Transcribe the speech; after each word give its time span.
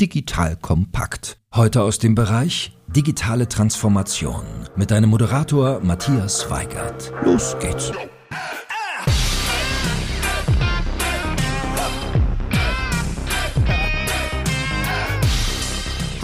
Digital 0.00 0.56
Kompakt. 0.56 1.38
Heute 1.54 1.82
aus 1.82 1.98
dem 1.98 2.14
Bereich 2.14 2.76
digitale 2.86 3.48
Transformation 3.48 4.44
mit 4.76 4.90
deinem 4.90 5.08
Moderator 5.08 5.80
Matthias 5.80 6.50
Weigert. 6.50 7.12
Los 7.24 7.58
geht's. 7.58 7.92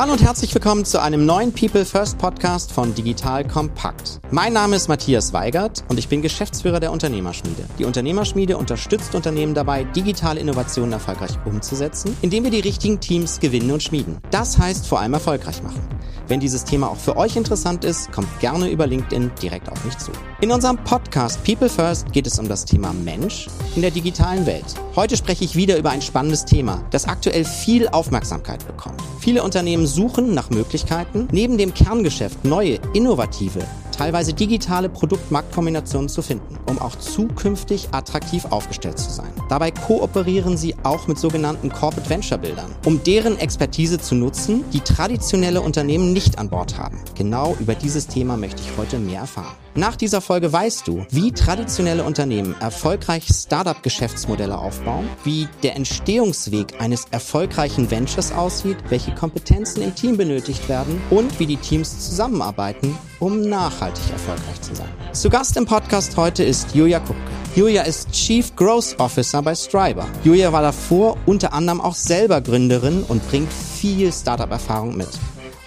Hallo 0.02 0.14
und 0.14 0.22
herzlich 0.24 0.52
willkommen 0.52 0.84
zu 0.84 1.00
einem 1.00 1.26
neuen 1.26 1.52
People 1.52 1.84
First 1.84 2.18
Podcast 2.18 2.72
von 2.72 2.92
Digital 2.92 3.46
Kompakt. 3.46 4.18
Mein 4.32 4.52
Name 4.52 4.74
ist 4.74 4.88
Matthias 4.88 5.32
Weigert 5.32 5.84
und 5.88 5.96
ich 5.96 6.08
bin 6.08 6.22
Geschäftsführer 6.22 6.80
der 6.80 6.90
Unternehmerschmiede. 6.90 7.68
Die 7.78 7.84
Unternehmerschmiede 7.84 8.56
unterstützt 8.56 9.14
Unternehmen 9.14 9.54
dabei, 9.54 9.84
digitale 9.84 10.40
Innovationen 10.40 10.92
erfolgreich 10.92 11.38
umzusetzen, 11.44 12.16
indem 12.20 12.42
wir 12.42 12.50
die 12.50 12.58
richtigen 12.58 12.98
Teams 12.98 13.38
gewinnen 13.38 13.70
und 13.70 13.80
schmieden. 13.80 14.18
Das 14.32 14.58
heißt 14.58 14.88
vor 14.88 14.98
allem 14.98 15.14
erfolgreich 15.14 15.62
machen. 15.62 15.80
Wenn 16.26 16.40
dieses 16.40 16.64
Thema 16.64 16.88
auch 16.88 16.96
für 16.96 17.16
euch 17.16 17.36
interessant 17.36 17.84
ist, 17.84 18.10
kommt 18.10 18.40
gerne 18.40 18.70
über 18.70 18.88
LinkedIn 18.88 19.30
direkt 19.40 19.70
auf 19.70 19.84
mich 19.84 19.96
zu. 19.98 20.10
In 20.40 20.50
unserem 20.50 20.78
Podcast 20.78 21.44
People 21.44 21.68
First 21.68 22.12
geht 22.12 22.26
es 22.26 22.40
um 22.40 22.48
das 22.48 22.64
Thema 22.64 22.92
Mensch 22.92 23.46
in 23.76 23.82
der 23.82 23.92
digitalen 23.92 24.46
Welt. 24.46 24.64
Heute 24.96 25.16
spreche 25.16 25.44
ich 25.44 25.54
wieder 25.54 25.76
über 25.76 25.90
ein 25.90 26.02
spannendes 26.02 26.44
Thema, 26.44 26.82
das 26.90 27.06
aktuell 27.06 27.44
viel 27.44 27.86
Aufmerksamkeit 27.88 28.66
bekommt. 28.66 29.00
Viele 29.20 29.42
Unternehmen 29.42 29.86
suchen 29.92 30.34
nach 30.34 30.50
Möglichkeiten, 30.50 31.28
neben 31.32 31.58
dem 31.58 31.74
Kerngeschäft 31.74 32.44
neue, 32.44 32.78
innovative, 32.94 33.60
teilweise 33.92 34.32
digitale 34.32 34.88
Produkt-Marktkombinationen 34.88 36.08
zu 36.08 36.22
finden, 36.22 36.58
um 36.68 36.80
auch 36.80 36.96
zukünftig 36.96 37.88
attraktiv 37.92 38.46
aufgestellt 38.46 38.98
zu 38.98 39.10
sein. 39.10 39.30
Dabei 39.48 39.70
kooperieren 39.70 40.56
sie 40.56 40.74
auch 40.82 41.06
mit 41.06 41.18
sogenannten 41.18 41.70
Corporate 41.70 42.10
Venture 42.10 42.38
Bildern, 42.38 42.74
um 42.84 43.02
deren 43.04 43.38
Expertise 43.38 43.98
zu 43.98 44.14
nutzen, 44.14 44.64
die 44.72 44.80
traditionelle 44.80 45.60
Unternehmen 45.60 46.12
nicht 46.12 46.38
an 46.38 46.48
Bord 46.48 46.78
haben. 46.78 46.98
Genau 47.14 47.56
über 47.60 47.74
dieses 47.74 48.06
Thema 48.08 48.36
möchte 48.36 48.62
ich 48.62 48.76
heute 48.76 48.98
mehr 48.98 49.20
erfahren. 49.20 49.56
Nach 49.74 49.96
dieser 49.96 50.20
Folge 50.20 50.52
weißt 50.52 50.86
du, 50.86 51.06
wie 51.08 51.32
traditionelle 51.32 52.04
Unternehmen 52.04 52.54
erfolgreich 52.60 53.26
Startup-Geschäftsmodelle 53.28 54.58
aufbauen, 54.58 55.08
wie 55.24 55.48
der 55.62 55.76
Entstehungsweg 55.76 56.78
eines 56.78 57.06
erfolgreichen 57.10 57.90
Ventures 57.90 58.32
aussieht, 58.32 58.76
welche 58.90 59.14
Kompetenzen 59.14 59.82
im 59.82 59.94
Team 59.94 60.18
benötigt 60.18 60.68
werden 60.68 61.00
und 61.08 61.38
wie 61.38 61.46
die 61.46 61.56
Teams 61.56 62.06
zusammenarbeiten, 62.06 62.98
um 63.18 63.40
nachhaltig 63.82 64.10
erfolgreich 64.12 64.60
zu 64.60 64.74
sein. 64.74 64.88
Zu 65.12 65.28
Gast 65.28 65.56
im 65.56 65.66
Podcast 65.66 66.16
heute 66.16 66.44
ist 66.44 66.74
Julia 66.74 67.00
Kupke. 67.00 67.20
Julia 67.54 67.82
ist 67.82 68.10
Chief 68.12 68.54
Growth 68.56 68.94
Officer 68.98 69.42
bei 69.42 69.54
Striber. 69.54 70.06
Julia 70.24 70.52
war 70.52 70.62
davor 70.62 71.16
unter 71.26 71.52
anderem 71.52 71.80
auch 71.80 71.94
selber 71.94 72.40
Gründerin 72.40 73.02
und 73.08 73.26
bringt 73.28 73.52
viel 73.52 74.12
Startup-Erfahrung 74.12 74.96
mit. 74.96 75.08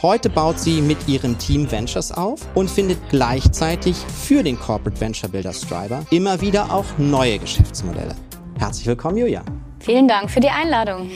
Heute 0.02 0.30
baut 0.30 0.60
sie 0.60 0.82
mit 0.82 1.08
ihrem 1.08 1.38
Team 1.38 1.70
Ventures 1.70 2.12
auf 2.12 2.40
und 2.54 2.70
findet 2.70 2.98
gleichzeitig 3.10 3.96
für 3.96 4.44
den 4.44 4.60
Corporate 4.60 5.00
Venture 5.00 5.30
Builder 5.30 5.54
Striber 5.54 6.06
immer 6.12 6.42
wieder 6.42 6.72
auch 6.72 6.86
neue 6.98 7.40
Geschäftsmodelle. 7.40 8.16
Herzlich 8.58 8.88
willkommen, 8.88 9.18
Julia. 9.18 9.44
Vielen 9.80 10.08
Dank 10.08 10.32
für 10.32 10.40
die 10.40 10.50
Einladung. 10.50 11.10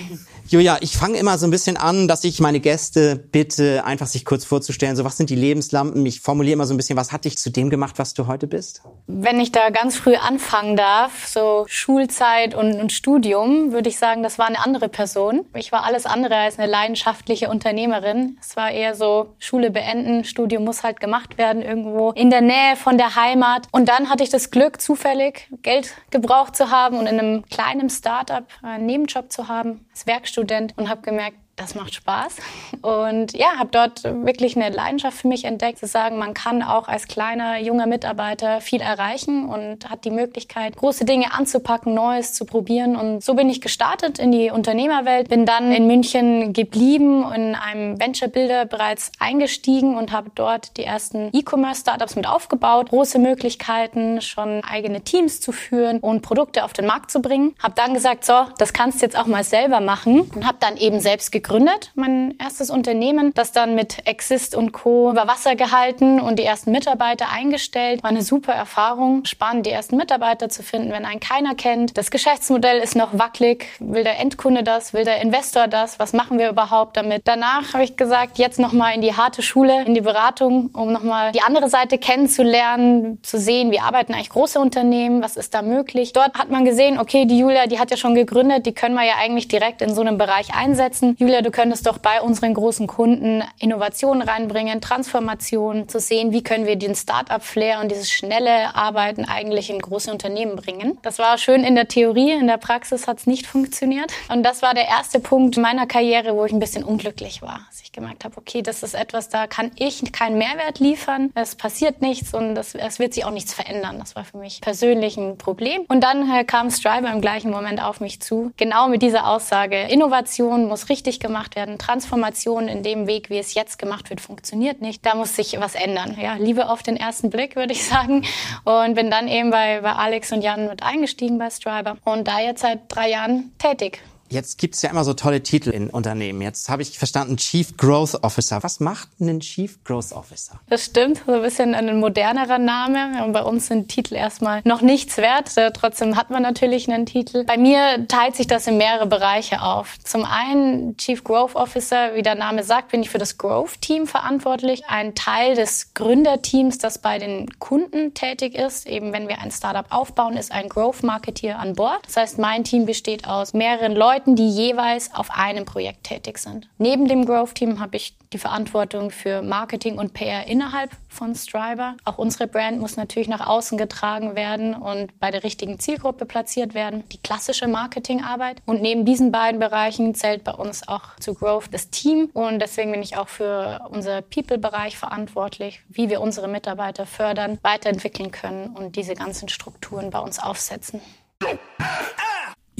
Julia, 0.52 0.80
ich 0.81 0.97
fange 0.97 1.19
immer 1.19 1.38
so 1.38 1.45
ein 1.45 1.52
bisschen 1.52 1.78
an, 1.78 2.08
dass 2.08 2.23
ich 2.23 2.39
meine 2.39 2.59
Gäste 2.59 3.16
bitte, 3.16 3.86
einfach 3.86 4.08
sich 4.08 4.25
kurz 4.25 4.45
vorzustellen. 4.45 4.95
So, 4.95 5.03
was 5.03 5.16
sind 5.16 5.30
die 5.30 5.36
Lebenslampen? 5.36 6.03
Ich 6.08 6.22
formuliere 6.22 6.53
immer 6.53 6.66
so 6.66 6.73
ein 6.73 6.78
bisschen, 6.78 6.97
was 6.97 7.11
hat 7.11 7.25
dich 7.25 7.38
zu 7.38 7.52
dem 7.52 7.69
gemacht, 7.69 8.00
was 8.00 8.16
du 8.16 8.25
heute 8.25 8.47
bist? 8.47 8.81
Wenn 9.06 9.39
ich 9.39 9.52
da 9.52 9.69
ganz 9.69 9.95
früh 9.95 10.16
anfangen 10.16 10.75
darf, 10.75 11.28
so 11.28 11.66
Schulzeit 11.67 12.56
und, 12.56 12.81
und 12.81 12.91
Studium, 12.91 13.73
würde 13.73 13.89
ich 13.89 14.00
sagen, 14.00 14.23
das 14.23 14.39
war 14.39 14.47
eine 14.47 14.58
andere 14.58 14.89
Person. 14.89 15.45
Ich 15.53 15.72
war 15.72 15.83
alles 15.83 16.08
andere 16.08 16.38
als 16.38 16.58
eine 16.58 16.72
leidenschaftliche 16.72 17.47
Unternehmerin. 17.47 18.39
Es 18.41 18.58
war 18.58 18.72
eher 18.72 18.95
so 18.95 19.36
Schule 19.38 19.69
beenden, 19.69 20.23
Studium 20.23 20.63
muss 20.63 20.81
halt 20.81 21.00
gemacht 21.00 21.38
werden 21.38 21.61
irgendwo 21.61 22.09
in 22.13 22.31
der 22.31 22.41
Nähe 22.41 22.75
von 22.75 22.97
der 22.97 23.16
Heimat. 23.16 23.67
Und 23.72 23.88
dann 23.88 24.09
hatte 24.09 24.23
ich 24.23 24.31
das 24.31 24.50
Glück, 24.50 24.81
zufällig 24.81 25.47
Geld 25.62 25.94
gebraucht 26.09 26.56
zu 26.56 26.72
haben 26.72 26.97
und 26.97 27.06
in 27.06 27.19
einem 27.19 27.46
kleinen 27.46 27.91
Startup 27.91 28.46
einen 28.63 28.88
Nebenjob 28.88 29.31
zu 29.31 29.47
haben 29.47 29.85
als 29.91 30.07
Werkstudent 30.07 30.38
Student 30.39 30.73
und 30.77 30.89
habe 30.89 31.01
gemerkt, 31.01 31.38
das 31.59 31.75
macht 31.75 31.94
Spaß. 31.94 32.38
Und 32.81 33.34
ja, 33.34 33.58
habe 33.58 33.70
dort 33.72 34.03
wirklich 34.03 34.56
eine 34.56 34.74
Leidenschaft 34.74 35.18
für 35.18 35.28
mich 35.28 35.44
entdeckt, 35.44 35.80
zu 35.80 35.88
sagen, 35.88 36.18
man 36.18 36.34
kann 36.34 36.64
auch 36.64 36.88
als 36.88 37.08
kleiner, 37.08 37.59
junger 37.59 37.86
Mitarbeiter 37.86 38.62
viel 38.62 38.81
erreichen 38.81 39.47
und 39.47 39.90
hat 39.90 40.06
die 40.06 40.12
Möglichkeit, 40.12 40.78
große 40.78 41.06
Dinge 41.06 41.34
anzupacken, 41.34 41.94
Neues 41.94 42.34
zu 42.34 42.46
probieren. 42.46 42.96
Und 42.96 43.24
so 43.24 43.34
bin 43.34 43.50
ich 43.50 43.62
gestartet 43.62 44.20
in 44.20 44.31
die 44.31 44.52
Unternehmerwelt, 44.52 45.30
bin 45.30 45.46
dann 45.46 45.72
in 45.72 45.88
München 45.88 46.53
geblieben, 46.53 47.25
in 47.34 47.56
einem 47.56 48.00
Venture 48.00 48.30
Builder 48.30 48.66
bereits 48.66 49.12
eingestiegen 49.20 49.97
und 49.97 50.12
habe 50.12 50.31
dort 50.34 50.78
die 50.78 50.86
ersten 50.86 51.30
E-Commerce-Startups 51.34 52.16
mit 52.16 52.28
aufgebaut, 52.28 52.90
große 52.90 53.20
Möglichkeiten, 53.20 54.22
schon 54.22 54.64
eigene 54.64 55.02
Teams 55.02 55.41
zu 55.41 55.52
führen 55.52 56.00
und 56.00 56.22
Produkte 56.22 56.64
auf 56.64 56.74
den 56.74 56.86
Markt 56.86 57.12
zu 57.12 57.22
bringen. 57.22 57.53
Habe 57.62 57.74
dann 57.76 57.94
gesagt, 57.94 58.24
so, 58.24 58.46
das 58.58 58.72
kannst 58.72 59.02
du 59.02 59.06
jetzt 59.06 59.18
auch 59.18 59.26
mal 59.26 59.44
selber 59.44 59.81
machen 59.81 60.22
und 60.22 60.47
habe 60.47 60.58
dann 60.62 60.78
eben 60.78 61.02
selbst 61.02 61.31
gegründet 61.31 61.48
gegründet, 61.49 61.91
mein 61.95 62.35
erstes 62.37 62.69
Unternehmen, 62.69 63.33
das 63.33 63.51
dann 63.51 63.73
mit 63.73 64.07
Exist 64.07 64.55
und 64.55 64.71
Co. 64.71 65.09
über 65.09 65.27
Wasser 65.27 65.55
gehalten 65.55 66.19
und 66.19 66.37
die 66.37 66.43
ersten 66.43 66.71
Mitarbeiter 66.71 67.31
eingestellt. 67.31 68.03
War 68.03 68.11
eine 68.11 68.21
super 68.21 68.53
Erfahrung, 68.53 69.25
spannend, 69.25 69.65
die 69.65 69.71
ersten 69.71 69.97
Mitarbeiter 69.97 70.49
zu 70.49 70.61
finden, 70.61 70.91
wenn 70.91 71.05
einen 71.05 71.19
keiner 71.19 71.55
kennt. 71.55 71.97
Das 71.97 72.11
Geschäftsmodell 72.11 72.77
ist 72.77 72.95
noch 72.95 73.17
wackelig. 73.17 73.65
Will 73.79 74.03
der 74.03 74.19
Endkunde 74.19 74.61
das? 74.61 74.93
Will 74.93 75.05
der 75.05 75.23
Investor 75.23 75.67
das? 75.67 75.97
Was 75.97 76.13
machen 76.13 76.37
wir 76.37 76.51
überhaupt 76.51 76.95
damit? 76.95 77.23
Danach 77.25 77.73
habe 77.73 77.83
ich 77.83 77.97
gesagt, 77.97 78.37
jetzt 78.37 78.59
nochmal 78.59 78.93
in 78.93 79.01
die 79.01 79.16
harte 79.16 79.41
Schule, 79.41 79.85
in 79.85 79.95
die 79.95 80.01
Beratung, 80.01 80.69
um 80.73 80.91
nochmal 80.91 81.31
die 81.31 81.41
andere 81.41 81.67
Seite 81.67 81.97
kennenzulernen, 81.97 83.23
zu 83.23 83.39
sehen, 83.39 83.71
wie 83.71 83.79
arbeiten 83.79 84.13
eigentlich 84.13 84.29
große 84.29 84.59
Unternehmen, 84.59 85.23
was 85.23 85.35
ist 85.35 85.55
da 85.55 85.63
möglich. 85.63 86.13
Dort 86.13 86.35
hat 86.35 86.51
man 86.51 86.63
gesehen, 86.63 86.99
okay, 86.99 87.25
die 87.25 87.39
Julia, 87.39 87.66
die 87.66 87.79
hat 87.79 87.89
ja 87.89 87.97
schon 87.97 88.13
gegründet, 88.13 88.67
die 88.67 88.73
können 88.73 88.93
wir 88.93 89.03
ja 89.03 89.13
eigentlich 89.19 89.47
direkt 89.47 89.81
in 89.81 89.95
so 89.95 90.01
einem 90.01 90.19
Bereich 90.19 90.53
einsetzen. 90.53 91.16
Julia 91.17 91.38
Julia, 91.39 91.51
du 91.51 91.51
könntest 91.51 91.88
doch 91.88 92.00
bei 92.00 92.22
unseren 92.22 92.53
großen 92.53 92.85
Kunden 92.85 93.44
Innovationen 93.59 94.22
reinbringen, 94.22 94.81
Transformation, 94.81 95.88
zu 95.88 96.00
sehen, 96.00 96.33
wie 96.33 96.44
können 96.44 96.66
wir 96.66 96.75
den 96.75 96.95
Start-up-Flair 96.95 97.79
und 97.79 97.89
dieses 97.89 98.11
schnelle 98.11 98.75
Arbeiten 98.75 99.23
eigentlich 99.23 99.69
in 99.69 99.79
große 99.79 100.11
Unternehmen 100.11 100.57
bringen. 100.57 100.97
Das 101.01 101.17
war 101.17 101.38
schön 101.38 101.63
in 101.63 101.75
der 101.75 101.88
Theorie, 101.88 102.31
in 102.31 102.47
der 102.47 102.57
Praxis 102.57 103.07
hat 103.07 103.19
es 103.19 103.28
nicht 103.28 103.47
funktioniert. 103.47 104.11
Und 104.29 104.44
das 104.44 104.61
war 104.61 104.73
der 104.73 104.88
erste 104.88 105.22
Punkt 105.22 105.55
meiner 105.57 105.88
Karriere, 105.88 106.35
wo 106.35 106.44
ich 106.44 106.51
ein 106.51 106.59
bisschen 106.59 106.83
unglücklich 106.83 107.41
war. 107.41 107.61
Als 107.69 107.81
ich 107.81 107.94
gemerkt 107.94 108.25
habe, 108.25 108.35
okay, 108.38 108.61
das 108.61 108.83
ist 108.83 108.94
etwas, 108.94 109.29
da 109.29 109.47
kann 109.47 109.72
ich 109.78 110.11
keinen 110.11 110.38
Mehrwert 110.38 110.79
liefern, 110.79 111.31
es 111.35 111.55
passiert 111.55 112.01
nichts 112.01 112.33
und 112.33 112.55
das, 112.55 112.75
es 112.75 112.99
wird 112.99 113.13
sich 113.13 113.23
auch 113.23 113.31
nichts 113.31 113.53
verändern. 113.53 113.97
Das 113.99 114.16
war 114.16 114.25
für 114.25 114.38
mich 114.38 114.59
persönlich 114.59 115.16
ein 115.16 115.38
Problem. 115.38 115.83
Und 115.88 116.03
dann 116.03 116.29
äh, 116.29 116.44
kam 116.44 116.69
Striver 116.69 117.11
im 117.11 117.22
gleichen 117.22 117.49
Moment 117.49 117.81
auf 117.81 118.01
mich 118.01 118.22
zu, 118.22 118.51
genau 118.57 118.89
mit 118.89 119.01
dieser 119.01 119.28
Aussage, 119.28 119.83
Innovation 119.83 120.67
muss 120.67 120.89
richtig 120.89 121.22
gemacht 121.29 121.56
werden. 121.56 121.78
Transformation 121.78 122.67
in 122.67 122.81
dem 122.81 123.06
Weg, 123.06 123.29
wie 123.29 123.38
es 123.38 123.53
jetzt 123.53 123.78
gemacht 123.78 124.09
wird, 124.09 124.19
funktioniert 124.19 124.81
nicht. 124.81 125.06
Da 125.06 125.13
muss 125.13 125.35
sich 125.35 125.59
was 125.59 125.75
ändern. 125.75 126.17
Ja, 126.19 126.34
Liebe 126.34 126.69
auf 126.69 126.81
den 126.81 126.97
ersten 126.97 127.29
Blick, 127.29 127.56
würde 127.56 127.72
ich 127.72 127.88
sagen. 127.88 128.25
Und 128.63 128.95
bin 128.95 129.12
dann 129.12 129.28
eben 129.28 129.51
bei, 129.51 129.81
bei 129.81 129.94
Alex 129.94 130.31
und 130.31 130.41
Jan 130.41 130.67
mit 130.67 130.81
eingestiegen 130.81 131.38
bei 131.38 131.51
Striber 131.51 131.97
und 132.03 132.28
da 132.28 132.40
jetzt 132.40 132.62
seit 132.62 132.79
drei 132.88 133.12
Jahren 133.12 133.53
tätig. 133.59 134.01
Jetzt 134.29 134.59
gibt's 134.59 134.81
ja 134.84 134.91
immer 134.91 135.03
so 135.03 135.13
tolle 135.13 135.41
Titel 135.41 135.72
in 135.72 135.90
Unternehmen. 135.90 136.41
Jetzt 136.41 136.69
habe 136.69 136.84
ich 136.84 136.97
verstanden, 136.97 137.38
Chief 137.38 137.75
Growth 137.78 138.23
Officer. 138.23 138.62
Was 138.62 138.79
macht 138.79 139.09
ein 139.19 139.40
Chief 139.40 139.84
Growth 139.84 140.12
Officer? 140.12 140.59
Das 140.69 140.85
stimmt, 140.85 141.23
so 141.25 141.34
ein 141.34 141.41
bisschen 141.41 141.73
ein 141.73 142.00
modernerer 142.00 142.59
Name. 142.59 143.23
Und 143.25 143.34
bei 143.34 143.41
uns 143.41 143.67
sind 143.67 143.90
Titel 143.90 144.13
erstmal 144.13 144.62
noch 144.66 144.81
nichts 144.81 145.17
wert. 145.17 145.57
Äh, 145.57 145.72
trotzdem 145.72 146.16
hat 146.16 146.29
man 146.29 146.44
natürlich 146.44 146.88
einen 146.90 147.07
Titel. 147.07 147.44
Bei 147.45 147.57
mir 147.57 148.07
teilt 148.07 148.35
sich 148.35 148.45
das 148.45 148.67
in 148.67 148.78
mehrere 148.78 149.07
Bereiche 149.07 149.62
auf. 149.62 149.97
Zum 150.03 150.25
einen 150.25 150.96
Chief 150.97 151.23
Growth 151.23 151.56
Officer, 151.56 152.13
wie 152.13 152.22
der 152.22 152.35
Name 152.35 152.63
sagt, 152.63 152.91
bin 152.91 153.02
ich 153.02 153.09
für 153.09 153.17
das 153.17 153.37
Growth 153.40 153.81
Team 153.81 154.05
verantwortlich. 154.05 154.84
Ein 154.87 155.16
Teil 155.16 155.55
des 155.55 155.96
Gründerteams, 155.96 156.78
das 156.78 156.99
bei 156.99 157.17
den 157.17 157.47
Kunden 157.59 158.14
tätig 158.14 158.53
ist. 158.53 158.87
Eben 158.87 159.11
wenn 159.11 159.28
wir 159.28 159.40
ein 159.40 159.52
Startup 159.52 159.85
aufbauen, 159.90 160.37
ist 160.37 160.52
ein 160.52 160.70
Growth 160.70 161.02
Marketeer 161.02 161.58
an 161.58 161.73
Bord. 161.73 162.02
Das 162.05 162.17
heißt, 162.17 162.37
mein 162.37 162.64
Team 162.64 162.85
besteht 162.85 163.28
aus 163.28 163.53
mehreren 163.53 163.96
Leuten, 163.96 164.18
Leuten, 164.19 164.35
die 164.35 164.49
jeweils 164.49 165.16
auf 165.16 165.31
einem 165.31 165.63
Projekt 165.63 166.03
tätig 166.03 166.39
sind. 166.39 166.67
Neben 166.77 167.07
dem 167.07 167.25
Growth 167.25 167.55
Team 167.55 167.79
habe 167.79 167.95
ich 167.95 168.17
die 168.33 168.37
Verantwortung 168.37 169.11
für 169.11 169.41
Marketing 169.41 169.97
und 169.97 170.13
PR 170.13 170.45
innerhalb 170.45 170.91
von 171.07 171.33
Striber. 171.35 171.95
Auch 172.03 172.17
unsere 172.17 172.45
Brand 172.45 172.81
muss 172.81 172.97
natürlich 172.97 173.29
nach 173.29 173.47
außen 173.47 173.77
getragen 173.77 174.35
werden 174.35 174.75
und 174.75 175.17
bei 175.21 175.31
der 175.31 175.45
richtigen 175.45 175.79
Zielgruppe 175.79 176.25
platziert 176.25 176.73
werden. 176.73 177.05
Die 177.13 177.17
klassische 177.17 177.69
Marketingarbeit. 177.69 178.61
Und 178.66 178.81
neben 178.81 179.05
diesen 179.05 179.31
beiden 179.31 179.61
Bereichen 179.61 180.13
zählt 180.16 180.43
bei 180.43 180.51
uns 180.51 180.85
auch 180.89 181.16
zu 181.21 181.33
Growth 181.33 181.69
das 181.71 181.89
Team. 181.89 182.29
Und 182.33 182.59
deswegen 182.59 182.91
bin 182.91 183.01
ich 183.01 183.16
auch 183.16 183.29
für 183.29 183.87
unser 183.89 184.21
People-Bereich 184.21 184.97
verantwortlich, 184.97 185.81
wie 185.87 186.09
wir 186.09 186.19
unsere 186.19 186.49
Mitarbeiter 186.49 187.05
fördern, 187.05 187.57
weiterentwickeln 187.61 188.31
können 188.31 188.75
und 188.75 188.97
diese 188.97 189.13
ganzen 189.13 189.47
Strukturen 189.47 190.09
bei 190.09 190.19
uns 190.19 190.39
aufsetzen. 190.39 190.99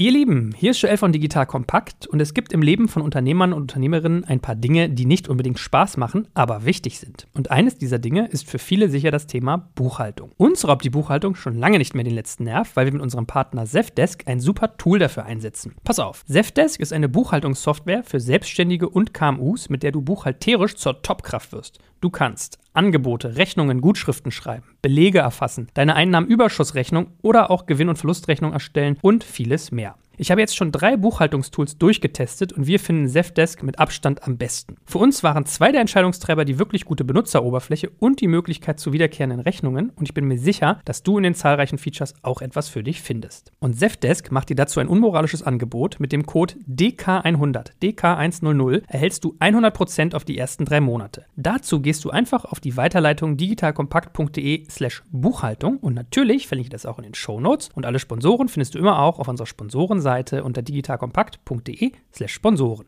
Ihr 0.00 0.12
Lieben, 0.12 0.54
hier 0.56 0.70
ist 0.70 0.80
Joel 0.80 0.96
von 0.96 1.12
Digital 1.12 1.44
Kompakt 1.44 2.06
und 2.06 2.20
es 2.20 2.32
gibt 2.32 2.54
im 2.54 2.62
Leben 2.62 2.88
von 2.88 3.02
Unternehmern 3.02 3.52
und 3.52 3.60
Unternehmerinnen 3.60 4.24
ein 4.24 4.40
paar 4.40 4.54
Dinge, 4.54 4.88
die 4.88 5.04
nicht 5.04 5.28
unbedingt 5.28 5.58
Spaß 5.58 5.98
machen, 5.98 6.26
aber 6.32 6.64
wichtig 6.64 6.98
sind. 6.98 7.26
Und 7.34 7.50
eines 7.50 7.76
dieser 7.76 7.98
Dinge 7.98 8.26
ist 8.28 8.48
für 8.48 8.58
viele 8.58 8.88
sicher 8.88 9.10
das 9.10 9.26
Thema 9.26 9.68
Buchhaltung. 9.74 10.32
Uns 10.38 10.66
raubt 10.66 10.86
die 10.86 10.88
Buchhaltung 10.88 11.34
schon 11.34 11.54
lange 11.54 11.76
nicht 11.76 11.94
mehr 11.94 12.02
den 12.02 12.14
letzten 12.14 12.44
Nerv, 12.44 12.76
weil 12.76 12.86
wir 12.86 12.94
mit 12.94 13.02
unserem 13.02 13.26
Partner 13.26 13.66
Zefdesk 13.66 14.26
ein 14.26 14.40
super 14.40 14.78
Tool 14.78 14.98
dafür 14.98 15.26
einsetzen. 15.26 15.74
Pass 15.84 15.98
auf, 15.98 16.24
Zefdesk 16.24 16.80
ist 16.80 16.94
eine 16.94 17.10
Buchhaltungssoftware 17.10 18.02
für 18.02 18.20
Selbstständige 18.20 18.88
und 18.88 19.12
KMUs, 19.12 19.68
mit 19.68 19.82
der 19.82 19.92
du 19.92 20.00
buchhalterisch 20.00 20.76
zur 20.76 21.02
Topkraft 21.02 21.52
wirst. 21.52 21.78
Du 22.00 22.08
kannst 22.08 22.58
Angebote, 22.72 23.36
Rechnungen, 23.36 23.80
Gutschriften 23.80 24.30
schreiben, 24.30 24.76
Belege 24.82 25.18
erfassen, 25.18 25.68
deine 25.74 25.94
Einnahmenüberschussrechnung 25.96 27.08
oder 27.22 27.50
auch 27.50 27.66
Gewinn- 27.66 27.88
und 27.88 27.96
Verlustrechnung 27.96 28.52
erstellen 28.52 28.96
und 29.02 29.24
vieles 29.24 29.72
mehr. 29.72 29.96
Ich 30.20 30.30
habe 30.30 30.42
jetzt 30.42 30.54
schon 30.54 30.70
drei 30.70 30.98
Buchhaltungstools 30.98 31.78
durchgetestet 31.78 32.52
und 32.52 32.66
wir 32.66 32.78
finden 32.78 33.08
Zefdesk 33.08 33.62
mit 33.62 33.78
Abstand 33.78 34.24
am 34.24 34.36
besten. 34.36 34.76
Für 34.84 34.98
uns 34.98 35.22
waren 35.22 35.46
zwei 35.46 35.72
der 35.72 35.80
Entscheidungstreiber 35.80 36.44
die 36.44 36.58
wirklich 36.58 36.84
gute 36.84 37.04
Benutzeroberfläche 37.04 37.88
und 38.00 38.20
die 38.20 38.28
Möglichkeit 38.28 38.78
zu 38.78 38.92
wiederkehrenden 38.92 39.40
Rechnungen 39.40 39.88
und 39.96 40.04
ich 40.04 40.12
bin 40.12 40.26
mir 40.26 40.36
sicher, 40.36 40.78
dass 40.84 41.02
du 41.02 41.16
in 41.16 41.22
den 41.22 41.34
zahlreichen 41.34 41.78
Features 41.78 42.12
auch 42.20 42.42
etwas 42.42 42.68
für 42.68 42.82
dich 42.82 43.00
findest. 43.00 43.52
Und 43.60 43.78
Zefdesk 43.78 44.30
macht 44.30 44.50
dir 44.50 44.56
dazu 44.56 44.80
ein 44.80 44.88
unmoralisches 44.88 45.42
Angebot. 45.42 45.98
Mit 46.00 46.12
dem 46.12 46.26
Code 46.26 46.52
DK100, 46.68 47.70
DK100 47.82 48.82
erhältst 48.88 49.24
du 49.24 49.38
100% 49.40 50.14
auf 50.14 50.26
die 50.26 50.36
ersten 50.36 50.66
drei 50.66 50.82
Monate. 50.82 51.24
Dazu 51.36 51.80
gehst 51.80 52.04
du 52.04 52.10
einfach 52.10 52.44
auf 52.44 52.60
die 52.60 52.76
Weiterleitung 52.76 53.38
digitalkompakt.de 53.38 54.68
slash 54.68 55.02
Buchhaltung 55.12 55.78
und 55.78 55.94
natürlich 55.94 56.46
verlinke 56.46 56.66
ich 56.66 56.72
das 56.72 56.84
auch 56.84 56.98
in 56.98 57.04
den 57.04 57.14
Show 57.14 57.40
Notes 57.40 57.70
und 57.74 57.86
alle 57.86 57.98
Sponsoren 57.98 58.48
findest 58.48 58.74
du 58.74 58.78
immer 58.78 58.98
auch 58.98 59.18
auf 59.18 59.26
unserer 59.26 59.46
Sponsorenseite 59.46 60.09
Seite 60.10 60.42
unter 60.42 60.62
digitalkompakt.de/slash 60.62 62.32
Sponsoren. 62.32 62.86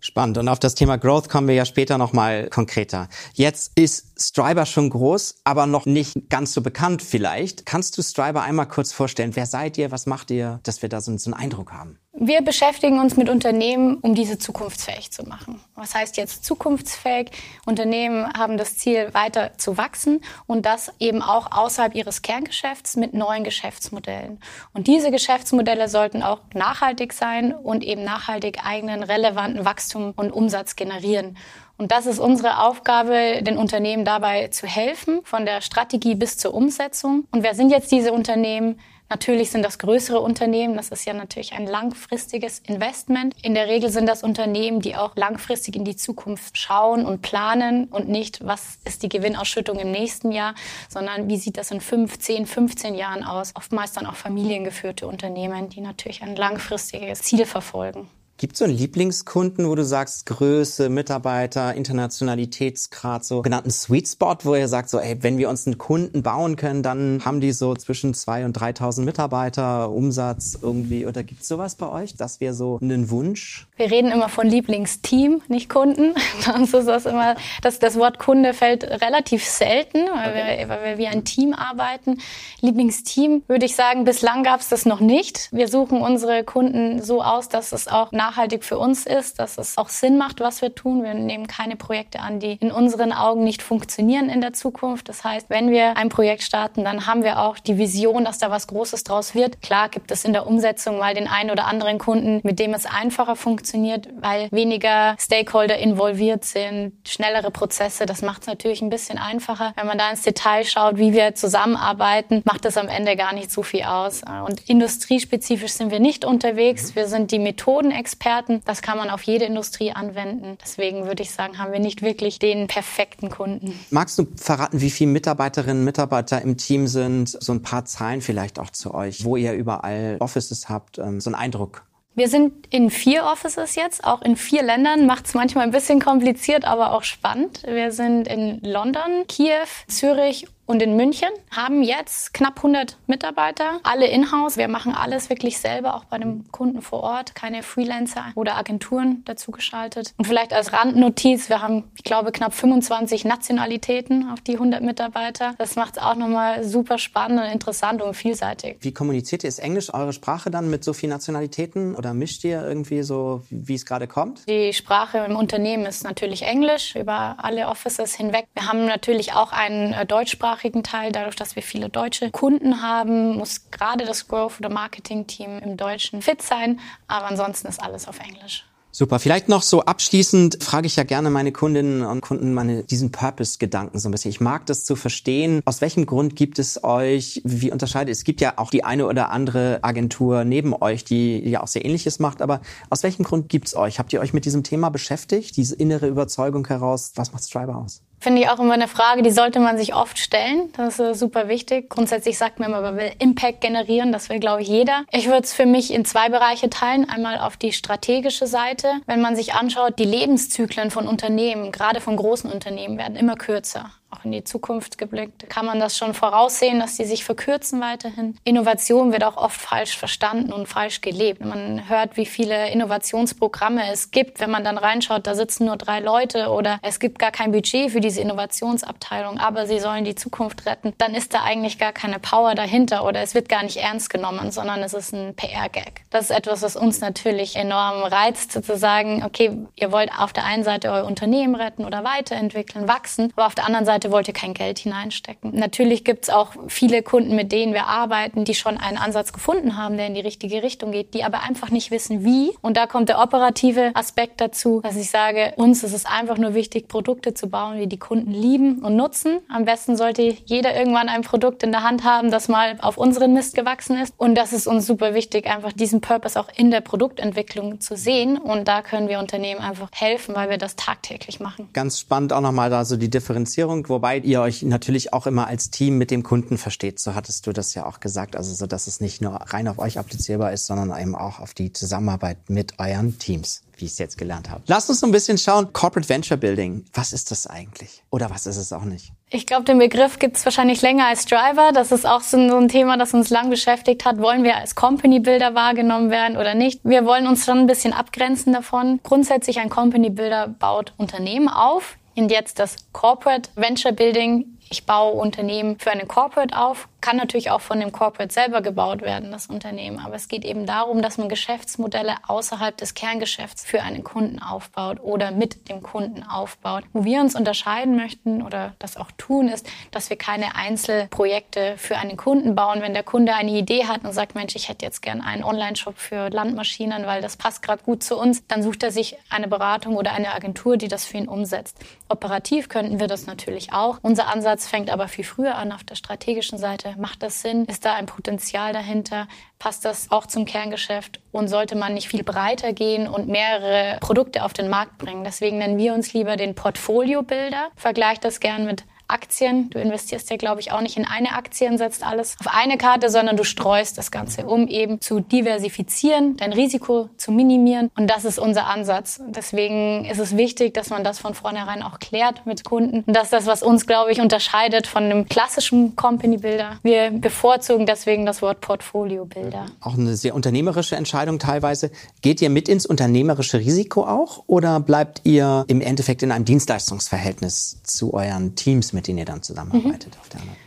Spannend. 0.00 0.38
Und 0.38 0.48
auf 0.48 0.58
das 0.58 0.74
Thema 0.74 0.96
Growth 0.98 1.28
kommen 1.30 1.48
wir 1.48 1.54
ja 1.54 1.64
später 1.64 1.96
nochmal 1.98 2.48
konkreter. 2.48 3.08
Jetzt 3.32 3.72
ist 3.74 4.20
Striber 4.20 4.66
schon 4.66 4.90
groß, 4.90 5.36
aber 5.44 5.66
noch 5.66 5.86
nicht 5.86 6.28
ganz 6.28 6.52
so 6.52 6.60
bekannt 6.60 7.00
vielleicht. 7.02 7.64
Kannst 7.64 7.96
du 7.96 8.02
Striber 8.02 8.42
einmal 8.42 8.68
kurz 8.68 8.92
vorstellen? 8.92 9.34
Wer 9.34 9.46
seid 9.46 9.78
ihr? 9.78 9.90
Was 9.90 10.06
macht 10.06 10.30
ihr? 10.30 10.60
Dass 10.62 10.82
wir 10.82 10.90
da 10.90 11.00
so, 11.00 11.16
so 11.16 11.30
einen 11.30 11.40
Eindruck 11.42 11.72
haben. 11.72 11.98
Wir 12.16 12.42
beschäftigen 12.42 13.00
uns 13.00 13.16
mit 13.16 13.28
Unternehmen, 13.28 13.96
um 13.96 14.14
diese 14.14 14.38
zukunftsfähig 14.38 15.10
zu 15.10 15.24
machen. 15.24 15.60
Was 15.74 15.96
heißt 15.96 16.16
jetzt 16.16 16.44
zukunftsfähig? 16.44 17.32
Unternehmen 17.66 18.32
haben 18.34 18.56
das 18.56 18.78
Ziel, 18.78 19.12
weiter 19.12 19.58
zu 19.58 19.76
wachsen 19.78 20.20
und 20.46 20.64
das 20.64 20.92
eben 21.00 21.22
auch 21.22 21.50
außerhalb 21.50 21.92
ihres 21.96 22.22
Kerngeschäfts 22.22 22.94
mit 22.94 23.14
neuen 23.14 23.42
Geschäftsmodellen. 23.42 24.38
Und 24.72 24.86
diese 24.86 25.10
Geschäftsmodelle 25.10 25.88
sollten 25.88 26.22
auch 26.22 26.38
nachhaltig 26.54 27.12
sein 27.14 27.52
und 27.52 27.82
eben 27.82 28.04
nachhaltig 28.04 28.60
eigenen 28.64 29.02
relevanten 29.02 29.64
Wachstum 29.64 30.12
und 30.14 30.30
Umsatz 30.30 30.76
generieren. 30.76 31.36
Und 31.78 31.90
das 31.90 32.06
ist 32.06 32.20
unsere 32.20 32.60
Aufgabe, 32.60 33.42
den 33.42 33.58
Unternehmen 33.58 34.04
dabei 34.04 34.46
zu 34.48 34.68
helfen, 34.68 35.20
von 35.24 35.44
der 35.44 35.60
Strategie 35.60 36.14
bis 36.14 36.36
zur 36.36 36.54
Umsetzung. 36.54 37.26
Und 37.32 37.42
wer 37.42 37.56
sind 37.56 37.70
jetzt 37.70 37.90
diese 37.90 38.12
Unternehmen? 38.12 38.78
Natürlich 39.14 39.52
sind 39.52 39.64
das 39.64 39.78
größere 39.78 40.18
Unternehmen. 40.18 40.76
Das 40.76 40.88
ist 40.88 41.04
ja 41.04 41.12
natürlich 41.12 41.52
ein 41.52 41.68
langfristiges 41.68 42.58
Investment. 42.58 43.32
In 43.42 43.54
der 43.54 43.68
Regel 43.68 43.88
sind 43.88 44.08
das 44.08 44.24
Unternehmen, 44.24 44.80
die 44.80 44.96
auch 44.96 45.14
langfristig 45.14 45.76
in 45.76 45.84
die 45.84 45.94
Zukunft 45.94 46.58
schauen 46.58 47.06
und 47.06 47.22
planen 47.22 47.84
und 47.84 48.08
nicht, 48.08 48.44
was 48.44 48.80
ist 48.84 49.04
die 49.04 49.08
Gewinnausschüttung 49.08 49.78
im 49.78 49.92
nächsten 49.92 50.32
Jahr, 50.32 50.56
sondern 50.88 51.28
wie 51.28 51.36
sieht 51.36 51.58
das 51.58 51.70
in 51.70 51.80
5, 51.80 52.18
10, 52.18 52.46
15 52.46 52.96
Jahren 52.96 53.22
aus. 53.22 53.52
Oftmals 53.54 53.92
dann 53.92 54.06
auch 54.06 54.16
familiengeführte 54.16 55.06
Unternehmen, 55.06 55.68
die 55.68 55.80
natürlich 55.80 56.24
ein 56.24 56.34
langfristiges 56.34 57.22
Ziel 57.22 57.46
verfolgen. 57.46 58.08
Gibt 58.36 58.54
es 58.54 58.58
so 58.58 58.64
einen 58.64 58.74
Lieblingskunden, 58.74 59.68
wo 59.68 59.76
du 59.76 59.84
sagst, 59.84 60.26
Größe, 60.26 60.88
Mitarbeiter, 60.88 61.74
Internationalitätsgrad, 61.74 63.24
so 63.24 63.42
genannten 63.42 63.70
Sweet 63.70 64.08
Spot, 64.08 64.36
wo 64.42 64.56
ihr 64.56 64.66
sagt, 64.66 64.90
so, 64.90 64.98
ey, 64.98 65.22
wenn 65.22 65.38
wir 65.38 65.48
uns 65.48 65.68
einen 65.68 65.78
Kunden 65.78 66.24
bauen 66.24 66.56
können, 66.56 66.82
dann 66.82 67.24
haben 67.24 67.40
die 67.40 67.52
so 67.52 67.76
zwischen 67.76 68.12
zwei 68.12 68.44
und 68.44 68.58
3.000 68.58 69.02
Mitarbeiter, 69.02 69.88
Umsatz 69.88 70.58
irgendwie, 70.60 71.06
oder 71.06 71.22
gibt 71.22 71.42
es 71.42 71.48
sowas 71.48 71.76
bei 71.76 71.88
euch? 71.88 72.16
Das 72.16 72.40
wäre 72.40 72.54
so 72.54 72.80
ein 72.82 73.08
Wunsch? 73.08 73.68
Wir 73.76 73.92
reden 73.92 74.10
immer 74.10 74.28
von 74.28 74.48
Lieblingsteam, 74.48 75.42
nicht 75.46 75.68
Kunden. 75.68 76.14
Sonst 76.40 76.74
ist 76.74 76.88
das 76.88 77.06
immer, 77.06 77.36
das, 77.62 77.78
das 77.78 77.96
Wort 77.96 78.18
Kunde 78.18 78.52
fällt 78.52 78.82
relativ 78.82 79.44
selten, 79.44 79.98
weil, 80.12 80.30
okay. 80.30 80.58
wir, 80.58 80.68
weil 80.70 80.84
wir 80.84 80.98
wie 80.98 81.06
ein 81.06 81.24
Team 81.24 81.54
arbeiten. 81.54 82.18
Lieblingsteam 82.62 83.44
würde 83.46 83.64
ich 83.64 83.76
sagen, 83.76 84.04
bislang 84.04 84.42
gab 84.42 84.58
es 84.58 84.68
das 84.68 84.86
noch 84.86 84.98
nicht. 84.98 85.50
Wir 85.52 85.68
suchen 85.68 86.00
unsere 86.00 86.42
Kunden 86.42 87.00
so 87.00 87.22
aus, 87.22 87.48
dass 87.48 87.70
es 87.70 87.86
auch 87.86 88.10
nach 88.10 88.23
nachhaltig 88.24 88.64
für 88.64 88.78
uns 88.78 89.06
ist, 89.06 89.38
dass 89.38 89.58
es 89.58 89.76
auch 89.76 89.88
Sinn 89.88 90.16
macht, 90.16 90.40
was 90.40 90.62
wir 90.62 90.74
tun. 90.74 91.04
Wir 91.04 91.14
nehmen 91.14 91.46
keine 91.46 91.76
Projekte 91.76 92.20
an, 92.20 92.40
die 92.40 92.52
in 92.54 92.70
unseren 92.70 93.12
Augen 93.12 93.44
nicht 93.44 93.62
funktionieren 93.62 94.30
in 94.30 94.40
der 94.40 94.54
Zukunft. 94.54 95.08
Das 95.08 95.24
heißt, 95.24 95.50
wenn 95.50 95.70
wir 95.70 95.96
ein 95.96 96.08
Projekt 96.08 96.42
starten, 96.42 96.84
dann 96.84 97.06
haben 97.06 97.22
wir 97.22 97.40
auch 97.40 97.58
die 97.58 97.76
Vision, 97.76 98.24
dass 98.24 98.38
da 98.38 98.50
was 98.50 98.66
Großes 98.66 99.04
draus 99.04 99.34
wird. 99.34 99.60
Klar 99.60 99.90
gibt 99.90 100.10
es 100.10 100.24
in 100.24 100.32
der 100.32 100.46
Umsetzung 100.46 100.98
mal 100.98 101.14
den 101.14 101.28
einen 101.28 101.50
oder 101.50 101.66
anderen 101.66 101.98
Kunden, 101.98 102.40
mit 102.42 102.58
dem 102.58 102.72
es 102.72 102.86
einfacher 102.86 103.36
funktioniert, 103.36 104.08
weil 104.20 104.48
weniger 104.50 105.16
Stakeholder 105.18 105.76
involviert 105.76 106.44
sind, 106.44 106.92
schnellere 107.06 107.50
Prozesse. 107.50 108.06
Das 108.06 108.22
macht 108.22 108.42
es 108.42 108.46
natürlich 108.46 108.80
ein 108.80 108.88
bisschen 108.88 109.18
einfacher. 109.18 109.72
Wenn 109.76 109.86
man 109.86 109.98
da 109.98 110.10
ins 110.10 110.22
Detail 110.22 110.64
schaut, 110.64 110.96
wie 110.96 111.12
wir 111.12 111.34
zusammenarbeiten, 111.34 112.42
macht 112.44 112.64
das 112.64 112.78
am 112.78 112.88
Ende 112.88 113.16
gar 113.16 113.34
nicht 113.34 113.50
so 113.50 113.62
viel 113.62 113.82
aus. 113.82 114.22
Und 114.46 114.68
industriespezifisch 114.68 115.72
sind 115.72 115.90
wir 115.90 116.00
nicht 116.00 116.24
unterwegs. 116.24 116.96
Wir 116.96 117.06
sind 117.06 117.30
die 117.30 117.38
Methodenexperten 117.38 118.13
Experten. 118.14 118.62
Das 118.64 118.80
kann 118.80 118.96
man 118.96 119.10
auf 119.10 119.22
jede 119.22 119.44
Industrie 119.44 119.92
anwenden. 119.92 120.56
Deswegen 120.62 121.06
würde 121.06 121.22
ich 121.22 121.32
sagen, 121.32 121.58
haben 121.58 121.72
wir 121.72 121.80
nicht 121.80 122.00
wirklich 122.00 122.38
den 122.38 122.68
perfekten 122.68 123.28
Kunden. 123.28 123.78
Magst 123.90 124.18
du 124.18 124.26
verraten, 124.36 124.80
wie 124.80 124.90
viele 124.90 125.10
Mitarbeiterinnen 125.10 125.78
und 125.78 125.84
Mitarbeiter 125.84 126.40
im 126.40 126.56
Team 126.56 126.86
sind? 126.86 127.28
So 127.28 127.52
ein 127.52 127.62
paar 127.62 127.84
Zahlen 127.84 128.20
vielleicht 128.20 128.60
auch 128.60 128.70
zu 128.70 128.94
euch, 128.94 129.24
wo 129.24 129.36
ihr 129.36 129.52
überall 129.52 130.16
Offices 130.20 130.68
habt, 130.68 130.98
ähm, 130.98 131.20
so 131.20 131.30
ein 131.30 131.34
Eindruck. 131.34 131.84
Wir 132.16 132.28
sind 132.28 132.68
in 132.72 132.90
vier 132.90 133.24
Offices 133.24 133.74
jetzt, 133.74 134.04
auch 134.04 134.22
in 134.22 134.36
vier 134.36 134.62
Ländern. 134.62 135.06
Macht 135.06 135.26
es 135.26 135.34
manchmal 135.34 135.64
ein 135.64 135.72
bisschen 135.72 136.00
kompliziert, 136.00 136.64
aber 136.64 136.92
auch 136.92 137.02
spannend. 137.02 137.62
Wir 137.66 137.90
sind 137.90 138.28
in 138.28 138.60
London, 138.62 139.26
Kiew, 139.26 139.66
Zürich 139.88 140.46
und 140.66 140.80
in 140.80 140.96
München 140.96 141.28
haben 141.50 141.82
jetzt 141.82 142.32
knapp 142.32 142.56
100 142.56 142.96
Mitarbeiter, 143.06 143.80
alle 143.82 144.06
in-house. 144.06 144.56
Wir 144.56 144.68
machen 144.68 144.94
alles 144.94 145.28
wirklich 145.28 145.58
selber, 145.58 145.94
auch 145.94 146.04
bei 146.04 146.16
dem 146.16 146.50
Kunden 146.52 146.80
vor 146.80 147.02
Ort, 147.02 147.34
keine 147.34 147.62
Freelancer 147.62 148.26
oder 148.34 148.56
Agenturen 148.56 149.22
dazu 149.26 149.50
geschaltet. 149.50 150.14
Und 150.16 150.26
vielleicht 150.26 150.54
als 150.54 150.72
Randnotiz, 150.72 151.50
wir 151.50 151.60
haben, 151.60 151.84
ich 151.96 152.04
glaube, 152.04 152.32
knapp 152.32 152.54
25 152.54 153.26
Nationalitäten 153.26 154.30
auf 154.30 154.40
die 154.40 154.54
100 154.54 154.82
Mitarbeiter. 154.82 155.54
Das 155.58 155.76
macht 155.76 155.98
es 155.98 156.02
auch 156.02 156.14
nochmal 156.14 156.64
super 156.64 156.96
spannend 156.96 157.40
und 157.40 157.46
interessant 157.46 158.00
und 158.00 158.14
vielseitig. 158.14 158.78
Wie 158.80 158.92
kommuniziert 158.92 159.44
ihr? 159.44 159.48
Ist 159.48 159.58
Englisch 159.58 159.92
eure 159.92 160.14
Sprache 160.14 160.50
dann 160.50 160.70
mit 160.70 160.82
so 160.82 160.94
vielen 160.94 161.10
Nationalitäten 161.10 161.94
oder 161.94 162.14
mischt 162.14 162.42
ihr 162.44 162.66
irgendwie 162.66 163.02
so, 163.02 163.42
wie 163.50 163.74
es 163.74 163.84
gerade 163.84 164.08
kommt? 164.08 164.48
Die 164.48 164.72
Sprache 164.72 165.18
im 165.18 165.36
Unternehmen 165.36 165.84
ist 165.84 166.04
natürlich 166.04 166.42
Englisch 166.42 166.96
über 166.96 167.36
alle 167.38 167.68
Offices 167.68 168.14
hinweg. 168.14 168.46
Wir 168.54 168.66
haben 168.66 168.86
natürlich 168.86 169.34
auch 169.34 169.52
einen 169.52 169.92
äh, 169.92 170.06
deutschsprachigen 170.06 170.53
deutschsprachigen 170.54 170.82
Teil. 170.82 171.12
Dadurch, 171.12 171.36
dass 171.36 171.56
wir 171.56 171.62
viele 171.62 171.88
deutsche 171.88 172.30
Kunden 172.30 172.82
haben, 172.82 173.36
muss 173.36 173.70
gerade 173.70 174.04
das 174.04 174.28
Growth- 174.28 174.58
oder 174.58 174.70
Marketing-Team 174.70 175.58
im 175.58 175.76
Deutschen 175.76 176.22
fit 176.22 176.42
sein. 176.42 176.80
Aber 177.08 177.26
ansonsten 177.26 177.68
ist 177.68 177.82
alles 177.82 178.08
auf 178.08 178.18
Englisch. 178.20 178.64
Super. 178.96 179.18
Vielleicht 179.18 179.48
noch 179.48 179.62
so 179.62 179.82
abschließend 179.82 180.62
frage 180.62 180.86
ich 180.86 180.94
ja 180.94 181.02
gerne 181.02 181.28
meine 181.28 181.50
Kundinnen 181.50 182.02
und 182.02 182.20
Kunden 182.20 182.54
meine, 182.54 182.84
diesen 182.84 183.10
Purpose-Gedanken 183.10 183.98
so 183.98 184.08
ein 184.08 184.12
bisschen. 184.12 184.30
Ich 184.30 184.40
mag 184.40 184.66
das 184.66 184.84
zu 184.84 184.94
verstehen. 184.94 185.62
Aus 185.64 185.80
welchem 185.80 186.06
Grund 186.06 186.36
gibt 186.36 186.60
es 186.60 186.84
euch, 186.84 187.42
wie 187.44 187.72
unterscheidet 187.72 188.14
es? 188.14 188.22
gibt 188.22 188.40
ja 188.40 188.52
auch 188.56 188.70
die 188.70 188.84
eine 188.84 189.08
oder 189.08 189.30
andere 189.30 189.80
Agentur 189.82 190.44
neben 190.44 190.80
euch, 190.80 191.02
die 191.02 191.40
ja 191.40 191.60
auch 191.60 191.66
sehr 191.66 191.84
ähnliches 191.84 192.20
macht. 192.20 192.40
Aber 192.40 192.60
aus 192.88 193.02
welchem 193.02 193.24
Grund 193.24 193.48
gibt 193.48 193.66
es 193.66 193.74
euch? 193.74 193.98
Habt 193.98 194.12
ihr 194.12 194.20
euch 194.20 194.32
mit 194.32 194.44
diesem 194.44 194.62
Thema 194.62 194.90
beschäftigt? 194.90 195.56
Diese 195.56 195.74
innere 195.74 196.06
Überzeugung 196.06 196.64
heraus? 196.68 197.10
Was 197.16 197.32
macht 197.32 197.42
Striber 197.42 197.74
aus? 197.76 198.00
Finde 198.24 198.40
ich 198.40 198.48
auch 198.48 198.58
immer 198.58 198.72
eine 198.72 198.88
Frage, 198.88 199.20
die 199.20 199.30
sollte 199.30 199.60
man 199.60 199.76
sich 199.76 199.94
oft 199.94 200.18
stellen. 200.18 200.72
Das 200.78 200.98
ist 200.98 201.18
super 201.18 201.46
wichtig. 201.46 201.90
Grundsätzlich 201.90 202.38
sagt 202.38 202.58
man 202.58 202.70
immer, 202.70 202.80
man 202.80 202.96
will 202.96 203.12
Impact 203.18 203.60
generieren. 203.60 204.12
Das 204.12 204.30
will, 204.30 204.40
glaube 204.40 204.62
ich, 204.62 204.68
jeder. 204.68 205.04
Ich 205.12 205.26
würde 205.26 205.42
es 205.42 205.52
für 205.52 205.66
mich 205.66 205.92
in 205.92 206.06
zwei 206.06 206.30
Bereiche 206.30 206.70
teilen. 206.70 207.06
Einmal 207.06 207.36
auf 207.36 207.58
die 207.58 207.74
strategische 207.74 208.46
Seite. 208.46 208.88
Wenn 209.04 209.20
man 209.20 209.36
sich 209.36 209.52
anschaut, 209.52 209.98
die 209.98 210.06
Lebenszyklen 210.06 210.90
von 210.90 211.06
Unternehmen, 211.06 211.70
gerade 211.70 212.00
von 212.00 212.16
großen 212.16 212.50
Unternehmen, 212.50 212.96
werden 212.96 213.16
immer 213.16 213.36
kürzer 213.36 213.90
auch 214.14 214.24
in 214.24 214.32
die 214.32 214.44
Zukunft 214.44 214.98
geblickt, 214.98 215.48
kann 215.48 215.66
man 215.66 215.80
das 215.80 215.96
schon 215.96 216.14
voraussehen, 216.14 216.80
dass 216.80 216.96
die 216.96 217.04
sich 217.04 217.24
verkürzen 217.24 217.80
weiterhin. 217.80 218.36
Innovation 218.44 219.12
wird 219.12 219.24
auch 219.24 219.36
oft 219.36 219.60
falsch 219.60 219.96
verstanden 219.96 220.52
und 220.52 220.66
falsch 220.66 221.00
gelebt. 221.00 221.44
Man 221.44 221.88
hört, 221.88 222.16
wie 222.16 222.26
viele 222.26 222.70
Innovationsprogramme 222.70 223.90
es 223.90 224.10
gibt. 224.10 224.40
Wenn 224.40 224.50
man 224.50 224.64
dann 224.64 224.78
reinschaut, 224.78 225.26
da 225.26 225.34
sitzen 225.34 225.66
nur 225.66 225.76
drei 225.76 226.00
Leute 226.00 226.48
oder 226.48 226.78
es 226.82 227.00
gibt 227.00 227.18
gar 227.18 227.30
kein 227.30 227.52
Budget 227.52 227.90
für 227.90 228.00
diese 228.00 228.20
Innovationsabteilung, 228.20 229.38
aber 229.38 229.66
sie 229.66 229.80
sollen 229.80 230.04
die 230.04 230.14
Zukunft 230.14 230.66
retten, 230.66 230.92
dann 230.98 231.14
ist 231.14 231.34
da 231.34 231.42
eigentlich 231.42 231.78
gar 231.78 231.92
keine 231.92 232.18
Power 232.18 232.54
dahinter 232.54 233.04
oder 233.04 233.20
es 233.20 233.34
wird 233.34 233.48
gar 233.48 233.62
nicht 233.62 233.76
ernst 233.76 234.10
genommen, 234.10 234.50
sondern 234.50 234.82
es 234.82 234.94
ist 234.94 235.12
ein 235.12 235.34
PR-Gag. 235.34 236.02
Das 236.10 236.30
ist 236.30 236.36
etwas, 236.36 236.62
was 236.62 236.76
uns 236.76 237.00
natürlich 237.00 237.56
enorm 237.56 238.02
reizt, 238.02 238.52
zu 238.52 238.76
sagen, 238.76 239.22
okay, 239.24 239.56
ihr 239.76 239.92
wollt 239.92 240.10
auf 240.16 240.32
der 240.32 240.44
einen 240.44 240.64
Seite 240.64 240.90
euer 240.90 241.04
Unternehmen 241.04 241.54
retten 241.54 241.84
oder 241.84 242.04
weiterentwickeln, 242.04 242.88
wachsen, 242.88 243.32
aber 243.36 243.46
auf 243.46 243.54
der 243.54 243.66
anderen 243.66 243.86
Seite 243.86 244.03
wollt 244.10 244.28
ihr 244.28 244.34
kein 244.34 244.54
Geld 244.54 244.78
hineinstecken. 244.78 245.54
Natürlich 245.54 246.04
gibt 246.04 246.24
es 246.24 246.30
auch 246.30 246.52
viele 246.68 247.02
Kunden, 247.02 247.34
mit 247.34 247.52
denen 247.52 247.72
wir 247.72 247.86
arbeiten, 247.86 248.44
die 248.44 248.54
schon 248.54 248.78
einen 248.78 248.98
Ansatz 248.98 249.32
gefunden 249.32 249.76
haben, 249.76 249.96
der 249.96 250.06
in 250.06 250.14
die 250.14 250.20
richtige 250.20 250.62
Richtung 250.62 250.92
geht, 250.92 251.14
die 251.14 251.24
aber 251.24 251.42
einfach 251.42 251.70
nicht 251.70 251.90
wissen, 251.90 252.24
wie. 252.24 252.52
Und 252.60 252.76
da 252.76 252.86
kommt 252.86 253.08
der 253.08 253.20
operative 253.20 253.90
Aspekt 253.94 254.40
dazu, 254.40 254.80
dass 254.80 254.96
ich 254.96 255.10
sage, 255.10 255.54
uns 255.56 255.82
ist 255.82 255.92
es 255.92 256.06
einfach 256.06 256.38
nur 256.38 256.54
wichtig, 256.54 256.88
Produkte 256.88 257.34
zu 257.34 257.48
bauen, 257.48 257.78
die 257.78 257.86
die 257.86 257.98
Kunden 257.98 258.30
lieben 258.32 258.82
und 258.82 258.96
nutzen. 258.96 259.40
Am 259.48 259.64
besten 259.64 259.96
sollte 259.96 260.22
jeder 260.22 260.76
irgendwann 260.76 261.08
ein 261.08 261.22
Produkt 261.22 261.62
in 261.62 261.72
der 261.72 261.82
Hand 261.82 262.04
haben, 262.04 262.30
das 262.30 262.48
mal 262.48 262.76
auf 262.80 262.98
unseren 262.98 263.32
Mist 263.32 263.54
gewachsen 263.54 263.96
ist. 263.98 264.14
Und 264.16 264.34
das 264.34 264.52
ist 264.52 264.66
uns 264.66 264.86
super 264.86 265.14
wichtig, 265.14 265.46
einfach 265.46 265.72
diesen 265.72 266.00
Purpose 266.00 266.38
auch 266.38 266.48
in 266.56 266.70
der 266.70 266.80
Produktentwicklung 266.80 267.80
zu 267.80 267.96
sehen. 267.96 268.38
Und 268.38 268.68
da 268.68 268.82
können 268.82 269.08
wir 269.08 269.18
Unternehmen 269.18 269.60
einfach 269.60 269.88
helfen, 269.92 270.34
weil 270.34 270.50
wir 270.50 270.58
das 270.58 270.76
tagtäglich 270.76 271.40
machen. 271.40 271.68
Ganz 271.72 271.98
spannend 271.98 272.32
auch 272.32 272.40
nochmal 272.40 272.70
da 272.70 272.84
so 272.84 272.96
die 272.96 273.10
Differenzierung, 273.10 273.82
wobei 273.94 274.18
ihr 274.18 274.40
euch 274.40 274.62
natürlich 274.62 275.12
auch 275.12 275.26
immer 275.26 275.46
als 275.46 275.70
Team 275.70 275.96
mit 275.96 276.10
dem 276.10 276.22
Kunden 276.22 276.58
versteht. 276.58 277.00
So 277.00 277.14
hattest 277.14 277.46
du 277.46 277.52
das 277.52 277.74
ja 277.74 277.86
auch 277.86 278.00
gesagt. 278.00 278.36
Also 278.36 278.52
so, 278.52 278.66
dass 278.66 278.86
es 278.86 279.00
nicht 279.00 279.22
nur 279.22 279.32
rein 279.32 279.68
auf 279.68 279.78
euch 279.78 279.98
applizierbar 279.98 280.52
ist, 280.52 280.66
sondern 280.66 281.00
eben 281.00 281.14
auch 281.14 281.40
auf 281.40 281.54
die 281.54 281.72
Zusammenarbeit 281.72 282.50
mit 282.50 282.78
euren 282.78 283.18
Teams 283.18 283.64
wie 283.78 283.86
ich 283.86 283.92
es 283.92 283.98
jetzt 283.98 284.18
gelernt 284.18 284.50
habe. 284.50 284.62
Lass 284.66 284.88
uns 284.88 285.00
so 285.00 285.06
ein 285.06 285.12
bisschen 285.12 285.38
schauen. 285.38 285.72
Corporate 285.72 286.08
Venture 286.08 286.36
Building. 286.36 286.84
Was 286.92 287.12
ist 287.12 287.30
das 287.30 287.46
eigentlich? 287.46 288.02
Oder 288.10 288.30
was 288.30 288.46
ist 288.46 288.56
es 288.56 288.72
auch 288.72 288.84
nicht? 288.84 289.12
Ich 289.30 289.46
glaube, 289.46 289.64
den 289.64 289.78
Begriff 289.78 290.18
gibt 290.18 290.36
es 290.36 290.44
wahrscheinlich 290.44 290.82
länger 290.82 291.06
als 291.06 291.26
Driver. 291.26 291.72
Das 291.72 291.90
ist 291.90 292.06
auch 292.06 292.20
so 292.20 292.36
ein 292.36 292.68
Thema, 292.68 292.96
das 292.96 293.14
uns 293.14 293.30
lang 293.30 293.50
beschäftigt 293.50 294.04
hat. 294.04 294.18
Wollen 294.18 294.44
wir 294.44 294.56
als 294.56 294.74
Company 294.74 295.20
Builder 295.20 295.54
wahrgenommen 295.54 296.10
werden 296.10 296.36
oder 296.36 296.54
nicht? 296.54 296.80
Wir 296.84 297.04
wollen 297.04 297.26
uns 297.26 297.44
schon 297.44 297.58
ein 297.58 297.66
bisschen 297.66 297.92
abgrenzen 297.92 298.52
davon. 298.52 299.00
Grundsätzlich 299.02 299.58
ein 299.58 299.70
Company 299.70 300.10
Builder 300.10 300.48
baut 300.48 300.92
Unternehmen 300.96 301.48
auf. 301.48 301.96
Und 302.16 302.30
jetzt 302.30 302.58
das 302.58 302.76
Corporate 302.92 303.50
Venture 303.56 303.92
Building. 303.92 304.58
Ich 304.70 304.86
baue 304.86 305.14
Unternehmen 305.14 305.78
für 305.78 305.90
einen 305.90 306.08
Corporate 306.08 306.56
auf, 306.56 306.88
kann 307.04 307.18
natürlich 307.18 307.50
auch 307.50 307.60
von 307.60 307.78
dem 307.80 307.92
Corporate 307.92 308.32
selber 308.32 308.62
gebaut 308.62 309.02
werden, 309.02 309.30
das 309.30 309.48
Unternehmen. 309.48 309.98
Aber 309.98 310.14
es 310.14 310.26
geht 310.26 310.42
eben 310.42 310.64
darum, 310.64 311.02
dass 311.02 311.18
man 311.18 311.28
Geschäftsmodelle 311.28 312.14
außerhalb 312.26 312.74
des 312.78 312.94
Kerngeschäfts 312.94 313.62
für 313.62 313.82
einen 313.82 314.02
Kunden 314.02 314.40
aufbaut 314.40 315.00
oder 315.02 315.30
mit 315.30 315.68
dem 315.68 315.82
Kunden 315.82 316.22
aufbaut. 316.22 316.84
Wo 316.94 317.04
wir 317.04 317.20
uns 317.20 317.34
unterscheiden 317.34 317.94
möchten 317.94 318.40
oder 318.40 318.72
das 318.78 318.96
auch 318.96 319.10
tun, 319.18 319.48
ist, 319.48 319.68
dass 319.90 320.08
wir 320.08 320.16
keine 320.16 320.56
Einzelprojekte 320.56 321.74
für 321.76 321.98
einen 321.98 322.16
Kunden 322.16 322.54
bauen. 322.54 322.80
Wenn 322.80 322.94
der 322.94 323.02
Kunde 323.02 323.34
eine 323.34 323.50
Idee 323.50 323.84
hat 323.84 324.02
und 324.02 324.14
sagt, 324.14 324.34
Mensch, 324.34 324.56
ich 324.56 324.70
hätte 324.70 324.86
jetzt 324.86 325.02
gern 325.02 325.20
einen 325.20 325.44
Online-Shop 325.44 325.98
für 325.98 326.30
Landmaschinen, 326.30 327.04
weil 327.04 327.20
das 327.20 327.36
passt 327.36 327.60
gerade 327.60 327.82
gut 327.82 328.02
zu 328.02 328.16
uns, 328.16 328.46
dann 328.46 328.62
sucht 328.62 328.82
er 328.82 328.90
sich 328.90 329.18
eine 329.28 329.46
Beratung 329.46 329.96
oder 329.96 330.12
eine 330.12 330.32
Agentur, 330.32 330.78
die 330.78 330.88
das 330.88 331.04
für 331.04 331.18
ihn 331.18 331.28
umsetzt. 331.28 331.76
Operativ 332.08 332.70
könnten 332.70 332.98
wir 332.98 333.08
das 333.08 333.26
natürlich 333.26 333.74
auch. 333.74 333.98
Unser 334.00 334.28
Ansatz 334.28 334.66
fängt 334.66 334.88
aber 334.88 335.06
viel 335.08 335.24
früher 335.24 335.56
an 335.56 335.70
auf 335.70 335.84
der 335.84 335.96
strategischen 335.96 336.56
Seite 336.56 336.93
Macht 336.96 337.22
das 337.22 337.42
Sinn? 337.42 337.64
Ist 337.66 337.84
da 337.84 337.94
ein 337.94 338.06
Potenzial 338.06 338.72
dahinter? 338.72 339.28
Passt 339.58 339.84
das 339.84 340.10
auch 340.10 340.26
zum 340.26 340.44
Kerngeschäft? 340.44 341.20
Und 341.32 341.48
sollte 341.48 341.76
man 341.76 341.94
nicht 341.94 342.08
viel 342.08 342.24
breiter 342.24 342.72
gehen 342.72 343.08
und 343.08 343.28
mehrere 343.28 343.98
Produkte 344.00 344.44
auf 344.44 344.52
den 344.52 344.68
Markt 344.68 344.98
bringen? 344.98 345.24
Deswegen 345.24 345.58
nennen 345.58 345.78
wir 345.78 345.94
uns 345.94 346.12
lieber 346.12 346.36
den 346.36 346.54
Portfolio-Builder. 346.54 347.70
Vergleicht 347.76 348.24
das 348.24 348.40
gern 348.40 348.64
mit 348.64 348.84
Aktien. 349.08 349.70
Du 349.70 349.78
investierst 349.78 350.30
ja, 350.30 350.36
glaube 350.36 350.60
ich, 350.60 350.72
auch 350.72 350.80
nicht 350.80 350.96
in 350.96 351.06
eine 351.06 351.32
Aktie 351.32 351.68
und 351.68 351.78
setzt 351.78 352.04
alles 352.04 352.36
auf 352.40 352.52
eine 352.52 352.78
Karte, 352.78 353.10
sondern 353.10 353.36
du 353.36 353.44
streust 353.44 353.98
das 353.98 354.10
Ganze, 354.10 354.46
um 354.46 354.68
eben 354.68 355.00
zu 355.00 355.20
diversifizieren, 355.20 356.36
dein 356.36 356.52
Risiko 356.52 357.10
zu 357.16 357.32
minimieren. 357.32 357.90
Und 357.96 358.08
das 358.08 358.24
ist 358.24 358.38
unser 358.38 358.66
Ansatz. 358.66 359.20
Deswegen 359.28 360.04
ist 360.04 360.18
es 360.18 360.36
wichtig, 360.36 360.74
dass 360.74 360.90
man 360.90 361.04
das 361.04 361.18
von 361.18 361.34
vornherein 361.34 361.82
auch 361.82 361.98
klärt 361.98 362.46
mit 362.46 362.64
Kunden. 362.64 363.04
Und 363.06 363.14
das 363.14 363.24
ist 363.24 363.32
das, 363.32 363.46
was 363.46 363.62
uns, 363.62 363.86
glaube 363.86 364.12
ich, 364.12 364.20
unterscheidet 364.20 364.86
von 364.86 365.04
einem 365.04 365.28
klassischen 365.28 365.96
Company 365.96 366.38
Builder. 366.38 366.78
Wir 366.82 367.10
bevorzugen 367.10 367.86
deswegen 367.86 368.24
das 368.24 368.40
Wort 368.42 368.60
Portfolio 368.60 369.26
Builder. 369.26 369.66
Auch 369.80 369.94
eine 369.94 370.16
sehr 370.16 370.34
unternehmerische 370.34 370.96
Entscheidung 370.96 371.38
teilweise. 371.38 371.90
Geht 372.22 372.40
ihr 372.40 372.50
mit 372.50 372.68
ins 372.68 372.86
unternehmerische 372.86 373.58
Risiko 373.58 374.04
auch 374.04 374.44
oder 374.46 374.80
bleibt 374.80 375.20
ihr 375.24 375.64
im 375.68 375.80
Endeffekt 375.80 376.22
in 376.22 376.32
einem 376.32 376.44
Dienstleistungsverhältnis 376.44 377.82
zu 377.82 378.14
euren 378.14 378.54
Teams 378.54 378.93
mit 378.94 379.08
denen 379.08 379.18
ihr 379.18 379.24
dann 379.24 379.42
zusammenarbeitet 379.42 380.14
mhm. 380.14 380.20
auf 380.20 380.28
der 380.28 380.40
anderen. 380.40 380.58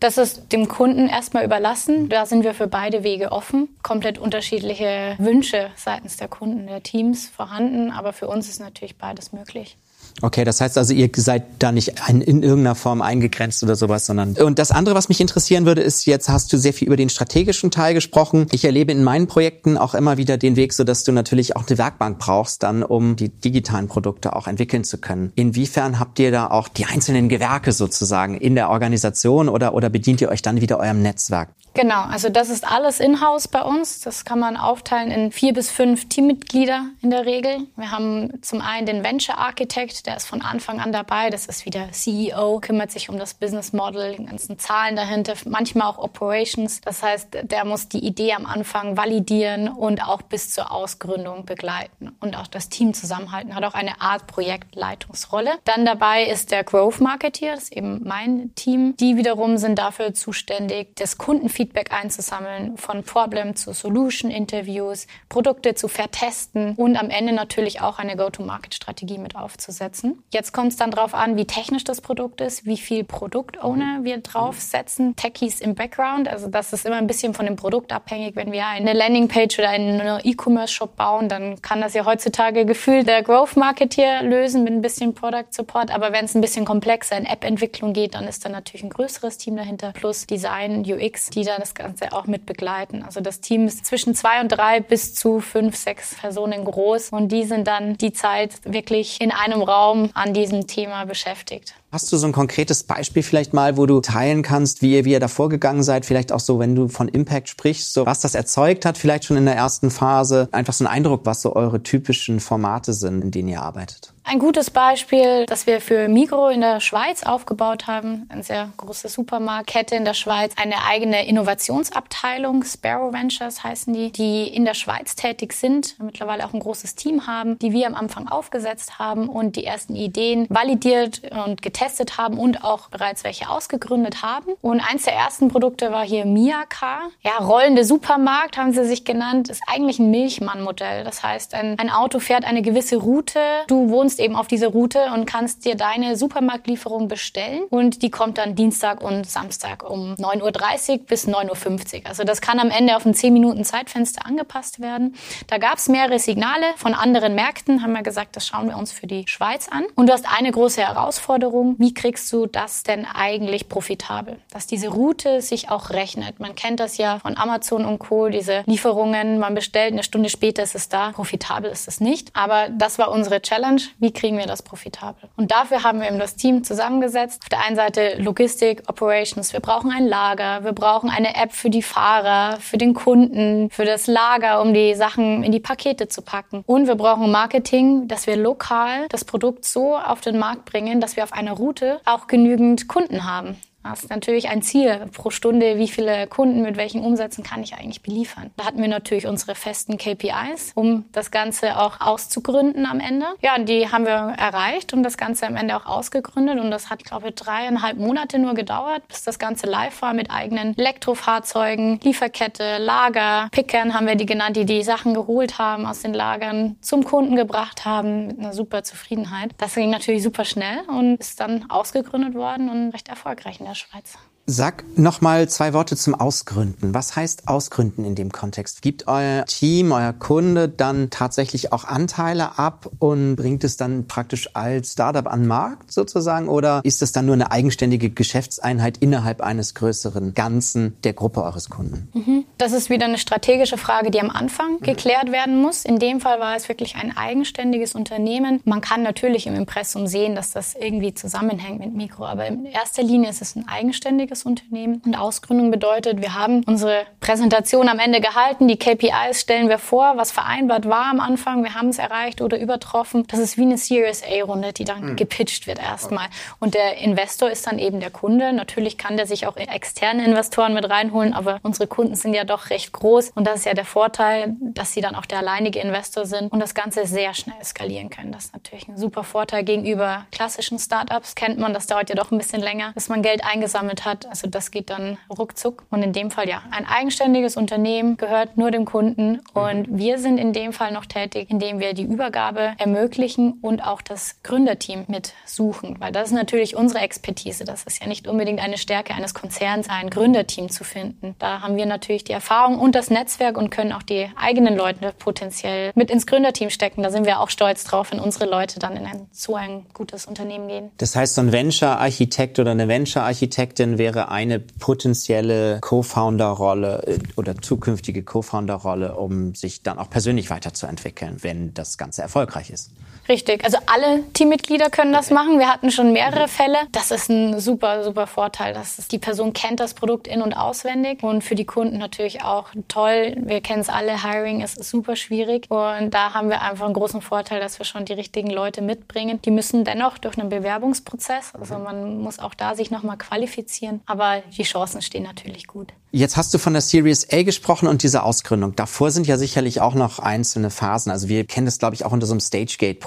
Das 0.00 0.18
ist 0.18 0.52
dem 0.52 0.68
Kunden 0.68 1.08
erstmal 1.08 1.44
überlassen. 1.44 2.10
Da 2.10 2.26
sind 2.26 2.44
wir 2.44 2.52
für 2.52 2.66
beide 2.66 3.04
Wege 3.04 3.32
offen. 3.32 3.68
Komplett 3.82 4.18
unterschiedliche 4.18 5.14
Wünsche 5.18 5.70
seitens 5.76 6.18
der 6.18 6.28
Kunden, 6.28 6.66
der 6.66 6.82
Teams 6.82 7.28
vorhanden. 7.28 7.90
Aber 7.90 8.12
für 8.12 8.28
uns 8.28 8.48
ist 8.48 8.60
natürlich 8.60 8.98
beides 8.98 9.32
möglich. 9.32 9.78
Okay, 10.22 10.44
das 10.44 10.60
heißt 10.60 10.78
also, 10.78 10.94
ihr 10.94 11.10
seid 11.16 11.44
da 11.58 11.72
nicht 11.72 11.94
in, 12.08 12.20
in 12.20 12.42
irgendeiner 12.42 12.74
Form 12.74 13.02
eingegrenzt 13.02 13.62
oder 13.62 13.74
sowas, 13.74 14.06
sondern. 14.06 14.34
Und 14.34 14.58
das 14.58 14.70
andere, 14.70 14.94
was 14.94 15.08
mich 15.08 15.20
interessieren 15.20 15.66
würde, 15.66 15.82
ist, 15.82 16.06
jetzt 16.06 16.28
hast 16.28 16.52
du 16.52 16.56
sehr 16.56 16.72
viel 16.72 16.86
über 16.86 16.96
den 16.96 17.08
strategischen 17.08 17.70
Teil 17.70 17.94
gesprochen. 17.94 18.46
Ich 18.52 18.64
erlebe 18.64 18.92
in 18.92 19.02
meinen 19.02 19.26
Projekten 19.26 19.76
auch 19.76 19.94
immer 19.94 20.16
wieder 20.16 20.38
den 20.38 20.56
Weg, 20.56 20.72
so 20.72 20.84
dass 20.84 21.04
du 21.04 21.12
natürlich 21.12 21.56
auch 21.56 21.66
eine 21.66 21.78
Werkbank 21.78 22.18
brauchst, 22.18 22.62
dann 22.62 22.82
um 22.82 23.16
die 23.16 23.28
digitalen 23.28 23.88
Produkte 23.88 24.36
auch 24.36 24.46
entwickeln 24.46 24.84
zu 24.84 24.98
können. 24.98 25.32
Inwiefern 25.34 25.98
habt 25.98 26.18
ihr 26.20 26.30
da 26.30 26.48
auch 26.48 26.68
die 26.68 26.86
einzelnen 26.86 27.28
Gewerke 27.28 27.72
sozusagen 27.72 28.36
in 28.36 28.54
der 28.54 28.70
Organisation 28.70 29.48
oder, 29.48 29.74
oder 29.74 29.90
bedient 29.90 30.20
ihr 30.20 30.28
euch 30.28 30.42
dann 30.42 30.60
wieder 30.60 30.78
eurem 30.78 31.02
Netzwerk? 31.02 31.50
Genau, 31.76 32.02
also 32.02 32.28
das 32.28 32.50
ist 32.50 32.64
alles 32.64 33.00
in-house 33.00 33.48
bei 33.48 33.60
uns. 33.60 34.00
Das 34.00 34.24
kann 34.24 34.38
man 34.38 34.56
aufteilen 34.56 35.10
in 35.10 35.32
vier 35.32 35.52
bis 35.52 35.70
fünf 35.70 36.08
Teammitglieder 36.08 36.86
in 37.02 37.10
der 37.10 37.26
Regel. 37.26 37.66
Wir 37.74 37.90
haben 37.90 38.30
zum 38.42 38.60
einen 38.60 38.86
den 38.86 39.02
Venture 39.02 39.38
Architect, 39.38 40.06
der 40.06 40.16
ist 40.16 40.26
von 40.26 40.40
Anfang 40.40 40.80
an 40.80 40.92
dabei. 40.92 41.30
Das 41.30 41.46
ist 41.46 41.66
wieder 41.66 41.90
CEO, 41.90 42.60
kümmert 42.60 42.92
sich 42.92 43.08
um 43.08 43.18
das 43.18 43.34
Business 43.34 43.72
Model, 43.72 44.14
die 44.14 44.24
ganzen 44.24 44.56
Zahlen 44.56 44.94
dahinter, 44.94 45.34
manchmal 45.46 45.88
auch 45.88 45.98
Operations. 45.98 46.80
Das 46.80 47.02
heißt, 47.02 47.38
der 47.42 47.64
muss 47.64 47.88
die 47.88 48.06
Idee 48.06 48.34
am 48.34 48.46
Anfang 48.46 48.96
validieren 48.96 49.66
und 49.66 50.00
auch 50.00 50.22
bis 50.22 50.50
zur 50.50 50.70
Ausgründung 50.70 51.44
begleiten 51.44 52.14
und 52.20 52.36
auch 52.36 52.46
das 52.46 52.68
Team 52.68 52.94
zusammenhalten. 52.94 53.52
Hat 53.52 53.64
auch 53.64 53.74
eine 53.74 54.00
Art 54.00 54.28
Projektleitungsrolle. 54.28 55.50
Dann 55.64 55.84
dabei 55.84 56.22
ist 56.22 56.52
der 56.52 56.62
Growth 56.62 57.00
Marketeer, 57.00 57.56
das 57.56 57.64
ist 57.64 57.72
eben 57.72 58.00
mein 58.04 58.54
Team. 58.54 58.96
Die 58.98 59.16
wiederum 59.16 59.58
sind 59.58 59.80
dafür 59.80 60.14
zuständig, 60.14 60.94
das 60.94 61.18
Kundenfeedback 61.18 61.63
Feedback 61.64 61.92
einzusammeln, 61.92 62.76
von 62.76 63.04
Problem 63.04 63.56
zu 63.56 63.72
Solution-Interviews, 63.72 65.06
Produkte 65.30 65.74
zu 65.74 65.88
vertesten 65.88 66.74
und 66.74 66.96
am 66.96 67.08
Ende 67.08 67.32
natürlich 67.32 67.80
auch 67.80 67.98
eine 67.98 68.16
Go-to-Market-Strategie 68.16 69.16
mit 69.16 69.34
aufzusetzen. 69.34 70.22
Jetzt 70.30 70.52
kommt 70.52 70.72
es 70.72 70.76
dann 70.76 70.90
darauf 70.90 71.14
an, 71.14 71.38
wie 71.38 71.46
technisch 71.46 71.84
das 71.84 72.02
Produkt 72.02 72.42
ist, 72.42 72.66
wie 72.66 72.76
viel 72.76 73.02
Produktowner 73.02 74.00
wir 74.02 74.18
draufsetzen, 74.18 75.16
Techies 75.16 75.62
im 75.62 75.74
Background. 75.74 76.28
Also 76.28 76.48
das 76.48 76.74
ist 76.74 76.84
immer 76.84 76.96
ein 76.96 77.06
bisschen 77.06 77.32
von 77.32 77.46
dem 77.46 77.56
Produkt 77.56 77.94
abhängig. 77.94 78.36
Wenn 78.36 78.52
wir 78.52 78.66
eine 78.66 78.92
Landingpage 78.92 79.58
oder 79.58 79.70
einen 79.70 80.20
E-Commerce-Shop 80.22 80.96
bauen, 80.96 81.30
dann 81.30 81.62
kann 81.62 81.80
das 81.80 81.94
ja 81.94 82.04
heutzutage 82.04 82.66
gefühlt 82.66 83.08
der 83.08 83.22
Growth-Marketeer 83.22 84.22
lösen 84.22 84.64
mit 84.64 84.74
ein 84.74 84.82
bisschen 84.82 85.14
Product 85.14 85.46
Support. 85.50 85.90
Aber 85.94 86.12
wenn 86.12 86.26
es 86.26 86.34
ein 86.34 86.42
bisschen 86.42 86.66
komplexer 86.66 87.16
in 87.16 87.24
App-Entwicklung 87.24 87.94
geht, 87.94 88.14
dann 88.16 88.24
ist 88.24 88.44
da 88.44 88.50
natürlich 88.50 88.82
ein 88.82 88.90
größeres 88.90 89.38
Team 89.38 89.56
dahinter 89.56 89.92
plus 89.94 90.26
Design, 90.26 90.84
UX, 90.86 91.30
die 91.30 91.44
da 91.44 91.53
da 91.54 91.60
das 91.60 91.74
Ganze 91.74 92.12
auch 92.12 92.26
mit 92.26 92.46
begleiten. 92.46 93.02
Also 93.02 93.20
das 93.20 93.40
Team 93.40 93.66
ist 93.66 93.86
zwischen 93.86 94.14
zwei 94.14 94.40
und 94.40 94.48
drei 94.48 94.80
bis 94.80 95.14
zu 95.14 95.40
fünf, 95.40 95.76
sechs 95.76 96.14
Personen 96.14 96.64
groß 96.64 97.10
und 97.10 97.28
die 97.28 97.44
sind 97.44 97.66
dann 97.66 97.96
die 97.96 98.12
Zeit 98.12 98.52
wirklich 98.64 99.20
in 99.20 99.30
einem 99.30 99.62
Raum 99.62 100.10
an 100.14 100.34
diesem 100.34 100.66
Thema 100.66 101.04
beschäftigt. 101.04 101.74
Hast 101.92 102.12
du 102.12 102.16
so 102.16 102.26
ein 102.26 102.32
konkretes 102.32 102.82
Beispiel 102.82 103.22
vielleicht 103.22 103.54
mal, 103.54 103.76
wo 103.76 103.86
du 103.86 104.00
teilen 104.00 104.42
kannst, 104.42 104.82
wie 104.82 104.94
ihr, 104.94 105.04
wie 105.04 105.12
ihr 105.12 105.20
da 105.20 105.28
vorgegangen 105.28 105.84
seid? 105.84 106.04
Vielleicht 106.04 106.32
auch 106.32 106.40
so, 106.40 106.58
wenn 106.58 106.74
du 106.74 106.88
von 106.88 107.06
Impact 107.08 107.48
sprichst, 107.48 107.92
so 107.92 108.04
was 108.04 108.20
das 108.20 108.34
erzeugt 108.34 108.84
hat, 108.84 108.98
vielleicht 108.98 109.24
schon 109.24 109.36
in 109.36 109.44
der 109.44 109.54
ersten 109.54 109.90
Phase. 109.90 110.48
Einfach 110.50 110.72
so 110.72 110.84
ein 110.84 110.88
Eindruck, 110.88 111.20
was 111.24 111.42
so 111.42 111.54
eure 111.54 111.82
typischen 111.82 112.40
Formate 112.40 112.92
sind, 112.92 113.22
in 113.22 113.30
denen 113.30 113.48
ihr 113.48 113.62
arbeitet. 113.62 114.13
Ein 114.26 114.38
gutes 114.38 114.70
Beispiel, 114.70 115.44
das 115.44 115.66
wir 115.66 115.82
für 115.82 116.08
Migro 116.08 116.48
in 116.48 116.62
der 116.62 116.80
Schweiz 116.80 117.24
aufgebaut 117.24 117.86
haben, 117.86 118.26
eine 118.30 118.42
sehr 118.42 118.70
große 118.78 119.08
Supermarktkette 119.10 119.94
in 119.96 120.06
der 120.06 120.14
Schweiz, 120.14 120.54
eine 120.56 120.86
eigene 120.86 121.28
Innovationsabteilung, 121.28 122.64
Sparrow 122.64 123.12
Ventures 123.12 123.62
heißen 123.62 123.92
die, 123.92 124.10
die 124.10 124.48
in 124.48 124.64
der 124.64 124.72
Schweiz 124.72 125.14
tätig 125.14 125.52
sind, 125.52 125.96
mittlerweile 126.00 126.46
auch 126.46 126.54
ein 126.54 126.60
großes 126.60 126.94
Team 126.94 127.26
haben, 127.26 127.58
die 127.58 127.72
wir 127.72 127.86
am 127.86 127.94
Anfang 127.94 128.26
aufgesetzt 128.26 128.98
haben 128.98 129.28
und 129.28 129.56
die 129.56 129.66
ersten 129.66 129.94
Ideen 129.94 130.46
validiert 130.48 131.20
und 131.44 131.60
getestet 131.60 132.16
haben 132.16 132.38
und 132.38 132.64
auch 132.64 132.88
bereits 132.88 133.24
welche 133.24 133.50
ausgegründet 133.50 134.22
haben. 134.22 134.54
Und 134.62 134.80
eins 134.80 135.02
der 135.02 135.14
ersten 135.14 135.48
Produkte 135.48 135.92
war 135.92 136.04
hier 136.04 136.24
Miaka. 136.24 137.10
Ja, 137.20 137.44
rollende 137.44 137.84
Supermarkt 137.84 138.56
haben 138.56 138.72
sie 138.72 138.86
sich 138.86 139.04
genannt. 139.04 139.50
Ist 139.50 139.62
eigentlich 139.66 139.98
ein 139.98 140.10
Milchmann-Modell. 140.10 141.04
Das 141.04 141.22
heißt, 141.22 141.52
ein, 141.52 141.78
ein 141.78 141.90
Auto 141.90 142.20
fährt 142.20 142.46
eine 142.46 142.62
gewisse 142.62 142.96
Route. 142.96 143.38
Du 143.66 143.90
wohnst 143.90 144.13
eben 144.20 144.36
auf 144.36 144.46
dieser 144.46 144.68
Route 144.68 145.12
und 145.14 145.26
kannst 145.26 145.64
dir 145.64 145.74
deine 145.74 146.16
Supermarktlieferung 146.16 147.08
bestellen. 147.08 147.62
Und 147.70 148.02
die 148.02 148.10
kommt 148.10 148.38
dann 148.38 148.54
Dienstag 148.54 149.02
und 149.02 149.28
Samstag 149.28 149.88
um 149.88 150.14
9.30 150.14 150.90
Uhr 150.90 150.98
bis 151.06 151.28
9.50 151.28 152.02
Uhr. 152.02 152.06
Also 152.06 152.24
das 152.24 152.40
kann 152.40 152.58
am 152.58 152.70
Ende 152.70 152.96
auf 152.96 153.06
ein 153.06 153.14
10 153.14 153.32
Minuten 153.32 153.64
Zeitfenster 153.64 154.26
angepasst 154.26 154.80
werden. 154.80 155.14
Da 155.46 155.58
gab 155.58 155.78
es 155.78 155.88
mehrere 155.88 156.18
Signale 156.18 156.64
von 156.76 156.94
anderen 156.94 157.34
Märkten, 157.34 157.82
haben 157.82 157.92
wir 157.92 158.02
gesagt, 158.02 158.36
das 158.36 158.46
schauen 158.46 158.68
wir 158.68 158.76
uns 158.76 158.92
für 158.92 159.06
die 159.06 159.24
Schweiz 159.26 159.68
an. 159.68 159.84
Und 159.94 160.08
du 160.08 160.12
hast 160.12 160.26
eine 160.32 160.50
große 160.50 160.80
Herausforderung. 160.80 161.76
Wie 161.78 161.94
kriegst 161.94 162.32
du 162.32 162.46
das 162.46 162.82
denn 162.82 163.06
eigentlich 163.06 163.68
profitabel? 163.68 164.38
Dass 164.50 164.66
diese 164.66 164.88
Route 164.88 165.40
sich 165.40 165.70
auch 165.70 165.90
rechnet. 165.90 166.40
Man 166.40 166.54
kennt 166.54 166.80
das 166.80 166.96
ja 166.96 167.18
von 167.18 167.36
Amazon 167.36 167.84
und 167.84 167.98
Co., 167.98 168.28
diese 168.28 168.62
Lieferungen. 168.66 169.38
Man 169.38 169.54
bestellt, 169.54 169.92
eine 169.92 170.02
Stunde 170.02 170.28
später 170.28 170.62
ist 170.62 170.74
es 170.74 170.88
da. 170.88 171.10
Profitabel 171.12 171.70
ist 171.70 171.88
es 171.88 172.00
nicht. 172.00 172.30
Aber 172.34 172.68
das 172.70 172.98
war 172.98 173.10
unsere 173.10 173.40
Challenge. 173.42 173.82
Wie 174.04 174.12
kriegen 174.12 174.36
wir 174.36 174.44
das 174.44 174.60
profitabel? 174.60 175.30
Und 175.38 175.50
dafür 175.50 175.82
haben 175.82 176.00
wir 176.00 176.08
eben 176.08 176.18
das 176.18 176.36
Team 176.36 176.62
zusammengesetzt. 176.62 177.40
Auf 177.44 177.48
der 177.48 177.64
einen 177.64 177.74
Seite 177.74 178.20
Logistik, 178.20 178.82
Operations. 178.86 179.54
Wir 179.54 179.60
brauchen 179.60 179.90
ein 179.90 180.06
Lager. 180.06 180.62
Wir 180.62 180.74
brauchen 180.74 181.08
eine 181.08 181.34
App 181.34 181.54
für 181.54 181.70
die 181.70 181.80
Fahrer, 181.80 182.58
für 182.60 182.76
den 182.76 182.92
Kunden, 182.92 183.70
für 183.70 183.86
das 183.86 184.06
Lager, 184.06 184.60
um 184.60 184.74
die 184.74 184.94
Sachen 184.94 185.42
in 185.42 185.52
die 185.52 185.60
Pakete 185.60 186.06
zu 186.06 186.20
packen. 186.20 186.64
Und 186.66 186.86
wir 186.86 186.96
brauchen 186.96 187.30
Marketing, 187.30 188.06
dass 188.06 188.26
wir 188.26 188.36
lokal 188.36 189.06
das 189.08 189.24
Produkt 189.24 189.64
so 189.64 189.96
auf 189.96 190.20
den 190.20 190.38
Markt 190.38 190.66
bringen, 190.66 191.00
dass 191.00 191.16
wir 191.16 191.24
auf 191.24 191.32
einer 191.32 191.52
Route 191.52 192.02
auch 192.04 192.26
genügend 192.26 192.88
Kunden 192.88 193.24
haben. 193.24 193.56
Das 193.84 194.02
ist 194.02 194.10
natürlich 194.10 194.48
ein 194.48 194.62
Ziel 194.62 195.06
pro 195.12 195.30
Stunde, 195.30 195.78
wie 195.78 195.88
viele 195.88 196.26
Kunden 196.26 196.62
mit 196.62 196.76
welchen 196.78 197.02
Umsätzen 197.04 197.44
kann 197.44 197.62
ich 197.62 197.74
eigentlich 197.74 198.02
beliefern. 198.02 198.50
Da 198.56 198.64
hatten 198.64 198.80
wir 198.80 198.88
natürlich 198.88 199.26
unsere 199.26 199.54
festen 199.54 199.98
KPIs, 199.98 200.72
um 200.74 201.04
das 201.12 201.30
Ganze 201.30 201.78
auch 201.78 202.00
auszugründen 202.00 202.86
am 202.86 202.98
Ende. 202.98 203.26
Ja, 203.42 203.56
und 203.56 203.68
die 203.68 203.92
haben 203.92 204.06
wir 204.06 204.34
erreicht 204.38 204.94
und 204.94 205.02
das 205.02 205.18
Ganze 205.18 205.46
am 205.46 205.56
Ende 205.56 205.76
auch 205.76 205.84
ausgegründet. 205.84 206.58
Und 206.58 206.70
das 206.70 206.88
hat, 206.88 207.04
glaube 207.04 207.28
ich, 207.28 207.34
dreieinhalb 207.34 207.98
Monate 207.98 208.38
nur 208.38 208.54
gedauert, 208.54 209.06
bis 209.06 209.22
das 209.22 209.38
Ganze 209.38 209.66
live 209.66 210.00
war 210.00 210.14
mit 210.14 210.30
eigenen 210.30 210.76
Elektrofahrzeugen, 210.78 212.00
Lieferkette, 212.02 212.78
Lager, 212.78 213.48
Pickern 213.52 213.92
haben 213.92 214.06
wir 214.06 214.16
die 214.16 214.26
genannt, 214.26 214.56
die 214.56 214.64
die 214.64 214.82
Sachen 214.82 215.12
geholt 215.12 215.58
haben 215.58 215.84
aus 215.84 216.00
den 216.00 216.14
Lagern, 216.14 216.76
zum 216.80 217.04
Kunden 217.04 217.36
gebracht 217.36 217.84
haben 217.84 218.28
mit 218.28 218.38
einer 218.38 218.54
super 218.54 218.82
Zufriedenheit. 218.82 219.50
Das 219.58 219.74
ging 219.74 219.90
natürlich 219.90 220.22
super 220.22 220.46
schnell 220.46 220.80
und 220.88 221.16
ist 221.16 221.38
dann 221.38 221.70
ausgegründet 221.70 222.34
worden 222.34 222.70
und 222.70 222.90
recht 222.90 223.08
erfolgreich 223.08 223.60
in 223.60 223.66
der 223.66 223.73
Schweiz. 223.74 224.18
Sag 224.46 224.84
noch 224.98 225.22
mal 225.22 225.48
zwei 225.48 225.72
Worte 225.72 225.96
zum 225.96 226.14
Ausgründen. 226.14 226.92
Was 226.92 227.16
heißt 227.16 227.48
Ausgründen 227.48 228.04
in 228.04 228.14
dem 228.14 228.30
Kontext? 228.30 228.82
Gibt 228.82 229.08
euer 229.08 229.46
Team, 229.46 229.90
euer 229.90 230.12
Kunde 230.12 230.68
dann 230.68 231.08
tatsächlich 231.08 231.72
auch 231.72 231.84
Anteile 231.84 232.58
ab 232.58 232.90
und 232.98 233.36
bringt 233.36 233.64
es 233.64 233.78
dann 233.78 234.06
praktisch 234.06 234.54
als 234.54 234.92
Startup 234.92 235.26
an 235.26 235.40
den 235.40 235.48
Markt 235.48 235.90
sozusagen? 235.90 236.50
Oder 236.50 236.82
ist 236.84 237.00
es 237.00 237.12
dann 237.12 237.24
nur 237.24 237.34
eine 237.34 237.52
eigenständige 237.52 238.10
Geschäftseinheit 238.10 238.98
innerhalb 238.98 239.40
eines 239.40 239.74
größeren 239.74 240.34
Ganzen 240.34 240.94
der 241.04 241.14
Gruppe 241.14 241.42
eures 241.42 241.70
Kunden? 241.70 242.08
Mhm. 242.12 242.44
Das 242.58 242.72
ist 242.72 242.90
wieder 242.90 243.06
eine 243.06 243.18
strategische 243.18 243.78
Frage, 243.78 244.10
die 244.10 244.20
am 244.20 244.28
Anfang 244.28 244.74
mhm. 244.74 244.80
geklärt 244.80 245.32
werden 245.32 245.62
muss. 245.62 245.86
In 245.86 245.98
dem 245.98 246.20
Fall 246.20 246.38
war 246.38 246.54
es 246.54 246.68
wirklich 246.68 246.96
ein 246.96 247.16
eigenständiges 247.16 247.94
Unternehmen. 247.94 248.60
Man 248.66 248.82
kann 248.82 249.02
natürlich 249.02 249.46
im 249.46 249.54
Impressum 249.54 250.06
sehen, 250.06 250.34
dass 250.34 250.50
das 250.50 250.74
irgendwie 250.74 251.14
zusammenhängt 251.14 251.80
mit 251.80 251.94
Mikro, 251.94 252.26
aber 252.26 252.46
in 252.46 252.66
erster 252.66 253.02
Linie 253.02 253.30
ist 253.30 253.40
es 253.40 253.56
ein 253.56 253.66
eigenständiges 253.66 254.33
eigenständiges 254.34 254.44
Unternehmen. 254.44 255.02
Und 255.04 255.14
Ausgründung 255.14 255.70
bedeutet, 255.70 256.20
wir 256.20 256.34
haben 256.34 256.62
unsere 256.66 257.06
Präsentation 257.20 257.88
am 257.88 257.98
Ende 257.98 258.20
gehalten, 258.20 258.68
die 258.68 258.76
KPIs 258.76 259.40
stellen 259.40 259.68
wir 259.68 259.78
vor, 259.78 260.16
was 260.16 260.32
vereinbart 260.32 260.88
war 260.88 261.06
am 261.06 261.20
Anfang, 261.20 261.62
wir 261.62 261.74
haben 261.74 261.88
es 261.88 261.98
erreicht 261.98 262.40
oder 262.40 262.58
übertroffen. 262.58 263.24
Das 263.28 263.38
ist 263.40 263.56
wie 263.56 263.62
eine 263.62 263.78
Series 263.78 264.22
A-Runde, 264.22 264.72
die 264.72 264.84
dann 264.84 265.12
mhm. 265.12 265.16
gepitcht 265.16 265.66
wird 265.66 265.78
erstmal. 265.78 266.26
Und 266.58 266.74
der 266.74 266.98
Investor 266.98 267.50
ist 267.50 267.66
dann 267.66 267.78
eben 267.78 268.00
der 268.00 268.10
Kunde. 268.10 268.52
Natürlich 268.52 268.98
kann 268.98 269.16
der 269.16 269.26
sich 269.26 269.46
auch 269.46 269.56
externe 269.56 270.24
Investoren 270.24 270.74
mit 270.74 270.88
reinholen, 270.88 271.32
aber 271.32 271.58
unsere 271.62 271.86
Kunden 271.86 272.14
sind 272.14 272.34
ja 272.34 272.44
doch 272.44 272.70
recht 272.70 272.92
groß. 272.92 273.30
Und 273.34 273.46
das 273.46 273.60
ist 273.60 273.66
ja 273.66 273.74
der 273.74 273.84
Vorteil, 273.84 274.56
dass 274.60 274.92
sie 274.92 275.00
dann 275.00 275.14
auch 275.14 275.26
der 275.26 275.38
alleinige 275.38 275.78
Investor 275.80 276.26
sind 276.26 276.52
und 276.52 276.60
das 276.60 276.74
Ganze 276.74 277.06
sehr 277.06 277.34
schnell 277.34 277.62
skalieren 277.62 278.10
können. 278.10 278.32
Das 278.32 278.46
ist 278.46 278.54
natürlich 278.54 278.88
ein 278.88 278.96
super 278.96 279.24
Vorteil 279.24 279.64
gegenüber 279.64 280.26
klassischen 280.32 280.78
Startups. 280.78 281.34
Kennt 281.34 281.58
man, 281.58 281.72
das 281.72 281.86
dauert 281.86 282.08
ja 282.08 282.16
doch 282.16 282.30
ein 282.30 282.38
bisschen 282.38 282.60
länger, 282.60 282.92
bis 282.94 283.08
man 283.08 283.22
Geld 283.22 283.44
eingesammelt 283.44 284.04
hat. 284.04 284.23
Also 284.26 284.48
das 284.48 284.70
geht 284.70 284.90
dann 284.90 285.18
ruckzuck. 285.30 285.84
Und 285.90 286.02
in 286.02 286.12
dem 286.12 286.30
Fall 286.30 286.48
ja, 286.48 286.62
ein 286.70 286.86
eigenständiges 286.86 287.56
Unternehmen 287.56 288.16
gehört 288.16 288.56
nur 288.56 288.70
dem 288.70 288.84
Kunden. 288.84 289.40
Und 289.52 289.90
mhm. 289.90 289.98
wir 289.98 290.18
sind 290.18 290.38
in 290.38 290.52
dem 290.52 290.72
Fall 290.72 290.92
noch 290.92 291.06
tätig, 291.06 291.50
indem 291.50 291.80
wir 291.80 291.94
die 291.94 292.04
Übergabe 292.04 292.72
ermöglichen 292.78 293.58
und 293.62 293.84
auch 293.84 294.02
das 294.02 294.42
Gründerteam 294.42 295.04
mit 295.08 295.32
suchen. 295.46 295.96
Weil 295.98 296.12
das 296.12 296.28
ist 296.28 296.34
natürlich 296.34 296.76
unsere 296.76 297.00
Expertise. 297.00 297.64
Das 297.64 297.84
ist 297.84 298.00
ja 298.00 298.06
nicht 298.06 298.28
unbedingt 298.28 298.60
eine 298.60 298.78
Stärke 298.78 299.14
eines 299.14 299.34
Konzerns, 299.34 299.88
ein 299.88 300.10
Gründerteam 300.10 300.68
zu 300.68 300.84
finden. 300.84 301.34
Da 301.38 301.60
haben 301.60 301.76
wir 301.76 301.86
natürlich 301.86 302.24
die 302.24 302.32
Erfahrung 302.32 302.78
und 302.78 302.94
das 302.94 303.10
Netzwerk 303.10 303.56
und 303.58 303.70
können 303.70 303.92
auch 303.92 304.02
die 304.02 304.30
eigenen 304.36 304.76
Leute 304.76 305.12
potenziell 305.18 305.92
mit 305.94 306.10
ins 306.10 306.26
Gründerteam 306.26 306.70
stecken. 306.70 307.02
Da 307.02 307.10
sind 307.10 307.26
wir 307.26 307.40
auch 307.40 307.50
stolz 307.50 307.84
drauf, 307.84 308.12
wenn 308.12 308.20
unsere 308.20 308.46
Leute 308.46 308.78
dann 308.78 308.96
in 308.96 309.06
ein, 309.06 309.26
so 309.32 309.54
ein 309.54 309.86
gutes 309.94 310.26
Unternehmen 310.26 310.68
gehen. 310.68 310.90
Das 310.98 311.16
heißt, 311.16 311.34
so 311.34 311.40
ein 311.40 311.52
Venture-Architekt 311.52 312.58
oder 312.58 312.72
eine 312.72 312.88
Venture-Architektin 312.88 313.98
wäre 313.98 314.13
wäre 314.14 314.28
eine 314.30 314.60
potenzielle 314.60 315.78
Co-Founder-Rolle 315.80 317.02
äh, 317.06 317.18
oder 317.36 317.56
zukünftige 317.60 318.22
Co-Founder-Rolle, 318.22 319.16
um 319.16 319.54
sich 319.54 319.82
dann 319.82 319.98
auch 319.98 320.10
persönlich 320.10 320.50
weiterzuentwickeln, 320.50 321.38
wenn 321.42 321.74
das 321.74 321.98
Ganze 321.98 322.22
erfolgreich 322.22 322.70
ist. 322.70 322.90
Richtig. 323.28 323.64
Also 323.64 323.78
alle 323.86 324.22
Teammitglieder 324.32 324.90
können 324.90 325.12
das 325.12 325.30
machen. 325.30 325.58
Wir 325.58 325.68
hatten 325.68 325.90
schon 325.90 326.12
mehrere 326.12 326.48
Fälle. 326.48 326.78
Das 326.92 327.10
ist 327.10 327.30
ein 327.30 327.58
super, 327.60 328.04
super 328.04 328.26
Vorteil. 328.26 328.74
dass 328.74 328.96
die 329.08 329.18
Person 329.18 329.52
kennt 329.52 329.80
das 329.80 329.94
Produkt 329.94 330.26
in- 330.26 330.42
und 330.42 330.52
auswendig 330.52 331.22
und 331.22 331.42
für 331.42 331.54
die 331.54 331.64
Kunden 331.64 331.98
natürlich 331.98 332.42
auch 332.42 332.68
toll. 332.88 333.34
Wir 333.38 333.60
kennen 333.60 333.80
es 333.80 333.88
alle. 333.88 334.22
Hiring 334.22 334.60
ist 334.60 334.82
super 334.84 335.16
schwierig 335.16 335.70
und 335.70 336.12
da 336.12 336.34
haben 336.34 336.50
wir 336.50 336.62
einfach 336.62 336.84
einen 336.84 336.94
großen 336.94 337.22
Vorteil, 337.22 337.60
dass 337.60 337.78
wir 337.78 337.86
schon 337.86 338.04
die 338.04 338.12
richtigen 338.12 338.50
Leute 338.50 338.82
mitbringen. 338.82 339.40
Die 339.42 339.50
müssen 339.50 339.84
dennoch 339.84 340.18
durch 340.18 340.38
einen 340.38 340.48
Bewerbungsprozess. 340.48 341.52
Also 341.54 341.78
man 341.78 342.18
muss 342.18 342.38
auch 342.38 342.54
da 342.54 342.74
sich 342.74 342.90
nochmal 342.90 343.16
qualifizieren. 343.16 344.00
Aber 344.06 344.42
die 344.56 344.62
Chancen 344.62 345.02
stehen 345.02 345.22
natürlich 345.24 345.66
gut. 345.66 345.92
Jetzt 346.16 346.36
hast 346.36 346.54
du 346.54 346.58
von 346.58 346.74
der 346.74 346.82
Series 346.82 347.32
A 347.32 347.42
gesprochen 347.42 347.88
und 347.88 348.04
dieser 348.04 348.24
Ausgründung. 348.24 348.76
Davor 348.76 349.10
sind 349.10 349.26
ja 349.26 349.36
sicherlich 349.36 349.80
auch 349.80 349.94
noch 349.94 350.20
einzelne 350.20 350.70
Phasen. 350.70 351.10
Also 351.10 351.28
wir 351.28 351.44
kennen 351.44 351.66
das, 351.66 351.80
glaube 351.80 351.96
ich, 351.96 352.04
auch 352.04 352.12
unter 352.12 352.26
so 352.26 352.34
einem 352.34 352.38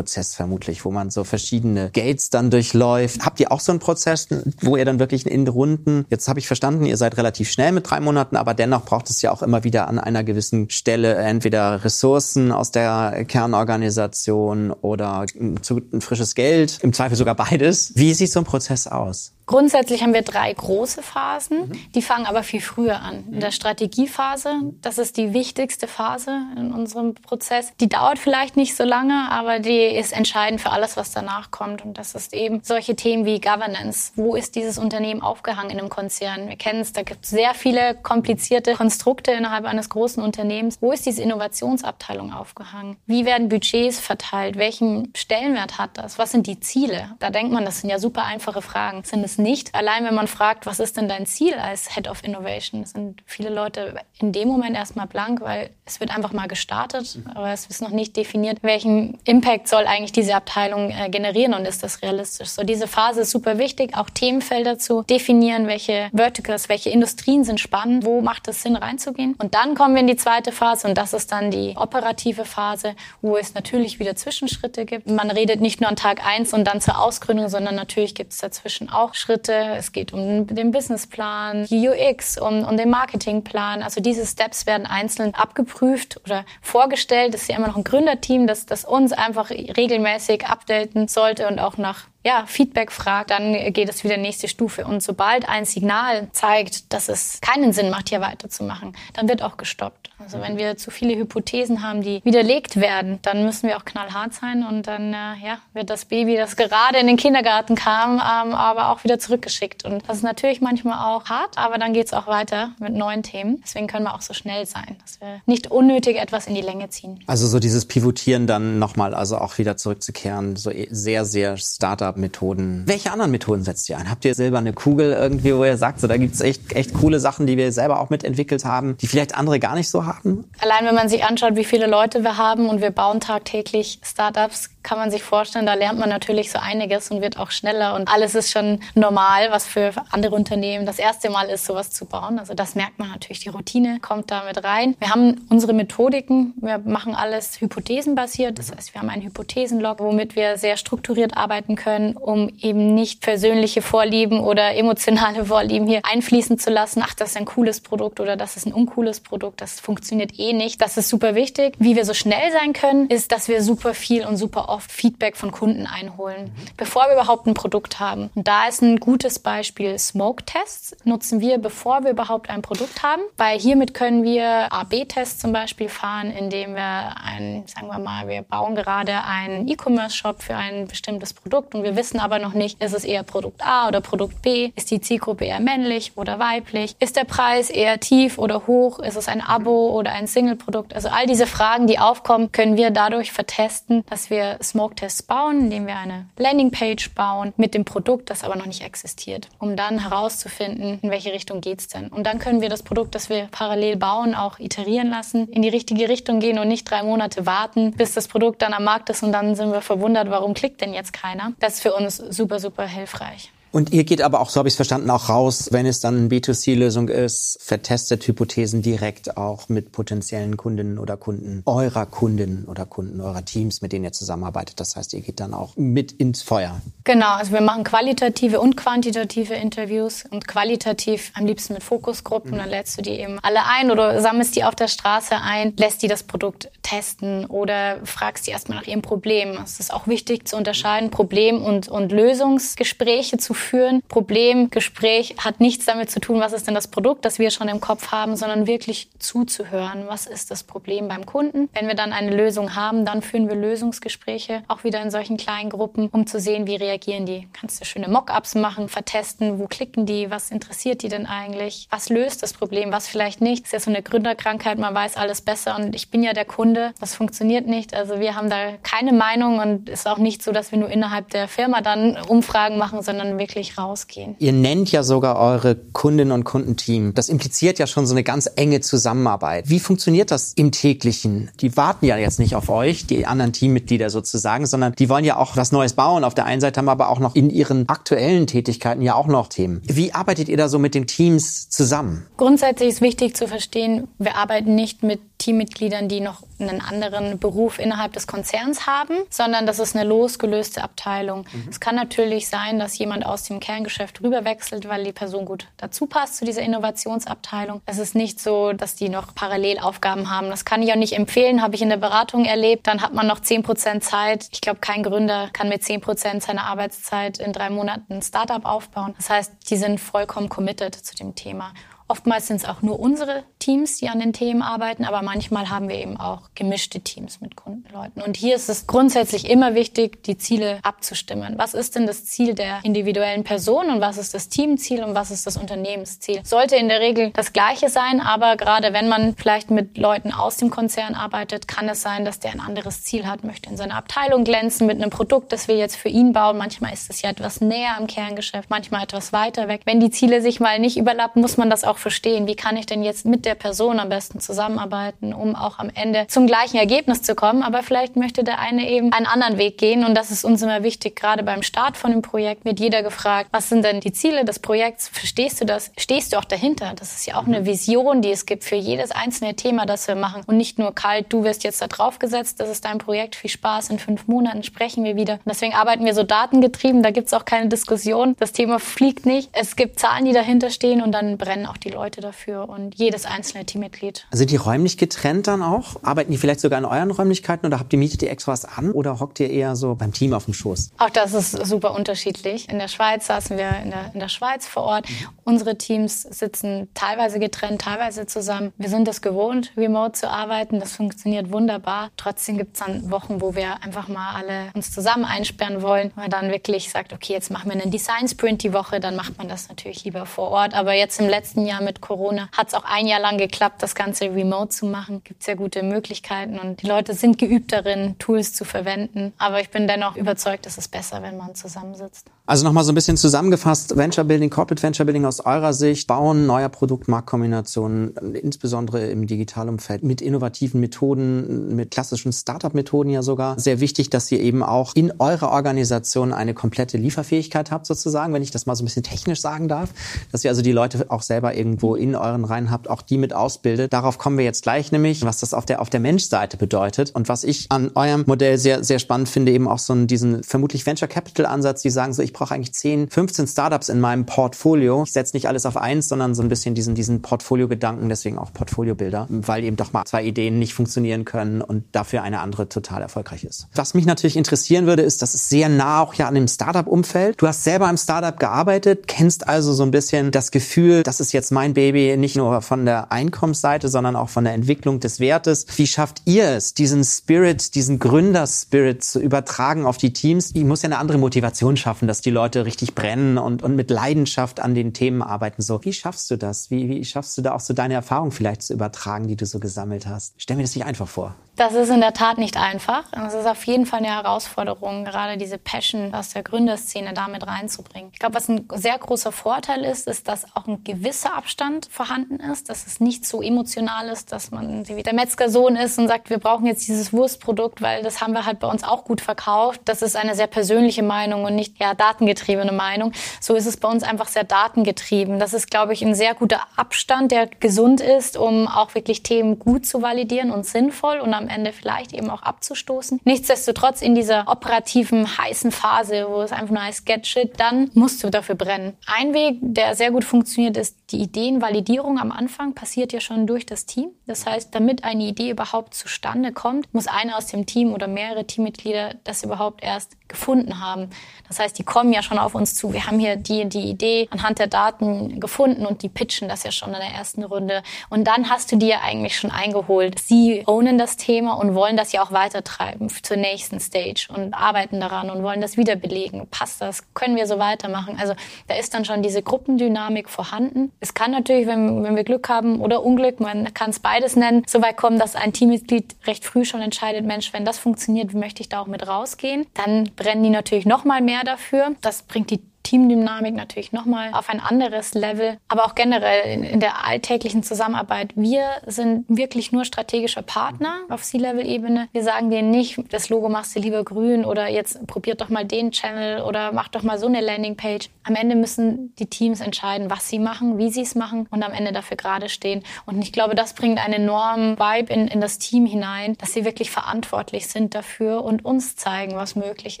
Stage-Gate-Prozess 0.00 0.34
vermutlich, 0.34 0.84
wo 0.84 0.90
man 0.90 1.10
so 1.10 1.24
verschiedene 1.24 1.90
Gates 1.90 2.30
dann 2.30 2.50
durchläuft. 2.50 3.24
Habt 3.24 3.40
ihr 3.40 3.52
auch 3.52 3.60
so 3.60 3.72
einen 3.72 3.78
Prozess, 3.78 4.28
wo 4.62 4.76
ihr 4.76 4.84
dann 4.84 4.98
wirklich 4.98 5.26
in 5.26 5.46
Runden, 5.46 6.06
jetzt 6.08 6.28
habe 6.28 6.38
ich 6.38 6.46
verstanden, 6.46 6.86
ihr 6.86 6.96
seid 6.96 7.16
relativ 7.16 7.50
schnell 7.50 7.72
mit 7.72 7.90
drei 7.90 8.00
Monaten, 8.00 8.36
aber 8.36 8.54
dennoch 8.54 8.84
braucht 8.84 9.10
es 9.10 9.22
ja 9.22 9.30
auch 9.30 9.42
immer 9.42 9.64
wieder 9.64 9.88
an 9.88 9.98
einer 9.98 10.24
gewissen 10.24 10.70
Stelle 10.70 11.14
entweder 11.14 11.84
Ressourcen 11.84 12.52
aus 12.52 12.70
der 12.70 13.24
Kernorganisation 13.26 14.70
oder 14.70 15.26
ein 15.38 16.00
frisches 16.00 16.34
Geld, 16.34 16.78
im 16.82 16.92
Zweifel 16.92 17.16
sogar 17.16 17.34
beides. 17.34 17.92
Wie 17.94 18.14
sieht 18.14 18.32
so 18.32 18.40
ein 18.40 18.44
Prozess 18.44 18.86
aus? 18.86 19.32
Grundsätzlich 19.50 20.04
haben 20.04 20.14
wir 20.14 20.22
drei 20.22 20.52
große 20.52 21.02
Phasen, 21.02 21.70
mhm. 21.70 21.92
die 21.92 22.02
fangen 22.02 22.26
aber 22.26 22.44
viel 22.44 22.60
früher 22.60 23.00
an. 23.00 23.24
In 23.32 23.40
der 23.40 23.50
Strategiephase, 23.50 24.54
das 24.80 24.96
ist 24.96 25.16
die 25.16 25.34
wichtigste 25.34 25.88
Phase 25.88 26.42
in 26.56 26.70
unserem 26.70 27.14
Prozess. 27.14 27.72
Die 27.80 27.88
dauert 27.88 28.20
vielleicht 28.20 28.56
nicht 28.56 28.76
so 28.76 28.84
lange, 28.84 29.28
aber 29.28 29.58
die 29.58 29.86
ist 29.86 30.12
entscheidend 30.12 30.60
für 30.60 30.70
alles, 30.70 30.96
was 30.96 31.10
danach 31.10 31.50
kommt. 31.50 31.84
Und 31.84 31.98
das 31.98 32.14
ist 32.14 32.32
eben 32.32 32.60
solche 32.62 32.94
Themen 32.94 33.24
wie 33.24 33.40
Governance. 33.40 34.12
Wo 34.14 34.36
ist 34.36 34.54
dieses 34.54 34.78
Unternehmen 34.78 35.20
aufgehangen 35.20 35.70
in 35.70 35.80
einem 35.80 35.88
Konzern? 35.88 36.46
Wir 36.48 36.54
kennen 36.54 36.78
es, 36.78 36.92
da 36.92 37.02
gibt 37.02 37.24
es 37.24 37.30
sehr 37.30 37.52
viele 37.54 37.96
komplizierte 37.96 38.74
Konstrukte 38.74 39.32
innerhalb 39.32 39.64
eines 39.64 39.88
großen 39.88 40.22
Unternehmens. 40.22 40.78
Wo 40.80 40.92
ist 40.92 41.06
diese 41.06 41.22
Innovationsabteilung 41.22 42.32
aufgehangen? 42.32 42.98
Wie 43.06 43.26
werden 43.26 43.48
Budgets 43.48 43.98
verteilt? 43.98 44.58
Welchen 44.58 45.12
Stellenwert 45.16 45.76
hat 45.76 45.98
das? 45.98 46.20
Was 46.20 46.30
sind 46.30 46.46
die 46.46 46.60
Ziele? 46.60 47.16
Da 47.18 47.30
denkt 47.30 47.52
man, 47.52 47.64
das 47.64 47.80
sind 47.80 47.90
ja 47.90 47.98
super 47.98 48.22
einfache 48.22 48.62
Fragen. 48.62 49.02
Sind 49.02 49.24
es 49.24 49.39
nicht. 49.40 49.74
Allein 49.74 50.04
wenn 50.04 50.14
man 50.14 50.28
fragt, 50.28 50.66
was 50.66 50.80
ist 50.80 50.96
denn 50.96 51.08
dein 51.08 51.26
Ziel 51.26 51.54
als 51.54 51.94
Head 51.94 52.08
of 52.08 52.22
Innovation, 52.24 52.84
sind 52.84 53.22
viele 53.26 53.50
Leute 53.50 53.96
in 54.18 54.32
dem 54.32 54.48
Moment 54.48 54.76
erstmal 54.76 55.06
blank, 55.06 55.40
weil 55.40 55.70
es 55.84 56.00
wird 56.00 56.14
einfach 56.14 56.32
mal 56.32 56.46
gestartet, 56.46 57.18
aber 57.34 57.50
es 57.50 57.66
ist 57.66 57.82
noch 57.82 57.90
nicht 57.90 58.16
definiert, 58.16 58.58
welchen 58.62 59.18
Impact 59.24 59.68
soll 59.68 59.86
eigentlich 59.86 60.12
diese 60.12 60.34
Abteilung 60.34 60.90
äh, 60.90 61.08
generieren 61.10 61.54
und 61.54 61.66
ist 61.66 61.82
das 61.82 62.02
realistisch. 62.02 62.48
So 62.48 62.62
diese 62.62 62.86
Phase 62.86 63.22
ist 63.22 63.30
super 63.30 63.58
wichtig, 63.58 63.96
auch 63.96 64.10
Themenfelder 64.10 64.78
zu 64.78 65.02
definieren, 65.02 65.66
welche 65.66 66.10
Verticals, 66.12 66.68
welche 66.68 66.90
Industrien 66.90 67.44
sind 67.44 67.60
spannend, 67.60 68.04
wo 68.04 68.20
macht 68.20 68.46
es 68.48 68.62
Sinn 68.62 68.76
reinzugehen. 68.76 69.34
Und 69.38 69.54
dann 69.54 69.74
kommen 69.74 69.94
wir 69.94 70.00
in 70.00 70.06
die 70.06 70.16
zweite 70.16 70.52
Phase 70.52 70.86
und 70.86 70.96
das 70.96 71.12
ist 71.12 71.32
dann 71.32 71.50
die 71.50 71.74
operative 71.76 72.44
Phase, 72.44 72.94
wo 73.20 73.36
es 73.36 73.54
natürlich 73.54 73.98
wieder 73.98 74.14
Zwischenschritte 74.14 74.84
gibt. 74.84 75.08
Man 75.08 75.30
redet 75.30 75.60
nicht 75.60 75.80
nur 75.80 75.88
an 75.88 75.96
Tag 75.96 76.24
eins 76.24 76.52
und 76.52 76.64
dann 76.64 76.80
zur 76.80 77.00
Ausgründung, 77.00 77.48
sondern 77.48 77.74
natürlich 77.74 78.14
gibt 78.14 78.32
es 78.32 78.38
dazwischen 78.38 78.90
auch 78.90 79.14
Schritte. 79.20 79.52
Es 79.76 79.92
geht 79.92 80.12
um 80.12 80.46
den 80.46 80.70
Businessplan, 80.70 81.66
die 81.66 81.88
UX, 81.88 82.38
um, 82.38 82.64
um 82.64 82.76
den 82.76 82.90
Marketingplan. 82.90 83.82
Also 83.82 84.00
diese 84.00 84.26
Steps 84.26 84.66
werden 84.66 84.86
einzeln 84.86 85.34
abgeprüft 85.34 86.20
oder 86.24 86.44
vorgestellt. 86.62 87.34
Es 87.34 87.42
ist 87.42 87.48
ja 87.48 87.56
immer 87.56 87.68
noch 87.68 87.76
ein 87.76 87.84
Gründerteam, 87.84 88.46
das, 88.46 88.66
das 88.66 88.84
uns 88.84 89.12
einfach 89.12 89.50
regelmäßig 89.50 90.46
updaten 90.46 91.08
sollte 91.08 91.46
und 91.46 91.58
auch 91.58 91.76
nach 91.76 92.06
ja, 92.24 92.44
Feedback 92.46 92.92
fragt, 92.92 93.30
dann 93.30 93.72
geht 93.72 93.88
es 93.88 94.04
wieder 94.04 94.16
nächste 94.16 94.48
Stufe. 94.48 94.84
Und 94.84 95.02
sobald 95.02 95.48
ein 95.48 95.64
Signal 95.64 96.28
zeigt, 96.32 96.92
dass 96.92 97.08
es 97.08 97.40
keinen 97.40 97.72
Sinn 97.72 97.90
macht, 97.90 98.10
hier 98.10 98.20
weiterzumachen, 98.20 98.94
dann 99.14 99.28
wird 99.28 99.42
auch 99.42 99.56
gestoppt. 99.56 100.10
Also 100.18 100.40
wenn 100.40 100.58
wir 100.58 100.76
zu 100.76 100.90
viele 100.90 101.16
Hypothesen 101.16 101.82
haben, 101.82 102.02
die 102.02 102.20
widerlegt 102.24 102.76
werden, 102.76 103.18
dann 103.22 103.44
müssen 103.44 103.68
wir 103.68 103.78
auch 103.78 103.86
knallhart 103.86 104.34
sein 104.34 104.66
und 104.66 104.86
dann 104.86 105.14
äh, 105.14 105.46
ja, 105.46 105.58
wird 105.72 105.88
das 105.88 106.04
Baby, 106.04 106.36
das 106.36 106.56
gerade 106.56 106.98
in 106.98 107.06
den 107.06 107.16
Kindergarten 107.16 107.74
kam, 107.74 108.14
ähm, 108.14 108.54
aber 108.54 108.90
auch 108.90 109.02
wieder 109.02 109.18
zurückgeschickt. 109.18 109.86
Und 109.86 110.06
das 110.06 110.18
ist 110.18 110.22
natürlich 110.22 110.60
manchmal 110.60 110.98
auch 110.98 111.24
hart, 111.26 111.56
aber 111.56 111.78
dann 111.78 111.94
geht 111.94 112.06
es 112.06 112.12
auch 112.12 112.26
weiter 112.26 112.72
mit 112.78 112.92
neuen 112.92 113.22
Themen. 113.22 113.62
Deswegen 113.64 113.86
können 113.86 114.04
wir 114.04 114.14
auch 114.14 114.20
so 114.20 114.34
schnell 114.34 114.66
sein, 114.66 114.96
dass 115.00 115.20
wir 115.22 115.40
nicht 115.46 115.70
unnötig 115.70 116.18
etwas 116.18 116.46
in 116.46 116.54
die 116.54 116.60
Länge 116.60 116.90
ziehen. 116.90 117.20
Also 117.26 117.46
so 117.46 117.58
dieses 117.58 117.86
Pivotieren 117.86 118.46
dann 118.46 118.78
nochmal, 118.78 119.14
also 119.14 119.38
auch 119.38 119.56
wieder 119.56 119.78
zurückzukehren, 119.78 120.56
so 120.56 120.70
sehr, 120.90 121.24
sehr 121.24 121.56
Startup 121.56 122.09
Startup-Methoden. 122.10 122.82
Welche 122.86 123.12
anderen 123.12 123.30
Methoden 123.30 123.62
setzt 123.62 123.88
ihr 123.88 123.98
ein? 123.98 124.10
Habt 124.10 124.24
ihr 124.24 124.34
selber 124.34 124.58
eine 124.58 124.72
Kugel 124.72 125.12
irgendwie, 125.12 125.54
wo 125.54 125.64
ihr 125.64 125.76
sagt, 125.76 126.00
so 126.00 126.06
da 126.06 126.16
gibt's 126.16 126.40
echt, 126.40 126.72
echt 126.74 126.94
coole 126.94 127.20
Sachen, 127.20 127.46
die 127.46 127.56
wir 127.56 127.72
selber 127.72 128.00
auch 128.00 128.10
mitentwickelt 128.10 128.64
haben, 128.64 128.96
die 128.98 129.06
vielleicht 129.06 129.34
andere 129.34 129.58
gar 129.58 129.74
nicht 129.74 129.88
so 129.88 130.06
haben? 130.06 130.44
Allein 130.60 130.86
wenn 130.86 130.94
man 130.94 131.08
sich 131.08 131.24
anschaut, 131.24 131.56
wie 131.56 131.64
viele 131.64 131.86
Leute 131.86 132.22
wir 132.22 132.36
haben 132.36 132.68
und 132.68 132.80
wir 132.80 132.90
bauen 132.90 133.20
tagtäglich 133.20 134.00
Startups, 134.04 134.70
kann 134.82 134.98
man 134.98 135.10
sich 135.10 135.22
vorstellen, 135.22 135.66
da 135.66 135.74
lernt 135.74 135.98
man 135.98 136.08
natürlich 136.08 136.50
so 136.50 136.58
einiges 136.58 137.10
und 137.10 137.20
wird 137.20 137.38
auch 137.38 137.50
schneller 137.50 137.94
und 137.94 138.08
alles 138.08 138.34
ist 138.34 138.50
schon 138.50 138.80
normal, 138.94 139.50
was 139.50 139.66
für 139.66 139.92
andere 140.10 140.34
Unternehmen 140.34 140.86
das 140.86 140.98
erste 140.98 141.28
Mal 141.28 141.50
ist, 141.50 141.66
sowas 141.66 141.90
zu 141.90 142.06
bauen. 142.06 142.38
Also 142.38 142.54
das 142.54 142.74
merkt 142.74 142.98
man 142.98 143.10
natürlich, 143.10 143.40
die 143.40 143.50
Routine 143.50 143.98
kommt 144.00 144.30
da 144.30 144.44
mit 144.44 144.64
rein. 144.64 144.96
Wir 144.98 145.10
haben 145.10 145.46
unsere 145.50 145.74
Methodiken, 145.74 146.54
wir 146.56 146.78
machen 146.78 147.14
alles 147.14 147.60
hypothesenbasiert, 147.60 148.58
das 148.58 148.72
heißt, 148.72 148.94
wir 148.94 149.02
haben 149.02 149.10
einen 149.10 149.22
Hypothesenlog, 149.22 150.00
womit 150.00 150.34
wir 150.34 150.56
sehr 150.56 150.78
strukturiert 150.78 151.36
arbeiten 151.36 151.76
können, 151.76 151.99
um 152.14 152.50
eben 152.60 152.94
nicht 152.94 153.20
persönliche 153.20 153.82
Vorlieben 153.82 154.40
oder 154.40 154.74
emotionale 154.74 155.46
Vorlieben 155.46 155.86
hier 155.86 156.00
einfließen 156.04 156.58
zu 156.58 156.70
lassen. 156.70 157.02
Ach, 157.04 157.14
das 157.14 157.30
ist 157.30 157.36
ein 157.36 157.44
cooles 157.44 157.80
Produkt 157.80 158.20
oder 158.20 158.36
das 158.36 158.56
ist 158.56 158.66
ein 158.66 158.72
uncooles 158.72 159.20
Produkt, 159.20 159.60
das 159.60 159.80
funktioniert 159.80 160.38
eh 160.38 160.52
nicht. 160.52 160.80
Das 160.80 160.96
ist 160.96 161.08
super 161.08 161.34
wichtig. 161.34 161.74
Wie 161.78 161.96
wir 161.96 162.04
so 162.04 162.14
schnell 162.14 162.52
sein 162.52 162.72
können, 162.72 163.08
ist, 163.08 163.32
dass 163.32 163.48
wir 163.48 163.62
super 163.62 163.94
viel 163.94 164.26
und 164.26 164.36
super 164.36 164.68
oft 164.68 164.90
Feedback 164.90 165.36
von 165.36 165.50
Kunden 165.50 165.86
einholen, 165.86 166.50
bevor 166.76 167.06
wir 167.06 167.14
überhaupt 167.14 167.46
ein 167.46 167.54
Produkt 167.54 168.00
haben. 168.00 168.30
Und 168.34 168.48
da 168.48 168.66
ist 168.68 168.82
ein 168.82 168.98
gutes 168.98 169.38
Beispiel 169.38 169.98
Smoke-Tests. 169.98 170.96
Nutzen 171.04 171.40
wir, 171.40 171.58
bevor 171.58 172.04
wir 172.04 172.10
überhaupt 172.10 172.50
ein 172.50 172.62
Produkt 172.62 173.02
haben, 173.02 173.22
weil 173.36 173.58
hiermit 173.58 173.94
können 173.94 174.22
wir 174.22 174.72
A-B-Tests 174.72 175.40
zum 175.40 175.52
Beispiel 175.52 175.88
fahren, 175.88 176.30
indem 176.30 176.74
wir 176.74 177.14
ein, 177.22 177.64
sagen 177.66 177.88
wir 177.88 177.98
mal, 177.98 178.28
wir 178.28 178.42
bauen 178.42 178.74
gerade 178.74 179.24
einen 179.24 179.68
E-Commerce-Shop 179.68 180.42
für 180.42 180.56
ein 180.56 180.86
bestimmtes 180.86 181.32
Produkt 181.32 181.74
und 181.74 181.82
wir 181.82 181.89
wissen 181.96 182.20
aber 182.20 182.38
noch 182.38 182.54
nicht, 182.54 182.82
ist 182.82 182.94
es 182.94 183.04
eher 183.04 183.22
Produkt 183.22 183.64
A 183.64 183.88
oder 183.88 184.00
Produkt 184.00 184.42
B, 184.42 184.72
ist 184.76 184.90
die 184.90 185.00
Zielgruppe 185.00 185.44
eher 185.44 185.60
männlich 185.60 186.12
oder 186.16 186.38
weiblich, 186.38 186.96
ist 186.98 187.16
der 187.16 187.24
Preis 187.24 187.70
eher 187.70 188.00
tief 188.00 188.38
oder 188.38 188.66
hoch, 188.66 188.98
ist 188.98 189.16
es 189.16 189.28
ein 189.28 189.40
Abo 189.40 189.90
oder 189.90 190.12
ein 190.12 190.26
Single-Produkt. 190.26 190.94
Also 190.94 191.08
all 191.08 191.26
diese 191.26 191.46
Fragen, 191.46 191.86
die 191.86 191.98
aufkommen, 191.98 192.52
können 192.52 192.76
wir 192.76 192.90
dadurch 192.90 193.32
vertesten, 193.32 194.04
dass 194.08 194.30
wir 194.30 194.58
Smoke-Tests 194.62 195.22
bauen, 195.22 195.60
indem 195.60 195.86
wir 195.86 195.96
eine 195.96 196.26
Landingpage 196.36 197.10
bauen 197.14 197.52
mit 197.56 197.74
dem 197.74 197.84
Produkt, 197.84 198.30
das 198.30 198.44
aber 198.44 198.56
noch 198.56 198.66
nicht 198.66 198.82
existiert, 198.82 199.48
um 199.58 199.76
dann 199.76 200.00
herauszufinden, 200.00 200.98
in 201.02 201.10
welche 201.10 201.32
Richtung 201.32 201.60
geht's 201.60 201.88
denn. 201.88 202.08
Und 202.08 202.24
dann 202.26 202.38
können 202.38 202.60
wir 202.60 202.68
das 202.68 202.82
Produkt, 202.82 203.14
das 203.14 203.28
wir 203.28 203.48
parallel 203.50 203.96
bauen, 203.96 204.34
auch 204.34 204.58
iterieren 204.58 205.10
lassen, 205.10 205.48
in 205.48 205.62
die 205.62 205.68
richtige 205.68 206.08
Richtung 206.08 206.40
gehen 206.40 206.58
und 206.58 206.68
nicht 206.68 206.90
drei 206.90 207.02
Monate 207.02 207.46
warten, 207.46 207.92
bis 207.92 208.14
das 208.14 208.28
Produkt 208.28 208.62
dann 208.62 208.72
am 208.72 208.84
Markt 208.84 209.10
ist 209.10 209.22
und 209.22 209.32
dann 209.32 209.54
sind 209.54 209.72
wir 209.72 209.80
verwundert, 209.80 210.30
warum 210.30 210.54
klickt 210.54 210.80
denn 210.80 210.94
jetzt 210.94 211.12
keiner. 211.12 211.52
Das 211.58 211.79
für 211.80 211.94
uns 211.94 212.16
super, 212.16 212.60
super 212.60 212.86
hilfreich. 212.86 213.50
Und 213.72 213.92
ihr 213.92 214.04
geht 214.04 214.20
aber 214.20 214.40
auch, 214.40 214.50
so 214.50 214.58
habe 214.58 214.68
ich 214.68 214.72
es 214.72 214.76
verstanden, 214.76 215.10
auch 215.10 215.28
raus, 215.28 215.68
wenn 215.70 215.86
es 215.86 216.00
dann 216.00 216.16
eine 216.16 216.28
B2C-Lösung 216.28 217.08
ist, 217.08 217.58
vertestet 217.60 218.26
Hypothesen 218.26 218.82
direkt 218.82 219.36
auch 219.36 219.68
mit 219.68 219.92
potenziellen 219.92 220.56
Kundinnen 220.56 220.98
oder 220.98 221.16
Kunden 221.16 221.62
eurer 221.66 222.06
Kundinnen 222.06 222.64
oder 222.64 222.84
Kunden 222.84 223.20
eurer 223.20 223.44
Teams, 223.44 223.80
mit 223.80 223.92
denen 223.92 224.04
ihr 224.04 224.12
zusammenarbeitet. 224.12 224.80
Das 224.80 224.96
heißt, 224.96 225.14
ihr 225.14 225.20
geht 225.20 225.38
dann 225.38 225.54
auch 225.54 225.76
mit 225.76 226.10
ins 226.10 226.42
Feuer. 226.42 226.80
Genau, 227.04 227.34
also 227.34 227.52
wir 227.52 227.60
machen 227.60 227.84
qualitative 227.84 228.60
und 228.60 228.76
quantitative 228.76 229.54
Interviews 229.54 230.24
und 230.28 230.48
qualitativ 230.48 231.30
am 231.34 231.46
liebsten 231.46 231.74
mit 231.74 231.84
Fokusgruppen. 231.84 232.52
Mhm. 232.52 232.56
Dann 232.56 232.70
lädst 232.70 232.98
du 232.98 233.02
die 233.02 233.10
eben 233.10 233.38
alle 233.40 233.64
ein 233.66 233.92
oder 233.92 234.20
sammelst 234.20 234.56
die 234.56 234.64
auf 234.64 234.74
der 234.74 234.88
Straße 234.88 235.36
ein, 235.36 235.74
lässt 235.76 236.02
die 236.02 236.08
das 236.08 236.24
Produkt 236.24 236.70
testen 236.82 237.46
oder 237.46 237.98
fragst 238.04 238.48
die 238.48 238.50
erstmal 238.50 238.78
nach 238.78 238.86
ihrem 238.88 239.02
Problem. 239.02 239.56
Es 239.62 239.78
ist 239.78 239.92
auch 239.92 240.08
wichtig 240.08 240.48
zu 240.48 240.56
unterscheiden, 240.56 241.10
Problem 241.10 241.62
und, 241.62 241.88
und 241.88 242.10
Lösungsgespräche 242.10 243.38
zu 243.38 243.54
führen. 243.60 244.02
Problem, 244.08 244.70
Gespräch 244.70 245.36
hat 245.38 245.60
nichts 245.60 245.84
damit 245.84 246.10
zu 246.10 246.20
tun, 246.20 246.40
was 246.40 246.52
ist 246.52 246.66
denn 246.66 246.74
das 246.74 246.88
Produkt, 246.88 247.24
das 247.24 247.38
wir 247.38 247.50
schon 247.50 247.68
im 247.68 247.80
Kopf 247.80 248.10
haben, 248.10 248.36
sondern 248.36 248.66
wirklich 248.66 249.08
zuzuhören. 249.18 250.04
Was 250.06 250.26
ist 250.26 250.50
das 250.50 250.62
Problem 250.62 251.08
beim 251.08 251.26
Kunden? 251.26 251.68
Wenn 251.72 251.86
wir 251.86 251.94
dann 251.94 252.12
eine 252.12 252.34
Lösung 252.34 252.74
haben, 252.74 253.04
dann 253.04 253.22
führen 253.22 253.48
wir 253.48 253.56
Lösungsgespräche, 253.56 254.62
auch 254.68 254.84
wieder 254.84 255.00
in 255.02 255.10
solchen 255.10 255.36
kleinen 255.36 255.70
Gruppen, 255.70 256.08
um 256.12 256.26
zu 256.26 256.40
sehen, 256.40 256.66
wie 256.66 256.76
reagieren 256.76 257.26
die. 257.26 257.48
Kannst 257.52 257.80
du 257.80 257.84
schöne 257.84 258.08
Mockups 258.08 258.54
machen, 258.54 258.88
vertesten, 258.88 259.58
wo 259.58 259.66
klicken 259.66 260.06
die, 260.06 260.30
was 260.30 260.50
interessiert 260.50 261.02
die 261.02 261.08
denn 261.08 261.26
eigentlich, 261.26 261.86
was 261.90 262.08
löst 262.08 262.42
das 262.42 262.52
Problem, 262.52 262.92
was 262.92 263.08
vielleicht 263.08 263.40
nicht. 263.40 263.64
Das 263.64 263.68
ist 263.68 263.72
ja 263.72 263.80
so 263.80 263.90
eine 263.90 264.02
Gründerkrankheit, 264.02 264.78
man 264.78 264.94
weiß 264.94 265.16
alles 265.16 265.40
besser 265.40 265.76
und 265.76 265.94
ich 265.94 266.10
bin 266.10 266.22
ja 266.22 266.32
der 266.32 266.44
Kunde, 266.44 266.92
das 267.00 267.14
funktioniert 267.14 267.66
nicht. 267.66 267.94
Also 267.94 268.20
wir 268.20 268.34
haben 268.34 268.50
da 268.50 268.72
keine 268.82 269.12
Meinung 269.12 269.58
und 269.58 269.88
ist 269.88 270.06
auch 270.06 270.18
nicht 270.18 270.42
so, 270.42 270.52
dass 270.52 270.72
wir 270.72 270.78
nur 270.78 270.88
innerhalb 270.88 271.30
der 271.30 271.48
Firma 271.48 271.80
dann 271.80 272.16
Umfragen 272.28 272.78
machen, 272.78 273.02
sondern 273.02 273.38
wirklich 273.38 273.49
wirklich 273.50 273.78
rausgehen. 273.78 274.36
Ihr 274.38 274.52
nennt 274.52 274.92
ja 274.92 275.02
sogar 275.02 275.36
eure 275.36 275.74
Kundinnen 275.74 276.32
und 276.32 276.44
Kundenteam. 276.44 277.14
Das 277.14 277.28
impliziert 277.28 277.78
ja 277.78 277.86
schon 277.86 278.06
so 278.06 278.14
eine 278.14 278.22
ganz 278.22 278.48
enge 278.56 278.80
Zusammenarbeit. 278.80 279.68
Wie 279.68 279.80
funktioniert 279.80 280.30
das 280.30 280.52
im 280.54 280.70
täglichen? 280.70 281.50
Die 281.60 281.76
warten 281.76 282.06
ja 282.06 282.16
jetzt 282.16 282.38
nicht 282.38 282.54
auf 282.54 282.68
euch, 282.68 283.06
die 283.06 283.26
anderen 283.26 283.52
Teammitglieder 283.52 284.08
sozusagen, 284.10 284.66
sondern 284.66 284.94
die 284.94 285.08
wollen 285.08 285.24
ja 285.24 285.36
auch 285.36 285.56
was 285.56 285.72
Neues 285.72 285.94
bauen. 285.94 286.24
Auf 286.24 286.34
der 286.34 286.46
einen 286.46 286.60
Seite 286.60 286.78
haben 286.78 286.88
aber 286.88 287.08
auch 287.08 287.18
noch 287.18 287.34
in 287.34 287.50
ihren 287.50 287.88
aktuellen 287.88 288.46
Tätigkeiten 288.46 289.02
ja 289.02 289.14
auch 289.14 289.26
noch 289.26 289.48
Themen. 289.48 289.82
Wie 289.84 290.14
arbeitet 290.14 290.48
ihr 290.48 290.56
da 290.56 290.68
so 290.68 290.78
mit 290.78 290.94
den 290.94 291.06
Teams 291.06 291.68
zusammen? 291.68 292.26
Grundsätzlich 292.36 292.90
ist 292.90 293.00
wichtig 293.00 293.36
zu 293.36 293.48
verstehen, 293.48 294.06
wir 294.18 294.36
arbeiten 294.36 294.74
nicht 294.74 295.02
mit 295.02 295.20
Teammitgliedern, 295.40 296.08
die 296.08 296.20
noch 296.20 296.42
einen 296.60 296.80
anderen 296.80 297.38
Beruf 297.38 297.78
innerhalb 297.78 298.12
des 298.12 298.26
Konzerns 298.26 298.86
haben, 298.86 299.14
sondern 299.30 299.66
das 299.66 299.78
ist 299.78 299.96
eine 299.96 300.06
losgelöste 300.06 300.84
Abteilung. 300.84 301.46
Mhm. 301.52 301.66
Es 301.68 301.80
kann 301.80 301.96
natürlich 301.96 302.48
sein, 302.48 302.78
dass 302.78 302.96
jemand 302.98 303.24
aus 303.26 303.44
dem 303.44 303.58
Kerngeschäft 303.58 304.22
rüberwechselt, 304.22 304.88
weil 304.88 305.04
die 305.04 305.12
Person 305.12 305.46
gut 305.46 305.66
dazu 305.78 306.06
passt 306.06 306.36
zu 306.36 306.44
dieser 306.44 306.62
Innovationsabteilung. 306.62 307.80
Es 307.86 307.98
ist 307.98 308.14
nicht 308.14 308.40
so, 308.40 308.72
dass 308.72 308.94
die 308.94 309.08
noch 309.08 309.34
Parallelaufgaben 309.34 310.30
haben. 310.30 310.50
Das 310.50 310.64
kann 310.64 310.82
ich 310.82 310.92
auch 310.92 310.96
nicht 310.96 311.14
empfehlen, 311.14 311.62
habe 311.62 311.74
ich 311.74 311.82
in 311.82 311.88
der 311.88 311.96
Beratung 311.96 312.44
erlebt. 312.44 312.86
Dann 312.86 313.00
hat 313.02 313.14
man 313.14 313.26
noch 313.26 313.40
10 313.40 313.62
Prozent 313.62 314.04
Zeit. 314.04 314.48
Ich 314.52 314.60
glaube, 314.60 314.80
kein 314.80 315.02
Gründer 315.02 315.48
kann 315.52 315.68
mit 315.68 315.82
10 315.82 316.02
Prozent 316.02 316.42
seiner 316.42 316.64
Arbeitszeit 316.64 317.38
in 317.38 317.52
drei 317.52 317.70
Monaten 317.70 318.14
ein 318.14 318.22
Startup 318.22 318.64
aufbauen. 318.64 319.14
Das 319.16 319.30
heißt, 319.30 319.52
die 319.70 319.76
sind 319.76 319.98
vollkommen 319.98 320.48
committed 320.50 320.94
zu 320.94 321.16
dem 321.16 321.34
Thema. 321.34 321.72
Oftmals 322.10 322.48
sind 322.48 322.56
es 322.56 322.64
auch 322.64 322.82
nur 322.82 322.98
unsere 322.98 323.44
Teams, 323.60 323.98
die 323.98 324.08
an 324.08 324.18
den 324.18 324.32
Themen 324.32 324.62
arbeiten, 324.62 325.04
aber 325.04 325.22
manchmal 325.22 325.70
haben 325.70 325.88
wir 325.88 325.94
eben 325.94 326.16
auch 326.16 326.50
gemischte 326.56 326.98
Teams 326.98 327.40
mit 327.40 327.54
Kundenleuten. 327.54 328.20
Und 328.20 328.36
hier 328.36 328.56
ist 328.56 328.68
es 328.68 328.88
grundsätzlich 328.88 329.48
immer 329.48 329.76
wichtig, 329.76 330.24
die 330.24 330.36
Ziele 330.36 330.80
abzustimmen. 330.82 331.54
Was 331.56 331.72
ist 331.72 331.94
denn 331.94 332.08
das 332.08 332.24
Ziel 332.24 332.54
der 332.56 332.80
individuellen 332.82 333.44
Person 333.44 333.90
und 333.90 334.00
was 334.00 334.18
ist 334.18 334.34
das 334.34 334.48
Teamziel 334.48 335.04
und 335.04 335.14
was 335.14 335.30
ist 335.30 335.46
das 335.46 335.56
Unternehmensziel? 335.56 336.44
Sollte 336.44 336.74
in 336.74 336.88
der 336.88 336.98
Regel 336.98 337.30
das 337.30 337.52
gleiche 337.52 337.88
sein, 337.88 338.20
aber 338.20 338.56
gerade 338.56 338.92
wenn 338.92 339.08
man 339.08 339.36
vielleicht 339.36 339.70
mit 339.70 339.96
Leuten 339.96 340.32
aus 340.32 340.56
dem 340.56 340.70
Konzern 340.70 341.14
arbeitet, 341.14 341.68
kann 341.68 341.88
es 341.88 342.02
sein, 342.02 342.24
dass 342.24 342.40
der 342.40 342.50
ein 342.50 342.60
anderes 342.60 343.04
Ziel 343.04 343.24
hat, 343.24 343.44
möchte 343.44 343.70
in 343.70 343.76
seiner 343.76 343.94
Abteilung 343.94 344.42
glänzen 344.42 344.88
mit 344.88 345.00
einem 345.00 345.10
Produkt, 345.10 345.52
das 345.52 345.68
wir 345.68 345.76
jetzt 345.76 345.94
für 345.94 346.08
ihn 346.08 346.32
bauen. 346.32 346.58
Manchmal 346.58 346.92
ist 346.92 347.08
es 347.08 347.22
ja 347.22 347.30
etwas 347.30 347.60
näher 347.60 347.96
am 347.96 348.08
Kerngeschäft, 348.08 348.68
manchmal 348.68 349.04
etwas 349.04 349.32
weiter 349.32 349.68
weg. 349.68 349.82
Wenn 349.84 350.00
die 350.00 350.10
Ziele 350.10 350.42
sich 350.42 350.58
mal 350.58 350.80
nicht 350.80 350.96
überlappen, 350.96 351.40
muss 351.40 351.56
man 351.56 351.70
das 351.70 351.84
auch 351.84 351.99
verstehen. 352.00 352.46
Wie 352.46 352.56
kann 352.56 352.76
ich 352.76 352.86
denn 352.86 353.02
jetzt 353.02 353.26
mit 353.26 353.44
der 353.44 353.54
Person 353.54 354.00
am 354.00 354.08
besten 354.08 354.40
zusammenarbeiten, 354.40 355.32
um 355.32 355.54
auch 355.54 355.78
am 355.78 355.90
Ende 355.94 356.26
zum 356.28 356.46
gleichen 356.46 356.76
Ergebnis 356.76 357.22
zu 357.22 357.34
kommen? 357.34 357.62
Aber 357.62 357.82
vielleicht 357.82 358.16
möchte 358.16 358.44
der 358.44 358.58
eine 358.58 358.88
eben 358.88 359.12
einen 359.12 359.26
anderen 359.26 359.58
Weg 359.58 359.78
gehen 359.78 360.04
und 360.04 360.14
das 360.14 360.30
ist 360.30 360.44
uns 360.44 360.62
immer 360.62 360.82
wichtig. 360.82 361.16
Gerade 361.16 361.42
beim 361.42 361.62
Start 361.62 361.96
von 361.96 362.10
dem 362.10 362.22
Projekt 362.22 362.64
wird 362.64 362.80
jeder 362.80 363.02
gefragt, 363.02 363.50
was 363.52 363.68
sind 363.68 363.84
denn 363.84 364.00
die 364.00 364.12
Ziele 364.12 364.44
des 364.44 364.58
Projekts? 364.58 365.08
Verstehst 365.08 365.60
du 365.60 365.64
das? 365.64 365.92
Stehst 365.98 366.32
du 366.32 366.38
auch 366.38 366.44
dahinter? 366.44 366.92
Das 366.96 367.12
ist 367.12 367.26
ja 367.26 367.36
auch 367.36 367.46
eine 367.46 367.66
Vision, 367.66 368.22
die 368.22 368.30
es 368.30 368.46
gibt 368.46 368.64
für 368.64 368.76
jedes 368.76 369.10
einzelne 369.10 369.54
Thema, 369.54 369.86
das 369.86 370.08
wir 370.08 370.14
machen 370.14 370.42
und 370.46 370.56
nicht 370.56 370.78
nur 370.78 370.94
kalt, 370.94 371.32
du 371.32 371.44
wirst 371.44 371.64
jetzt 371.64 371.80
da 371.80 371.86
drauf 371.86 372.18
gesetzt, 372.18 372.60
das 372.60 372.68
ist 372.68 372.84
dein 372.84 372.98
Projekt, 372.98 373.36
viel 373.36 373.50
Spaß, 373.50 373.90
in 373.90 373.98
fünf 373.98 374.26
Monaten 374.26 374.62
sprechen 374.62 375.04
wir 375.04 375.16
wieder. 375.16 375.34
Und 375.34 375.46
deswegen 375.46 375.74
arbeiten 375.74 376.04
wir 376.04 376.14
so 376.14 376.22
datengetrieben, 376.22 377.02
da 377.02 377.10
gibt 377.10 377.28
es 377.28 377.34
auch 377.34 377.44
keine 377.44 377.68
Diskussion. 377.68 378.36
Das 378.38 378.52
Thema 378.52 378.78
fliegt 378.78 379.26
nicht. 379.26 379.50
Es 379.52 379.76
gibt 379.76 379.98
Zahlen, 379.98 380.24
die 380.24 380.32
dahinter 380.32 380.70
stehen 380.70 381.02
und 381.02 381.12
dann 381.12 381.38
brennen 381.38 381.66
auch 381.66 381.76
die 381.76 381.89
Leute 381.90 382.20
dafür 382.20 382.68
und 382.68 382.94
jedes 382.96 383.26
einzelne 383.26 383.64
Teammitglied. 383.64 384.26
Also 384.30 384.44
die 384.44 384.56
räumlich 384.56 384.98
getrennt 384.98 385.46
dann 385.46 385.62
auch? 385.62 386.02
Arbeiten 386.02 386.30
die 386.30 386.38
vielleicht 386.38 386.60
sogar 386.60 386.78
in 386.78 386.84
euren 386.84 387.10
Räumlichkeiten 387.10 387.66
oder 387.66 387.78
habt 387.78 387.92
ihr 387.92 387.98
mietet 387.98 388.22
ihr 388.22 388.30
extra 388.30 388.52
was 388.52 388.64
an 388.64 388.92
oder 388.92 389.20
hockt 389.20 389.40
ihr 389.40 389.50
eher 389.50 389.76
so 389.76 389.94
beim 389.94 390.12
Team 390.12 390.32
auf 390.32 390.44
dem 390.46 390.54
Schoß? 390.54 390.92
Auch 390.98 391.10
das 391.10 391.34
ist 391.34 391.52
super 391.66 391.94
unterschiedlich. 391.94 392.68
In 392.68 392.78
der 392.78 392.88
Schweiz 392.88 393.26
saßen 393.26 393.56
wir 393.56 393.70
in 393.82 393.90
der, 393.90 394.10
in 394.14 394.20
der 394.20 394.28
Schweiz 394.28 394.66
vor 394.66 394.84
Ort. 394.84 395.06
Unsere 395.44 395.76
Teams 395.76 396.22
sitzen 396.22 396.88
teilweise 396.94 397.38
getrennt, 397.38 397.82
teilweise 397.82 398.26
zusammen. 398.26 398.72
Wir 398.78 398.88
sind 398.88 399.08
es 399.08 399.22
gewohnt, 399.22 399.72
remote 399.76 400.12
zu 400.12 400.30
arbeiten. 400.30 400.80
Das 400.80 400.92
funktioniert 400.92 401.52
wunderbar. 401.52 402.10
Trotzdem 402.16 402.58
gibt 402.58 402.76
es 402.76 402.84
dann 402.84 403.10
Wochen, 403.10 403.40
wo 403.40 403.54
wir 403.54 403.82
einfach 403.82 404.08
mal 404.08 404.34
alle 404.34 404.70
uns 404.74 404.92
zusammen 404.92 405.24
einsperren 405.24 405.82
wollen. 405.82 406.12
Man 406.16 406.30
dann 406.30 406.50
wirklich 406.50 406.90
sagt, 406.90 407.12
okay, 407.12 407.32
jetzt 407.32 407.50
machen 407.50 407.70
wir 407.70 407.80
einen 407.80 407.90
Design 407.90 408.28
Sprint 408.28 408.62
die 408.62 408.72
Woche, 408.72 409.00
dann 409.00 409.16
macht 409.16 409.38
man 409.38 409.48
das 409.48 409.68
natürlich 409.68 410.04
lieber 410.04 410.26
vor 410.26 410.48
Ort. 410.50 410.74
Aber 410.74 410.92
jetzt 410.92 411.20
im 411.20 411.28
letzten 411.28 411.66
Jahr 411.66 411.79
mit 411.80 412.00
Corona 412.00 412.48
hat 412.56 412.68
es 412.68 412.74
auch 412.74 412.84
ein 412.84 413.06
Jahr 413.06 413.20
lang 413.20 413.38
geklappt, 413.38 413.82
das 413.82 413.94
Ganze 413.94 414.26
remote 414.26 414.70
zu 414.70 414.86
machen. 414.86 415.22
Gibt 415.24 415.42
sehr 415.42 415.56
gute 415.56 415.82
Möglichkeiten 415.82 416.58
und 416.58 416.82
die 416.82 416.86
Leute 416.86 417.14
sind 417.14 417.38
geübt 417.38 417.72
darin, 417.72 418.18
Tools 418.18 418.54
zu 418.54 418.64
verwenden. 418.64 419.32
Aber 419.38 419.60
ich 419.60 419.70
bin 419.70 419.86
dennoch 419.86 420.16
überzeugt, 420.16 420.66
es 420.66 420.78
ist 420.78 420.88
besser, 420.88 421.22
wenn 421.22 421.36
man 421.36 421.54
zusammensitzt. 421.54 422.30
Also 422.50 422.64
nochmal 422.64 422.82
so 422.82 422.90
ein 422.90 422.96
bisschen 422.96 423.16
zusammengefasst, 423.16 423.96
Venture 423.96 424.24
Building, 424.24 424.50
Corporate 424.50 424.82
Venture 424.82 425.06
Building 425.06 425.24
aus 425.24 425.38
eurer 425.38 425.72
Sicht, 425.72 426.08
Bauen 426.08 426.46
neuer 426.46 426.68
Produktmarktkombinationen, 426.68 428.16
insbesondere 428.34 429.06
im 429.06 429.28
Digitalumfeld, 429.28 430.02
mit 430.02 430.20
innovativen 430.20 430.80
Methoden, 430.80 431.76
mit 431.76 431.92
klassischen 431.92 432.32
Startup-Methoden 432.32 433.10
ja 433.10 433.22
sogar. 433.22 433.56
Sehr 433.56 433.78
wichtig, 433.78 434.10
dass 434.10 434.32
ihr 434.32 434.40
eben 434.40 434.64
auch 434.64 434.96
in 434.96 435.12
eurer 435.20 435.52
Organisation 435.52 436.32
eine 436.32 436.52
komplette 436.52 436.98
Lieferfähigkeit 436.98 437.70
habt 437.70 437.86
sozusagen, 437.86 438.34
wenn 438.34 438.42
ich 438.42 438.50
das 438.50 438.66
mal 438.66 438.74
so 438.74 438.82
ein 438.82 438.86
bisschen 438.86 439.04
technisch 439.04 439.40
sagen 439.40 439.68
darf, 439.68 439.90
dass 440.32 440.42
ihr 440.42 440.50
also 440.50 440.62
die 440.62 440.72
Leute 440.72 441.08
auch 441.08 441.22
selber 441.22 441.54
irgendwo 441.54 441.94
in 441.94 442.16
euren 442.16 442.44
Reihen 442.44 442.72
habt, 442.72 442.90
auch 442.90 443.02
die 443.02 443.18
mit 443.18 443.32
ausbildet. 443.32 443.92
Darauf 443.92 444.18
kommen 444.18 444.38
wir 444.38 444.44
jetzt 444.44 444.64
gleich 444.64 444.90
nämlich, 444.90 445.24
was 445.24 445.38
das 445.38 445.54
auf 445.54 445.66
der, 445.66 445.80
auf 445.80 445.88
der 445.88 446.00
Menschseite 446.00 446.56
bedeutet 446.56 447.14
und 447.14 447.28
was 447.28 447.44
ich 447.44 447.66
an 447.68 447.92
eurem 447.94 448.24
Modell 448.26 448.58
sehr, 448.58 448.82
sehr 448.82 448.98
spannend 448.98 449.28
finde, 449.28 449.52
eben 449.52 449.68
auch 449.68 449.78
so 449.78 449.94
diesen 449.94 450.42
vermutlich 450.42 450.84
Venture 450.84 451.06
Capital 451.06 451.46
Ansatz, 451.46 451.82
die 451.82 451.90
sagen 451.90 452.12
so, 452.12 452.22
ich 452.22 452.39
brauche 452.40 452.54
eigentlich 452.54 452.72
10, 452.72 453.10
15 453.10 453.46
Startups 453.46 453.90
in 453.90 454.00
meinem 454.00 454.24
Portfolio. 454.24 455.02
Ich 455.04 455.12
setze 455.12 455.36
nicht 455.36 455.46
alles 455.46 455.66
auf 455.66 455.76
eins, 455.76 456.08
sondern 456.08 456.34
so 456.34 456.42
ein 456.42 456.48
bisschen 456.48 456.74
diesen, 456.74 456.94
diesen 456.94 457.20
Portfolio-Gedanken, 457.20 458.08
deswegen 458.08 458.38
auch 458.38 458.50
Portfoliobilder, 458.54 459.26
weil 459.28 459.62
eben 459.62 459.76
doch 459.76 459.92
mal 459.92 460.06
zwei 460.06 460.24
Ideen 460.24 460.58
nicht 460.58 460.72
funktionieren 460.72 461.26
können 461.26 461.60
und 461.60 461.84
dafür 461.92 462.22
eine 462.22 462.40
andere 462.40 462.70
total 462.70 463.02
erfolgreich 463.02 463.44
ist. 463.44 463.68
Was 463.74 463.92
mich 463.92 464.06
natürlich 464.06 464.38
interessieren 464.38 464.86
würde, 464.86 465.02
ist, 465.02 465.20
dass 465.20 465.34
es 465.34 465.50
sehr 465.50 465.68
nah 465.68 466.00
auch 466.00 466.14
ja 466.14 466.28
an 466.28 466.34
dem 466.34 466.48
Startup-Umfeld. 466.48 467.42
Du 467.42 467.46
hast 467.46 467.62
selber 467.62 467.90
im 467.90 467.98
Startup 467.98 468.38
gearbeitet, 468.38 469.06
kennst 469.06 469.46
also 469.46 469.74
so 469.74 469.82
ein 469.82 469.90
bisschen 469.90 470.30
das 470.30 470.50
Gefühl, 470.50 471.02
das 471.02 471.20
ist 471.20 471.32
jetzt 471.32 471.52
mein 471.52 471.74
Baby, 471.74 472.16
nicht 472.16 472.36
nur 472.36 472.62
von 472.62 472.86
der 472.86 473.12
Einkommensseite, 473.12 473.90
sondern 473.90 474.16
auch 474.16 474.30
von 474.30 474.44
der 474.44 474.54
Entwicklung 474.54 474.98
des 474.98 475.20
Wertes. 475.20 475.66
Wie 475.76 475.86
schafft 475.86 476.22
ihr 476.24 476.48
es, 476.48 476.72
diesen 476.72 477.04
Spirit, 477.04 477.74
diesen 477.74 477.98
Gründerspirit 477.98 479.04
zu 479.04 479.20
übertragen 479.20 479.84
auf 479.84 479.98
die 479.98 480.14
Teams? 480.14 480.52
Ich 480.54 480.64
muss 480.64 480.80
ja 480.80 480.86
eine 480.86 480.96
andere 480.96 481.18
Motivation 481.18 481.76
schaffen, 481.76 482.08
dass 482.08 482.22
die 482.22 482.29
die 482.30 482.34
Leute 482.34 482.64
richtig 482.64 482.94
brennen 482.94 483.38
und, 483.38 483.64
und 483.64 483.74
mit 483.74 483.90
Leidenschaft 483.90 484.60
an 484.60 484.72
den 484.76 484.94
Themen 484.94 485.20
arbeiten. 485.20 485.62
So, 485.62 485.84
wie 485.84 485.92
schaffst 485.92 486.30
du 486.30 486.36
das? 486.36 486.70
Wie, 486.70 486.88
wie 486.88 487.04
schaffst 487.04 487.36
du 487.36 487.42
da 487.42 487.56
auch 487.56 487.60
so 487.60 487.74
deine 487.74 487.94
Erfahrung 487.94 488.30
vielleicht 488.30 488.62
zu 488.62 488.72
übertragen, 488.72 489.26
die 489.26 489.34
du 489.34 489.46
so 489.46 489.58
gesammelt 489.58 490.06
hast? 490.06 490.34
Stell 490.38 490.56
mir 490.56 490.62
das 490.62 490.76
nicht 490.76 490.84
einfach 490.86 491.08
vor. 491.08 491.34
Das 491.60 491.74
ist 491.74 491.90
in 491.90 492.00
der 492.00 492.14
Tat 492.14 492.38
nicht 492.38 492.56
einfach. 492.56 493.04
Es 493.12 493.34
ist 493.34 493.46
auf 493.46 493.66
jeden 493.66 493.84
Fall 493.84 493.98
eine 493.98 494.08
Herausforderung, 494.08 495.04
gerade 495.04 495.36
diese 495.36 495.58
Passion 495.58 496.14
aus 496.14 496.30
der 496.30 496.42
Gründerszene 496.42 497.12
damit 497.12 497.46
reinzubringen. 497.46 498.08
Ich 498.14 498.18
glaube, 498.18 498.36
was 498.36 498.48
ein 498.48 498.66
sehr 498.76 498.96
großer 498.96 499.30
Vorteil 499.30 499.84
ist, 499.84 500.06
ist, 500.06 500.26
dass 500.26 500.46
auch 500.56 500.66
ein 500.66 500.84
gewisser 500.84 501.36
Abstand 501.36 501.88
vorhanden 501.90 502.40
ist, 502.40 502.70
dass 502.70 502.86
es 502.86 502.98
nicht 503.00 503.26
so 503.26 503.42
emotional 503.42 504.08
ist, 504.08 504.32
dass 504.32 504.50
man 504.50 504.88
wie 504.88 505.02
der 505.02 505.12
Metzgersohn 505.12 505.76
ist 505.76 505.98
und 505.98 506.08
sagt, 506.08 506.30
wir 506.30 506.38
brauchen 506.38 506.64
jetzt 506.64 506.88
dieses 506.88 507.12
Wurstprodukt, 507.12 507.82
weil 507.82 508.02
das 508.02 508.22
haben 508.22 508.32
wir 508.32 508.46
halt 508.46 508.60
bei 508.60 508.68
uns 508.68 508.82
auch 508.82 509.04
gut 509.04 509.20
verkauft. 509.20 509.82
Das 509.84 510.00
ist 510.00 510.16
eine 510.16 510.34
sehr 510.34 510.46
persönliche 510.46 511.02
Meinung 511.02 511.44
und 511.44 511.56
nicht 511.56 511.78
ja 511.78 511.92
datengetriebene 512.10 512.72
Meinung. 512.72 513.12
So 513.40 513.54
ist 513.54 513.66
es 513.66 513.76
bei 513.76 513.88
uns 513.88 514.02
einfach 514.02 514.28
sehr 514.28 514.44
datengetrieben. 514.44 515.38
Das 515.38 515.54
ist, 515.54 515.70
glaube 515.70 515.92
ich, 515.92 516.02
ein 516.02 516.14
sehr 516.14 516.34
guter 516.34 516.60
Abstand, 516.76 517.32
der 517.32 517.46
gesund 517.46 518.00
ist, 518.00 518.36
um 518.36 518.68
auch 518.68 518.94
wirklich 518.94 519.22
Themen 519.22 519.58
gut 519.58 519.86
zu 519.86 520.02
validieren 520.02 520.50
und 520.50 520.66
sinnvoll 520.66 521.18
und 521.18 521.34
am 521.34 521.48
Ende 521.48 521.72
vielleicht 521.72 522.12
eben 522.12 522.30
auch 522.30 522.42
abzustoßen. 522.42 523.20
Nichtsdestotrotz 523.24 524.02
in 524.02 524.14
dieser 524.14 524.48
operativen 524.48 525.38
heißen 525.38 525.70
Phase, 525.70 526.26
wo 526.28 526.42
es 526.42 526.52
einfach 526.52 526.74
nur 526.74 526.82
heißt, 526.82 527.06
get 527.06 527.26
shit, 527.26 527.58
dann 527.58 527.90
musst 527.94 528.22
du 528.24 528.30
dafür 528.30 528.54
brennen. 528.54 528.96
Ein 529.06 529.34
Weg, 529.34 529.58
der 529.60 529.94
sehr 529.94 530.10
gut 530.10 530.24
funktioniert, 530.24 530.76
ist 530.76 530.96
die 531.10 531.20
Ideenvalidierung 531.20 532.18
am 532.18 532.32
Anfang 532.32 532.74
passiert 532.74 533.12
ja 533.12 533.20
schon 533.20 533.46
durch 533.46 533.66
das 533.66 533.86
Team. 533.86 534.10
Das 534.26 534.46
heißt, 534.46 534.74
damit 534.74 535.04
eine 535.04 535.24
Idee 535.24 535.50
überhaupt 535.50 535.94
zustande 535.94 536.52
kommt, 536.52 536.92
muss 536.94 537.06
einer 537.06 537.36
aus 537.36 537.46
dem 537.46 537.66
Team 537.66 537.92
oder 537.92 538.06
mehrere 538.06 538.46
Teammitglieder 538.46 539.14
das 539.24 539.42
überhaupt 539.42 539.82
erst 539.82 540.16
gefunden 540.30 540.80
haben. 540.80 541.10
Das 541.48 541.58
heißt, 541.58 541.78
die 541.78 541.82
kommen 541.82 542.12
ja 542.12 542.22
schon 542.22 542.38
auf 542.38 542.54
uns 542.54 542.74
zu. 542.74 542.92
Wir 542.92 543.06
haben 543.06 543.18
hier 543.18 543.36
die, 543.36 543.68
die 543.68 543.90
Idee 543.90 544.28
anhand 544.30 544.58
der 544.58 544.68
Daten 544.68 545.40
gefunden 545.40 545.84
und 545.84 546.02
die 546.02 546.08
pitchen 546.08 546.48
das 546.48 546.62
ja 546.62 546.70
schon 546.70 546.94
in 546.94 547.00
der 547.00 547.10
ersten 547.10 547.42
Runde. 547.42 547.82
Und 548.08 548.24
dann 548.24 548.48
hast 548.48 548.70
du 548.70 548.76
die 548.76 548.86
ja 548.86 549.00
eigentlich 549.02 549.36
schon 549.36 549.50
eingeholt. 549.50 550.18
Sie 550.20 550.62
ownen 550.66 550.96
das 550.96 551.16
Thema 551.16 551.54
und 551.54 551.74
wollen 551.74 551.96
das 551.96 552.12
ja 552.12 552.22
auch 552.22 552.30
weitertreiben 552.32 553.08
zur 553.22 553.36
nächsten 553.36 553.80
Stage 553.80 554.28
und 554.34 554.54
arbeiten 554.54 555.00
daran 555.00 555.28
und 555.28 555.42
wollen 555.42 555.60
das 555.60 555.76
wieder 555.76 555.96
belegen. 555.96 556.46
Passt 556.50 556.80
das? 556.80 557.02
Können 557.14 557.34
wir 557.34 557.46
so 557.46 557.58
weitermachen? 557.58 558.16
Also 558.20 558.34
da 558.68 558.76
ist 558.76 558.94
dann 558.94 559.04
schon 559.04 559.22
diese 559.22 559.42
Gruppendynamik 559.42 560.30
vorhanden. 560.30 560.92
Es 561.00 561.14
kann 561.14 561.32
natürlich, 561.32 561.66
wenn, 561.66 562.04
wenn 562.04 562.14
wir 562.14 562.24
Glück 562.24 562.48
haben 562.48 562.80
oder 562.80 563.02
Unglück, 563.02 563.40
man 563.40 563.74
kann 563.74 563.90
es 563.90 563.98
beides 563.98 564.36
nennen, 564.36 564.62
so 564.68 564.80
weit 564.82 564.96
kommen, 564.96 565.18
dass 565.18 565.34
ein 565.34 565.52
Teammitglied 565.52 566.14
recht 566.26 566.44
früh 566.44 566.64
schon 566.64 566.80
entscheidet, 566.80 567.26
Mensch, 567.26 567.52
wenn 567.52 567.64
das 567.64 567.78
funktioniert, 567.78 568.34
möchte 568.34 568.62
ich 568.62 568.68
da 568.68 568.80
auch 568.80 568.86
mit 568.86 569.08
rausgehen. 569.08 569.66
Dann 569.74 570.10
brennen 570.20 570.42
die 570.42 570.50
natürlich 570.50 570.84
noch 570.84 571.04
mal 571.04 571.22
mehr 571.22 571.44
dafür. 571.44 571.96
Das 572.02 572.22
bringt 572.22 572.50
die 572.50 572.60
Teamdynamik 572.90 573.54
natürlich 573.54 573.92
nochmal 573.92 574.32
auf 574.32 574.48
ein 574.48 574.58
anderes 574.58 575.14
Level, 575.14 575.58
aber 575.68 575.84
auch 575.84 575.94
generell 575.94 576.52
in, 576.52 576.64
in, 576.64 576.80
der 576.80 577.06
alltäglichen 577.06 577.62
Zusammenarbeit. 577.62 578.32
Wir 578.34 578.64
sind 578.84 579.26
wirklich 579.28 579.70
nur 579.70 579.84
strategischer 579.84 580.42
Partner 580.42 581.02
auf 581.08 581.22
C-Level-Ebene. 581.22 582.08
Wir 582.10 582.24
sagen 582.24 582.50
denen 582.50 582.72
nicht, 582.72 582.98
das 583.12 583.28
Logo 583.28 583.48
machst 583.48 583.76
du 583.76 583.80
lieber 583.80 584.02
grün 584.02 584.44
oder 584.44 584.66
jetzt 584.66 585.06
probiert 585.06 585.40
doch 585.40 585.50
mal 585.50 585.64
den 585.64 585.92
Channel 585.92 586.42
oder 586.42 586.72
mach 586.72 586.88
doch 586.88 587.04
mal 587.04 587.16
so 587.16 587.28
eine 587.28 587.40
Landingpage. 587.40 588.10
Am 588.24 588.34
Ende 588.34 588.56
müssen 588.56 589.14
die 589.20 589.26
Teams 589.26 589.60
entscheiden, 589.60 590.10
was 590.10 590.28
sie 590.28 590.40
machen, 590.40 590.76
wie 590.76 590.90
sie 590.90 591.02
es 591.02 591.14
machen 591.14 591.46
und 591.48 591.62
am 591.62 591.72
Ende 591.72 591.92
dafür 591.92 592.16
gerade 592.16 592.48
stehen. 592.48 592.82
Und 593.06 593.22
ich 593.22 593.32
glaube, 593.32 593.54
das 593.54 593.74
bringt 593.74 594.04
einen 594.04 594.14
enormen 594.24 594.80
Vibe 594.80 595.12
in, 595.12 595.28
in 595.28 595.40
das 595.40 595.58
Team 595.60 595.86
hinein, 595.86 596.36
dass 596.38 596.54
sie 596.54 596.64
wirklich 596.64 596.90
verantwortlich 596.90 597.68
sind 597.68 597.94
dafür 597.94 598.42
und 598.42 598.64
uns 598.64 598.96
zeigen, 598.96 599.36
was 599.36 599.54
möglich 599.54 600.00